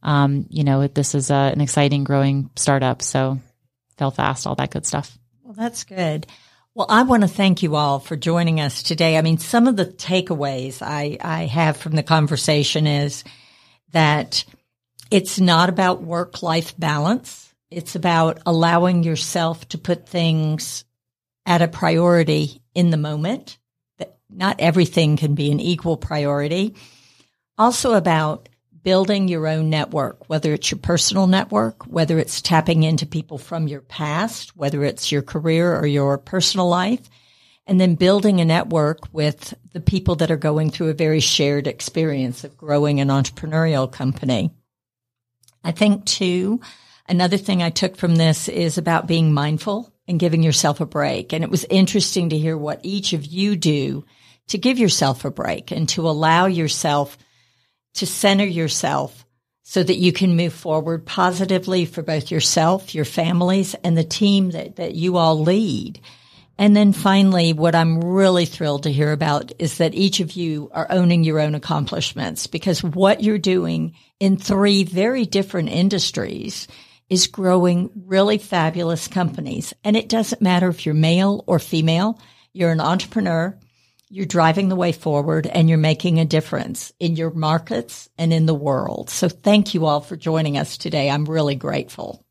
um, 0.03 0.47
you 0.49 0.65
know 0.65 0.87
this 0.87 1.15
is 1.15 1.31
a, 1.31 1.35
an 1.35 1.61
exciting, 1.61 2.05
growing 2.05 2.49
startup. 2.57 3.03
So 3.03 3.39
fail 3.99 4.11
fast, 4.11 4.47
all 4.47 4.55
that 4.55 4.71
good 4.71 4.87
stuff. 4.87 5.19
Well, 5.43 5.53
that's 5.53 5.85
good. 5.85 6.27
Well, 6.75 6.87
I 6.89 7.03
want 7.03 7.23
to 7.23 7.29
thank 7.29 7.63
you 7.63 7.77
all 7.77 7.99
for 7.99 8.17
joining 8.17 8.59
us 8.59 8.83
today. 8.83 9.19
I 9.19 9.23
mean, 9.23 9.37
some 9.37 9.67
of 9.67 9.77
the 9.77 9.85
takeaways 9.85 10.81
I, 10.81 11.19
I 11.21 11.45
have 11.45 11.77
from 11.77 11.93
the 11.93 12.03
conversation 12.03 12.87
is 12.87 13.25
that 13.91 14.47
it's 15.11 15.39
not 15.39 15.69
about 15.69 16.03
work 16.03 16.43
life 16.43 16.75
balance. 16.79 17.53
It's 17.71 17.95
about 17.95 18.41
allowing 18.47 19.03
yourself 19.03 19.69
to 19.69 19.79
put 19.79 20.09
things 20.09 20.87
at 21.45 21.61
a 21.61 21.69
priority 21.69 22.63
in 22.75 22.89
the 22.89 22.97
moment. 22.97 23.59
That 23.99 24.17
not 24.31 24.59
everything 24.59 25.19
can 25.19 25.35
be 25.35 25.53
an 25.53 25.61
equal 25.61 25.99
priority. 25.99 26.75
Also 27.59 27.93
about 27.93 28.49
building 28.83 29.29
your 29.29 29.47
own 29.47 29.71
network, 29.71 30.29
whether 30.29 30.53
it's 30.53 30.71
your 30.71 30.79
personal 30.79 31.27
network, 31.27 31.87
whether 31.87 32.19
it's 32.19 32.43
tapping 32.43 32.83
into 32.83 33.07
people 33.07 33.39
from 33.39 33.69
your 33.69 33.81
past, 33.81 34.57
whether 34.57 34.85
it's 34.85 35.13
your 35.13 35.23
career 35.23 35.77
or 35.77 35.87
your 35.87 36.19
personal 36.19 36.69
life, 36.69 37.09
and 37.67 37.81
then 37.81 37.95
building 37.95 38.41
a 38.41 38.45
network 38.45 39.01
with 39.13 39.55
the 39.73 39.81
people 39.81 40.17
that 40.17 40.31
are 40.31 40.37
going 40.37 40.71
through 40.71 40.89
a 40.89 40.95
very 40.95 41.21
shared 41.21 41.67
experience 41.67 42.45
of 42.45 42.57
growing 42.57 43.01
an 43.01 43.09
entrepreneurial 43.09 43.91
company. 43.91 44.51
I 45.63 45.71
think 45.71 46.05
too, 46.05 46.61
another 47.09 47.37
thing 47.37 47.63
I 47.63 47.71
took 47.71 47.97
from 47.97 48.17
this 48.17 48.49
is 48.49 48.79
about 48.79 49.07
being 49.07 49.33
mindful 49.33 49.93
and 50.09 50.19
giving 50.19 50.43
yourself 50.43 50.81
a 50.81 50.87
break. 50.87 51.33
And 51.33 51.45
it 51.45 51.51
was 51.51 51.65
interesting 51.71 52.31
to 52.31 52.39
hear 52.39 52.59
what 52.59 52.81
each 52.83 53.13
of 53.13 53.25
you 53.25 53.55
do 53.57 54.05
to 54.49 54.59
give 54.59 54.79
yourself 54.79 55.25
a 55.25 55.31
break 55.31 55.71
and 55.71 55.89
to 55.91 56.09
allow 56.09 56.47
yourself 56.47 57.17
to 57.95 58.07
center 58.07 58.45
yourself 58.45 59.25
so 59.63 59.83
that 59.83 59.97
you 59.97 60.13
can 60.13 60.37
move 60.37 60.53
forward 60.53 61.07
positively 61.07 61.85
for 61.85 62.03
both 62.03 62.31
yourself, 62.31 62.95
your 62.95 63.05
families, 63.05 63.75
and 63.85 63.97
the 63.97 64.05
team 64.05 64.51
that, 64.51 64.77
that 64.77 64.95
you 64.95 65.17
all 65.17 65.41
lead. 65.41 66.01
And 66.59 66.77
then 66.77 66.93
finally, 66.93 67.53
what 67.53 67.75
I'm 67.75 68.01
really 68.01 68.45
thrilled 68.45 68.83
to 68.83 68.93
hear 68.93 69.13
about 69.13 69.53
is 69.59 69.79
that 69.79 69.95
each 69.95 70.21
of 70.21 70.33
you 70.33 70.71
are 70.73 70.87
owning 70.91 71.25
your 71.25 71.41
own 71.41 71.55
accomplishments 71.55 72.47
because 72.47 72.85
what 72.85 73.23
you're 73.23 73.39
doing 73.39 73.95
in 74.21 74.37
three 74.37 74.85
very 74.85 75.25
different 75.25 75.71
industries 75.71 76.69
is 77.09 77.27
growing 77.27 77.91
really 78.07 78.39
fabulous 78.39 79.09
companies. 79.09 79.75
And 79.85 79.97
it 79.97 80.09
doesn't 80.09 80.43
matter 80.43 80.69
if 80.69 80.85
you're 80.85 80.95
male 80.95 81.45
or 81.47 81.59
female, 81.59 82.21
you're 82.53 82.71
an 82.71 82.81
entrepreneur, 82.81 83.59
you're 84.13 84.27
driving 84.27 84.69
the 84.69 84.77
way 84.77 84.93
forward 84.93 85.47
and 85.47 85.71
you're 85.71 85.79
making 85.79 86.21
a 86.21 86.27
difference 86.27 86.93
in 87.01 87.17
your 87.17 87.31
markets 87.31 88.11
and 88.19 88.31
in 88.31 88.45
the 88.45 88.55
world. 88.55 89.09
So 89.09 89.31
thank 89.31 89.73
you 89.73 89.87
all 89.87 90.03
for 90.03 90.17
joining 90.17 90.59
us 90.59 90.77
today. 90.77 91.09
I'm 91.09 91.25
really 91.25 91.55
grateful. 91.55 92.23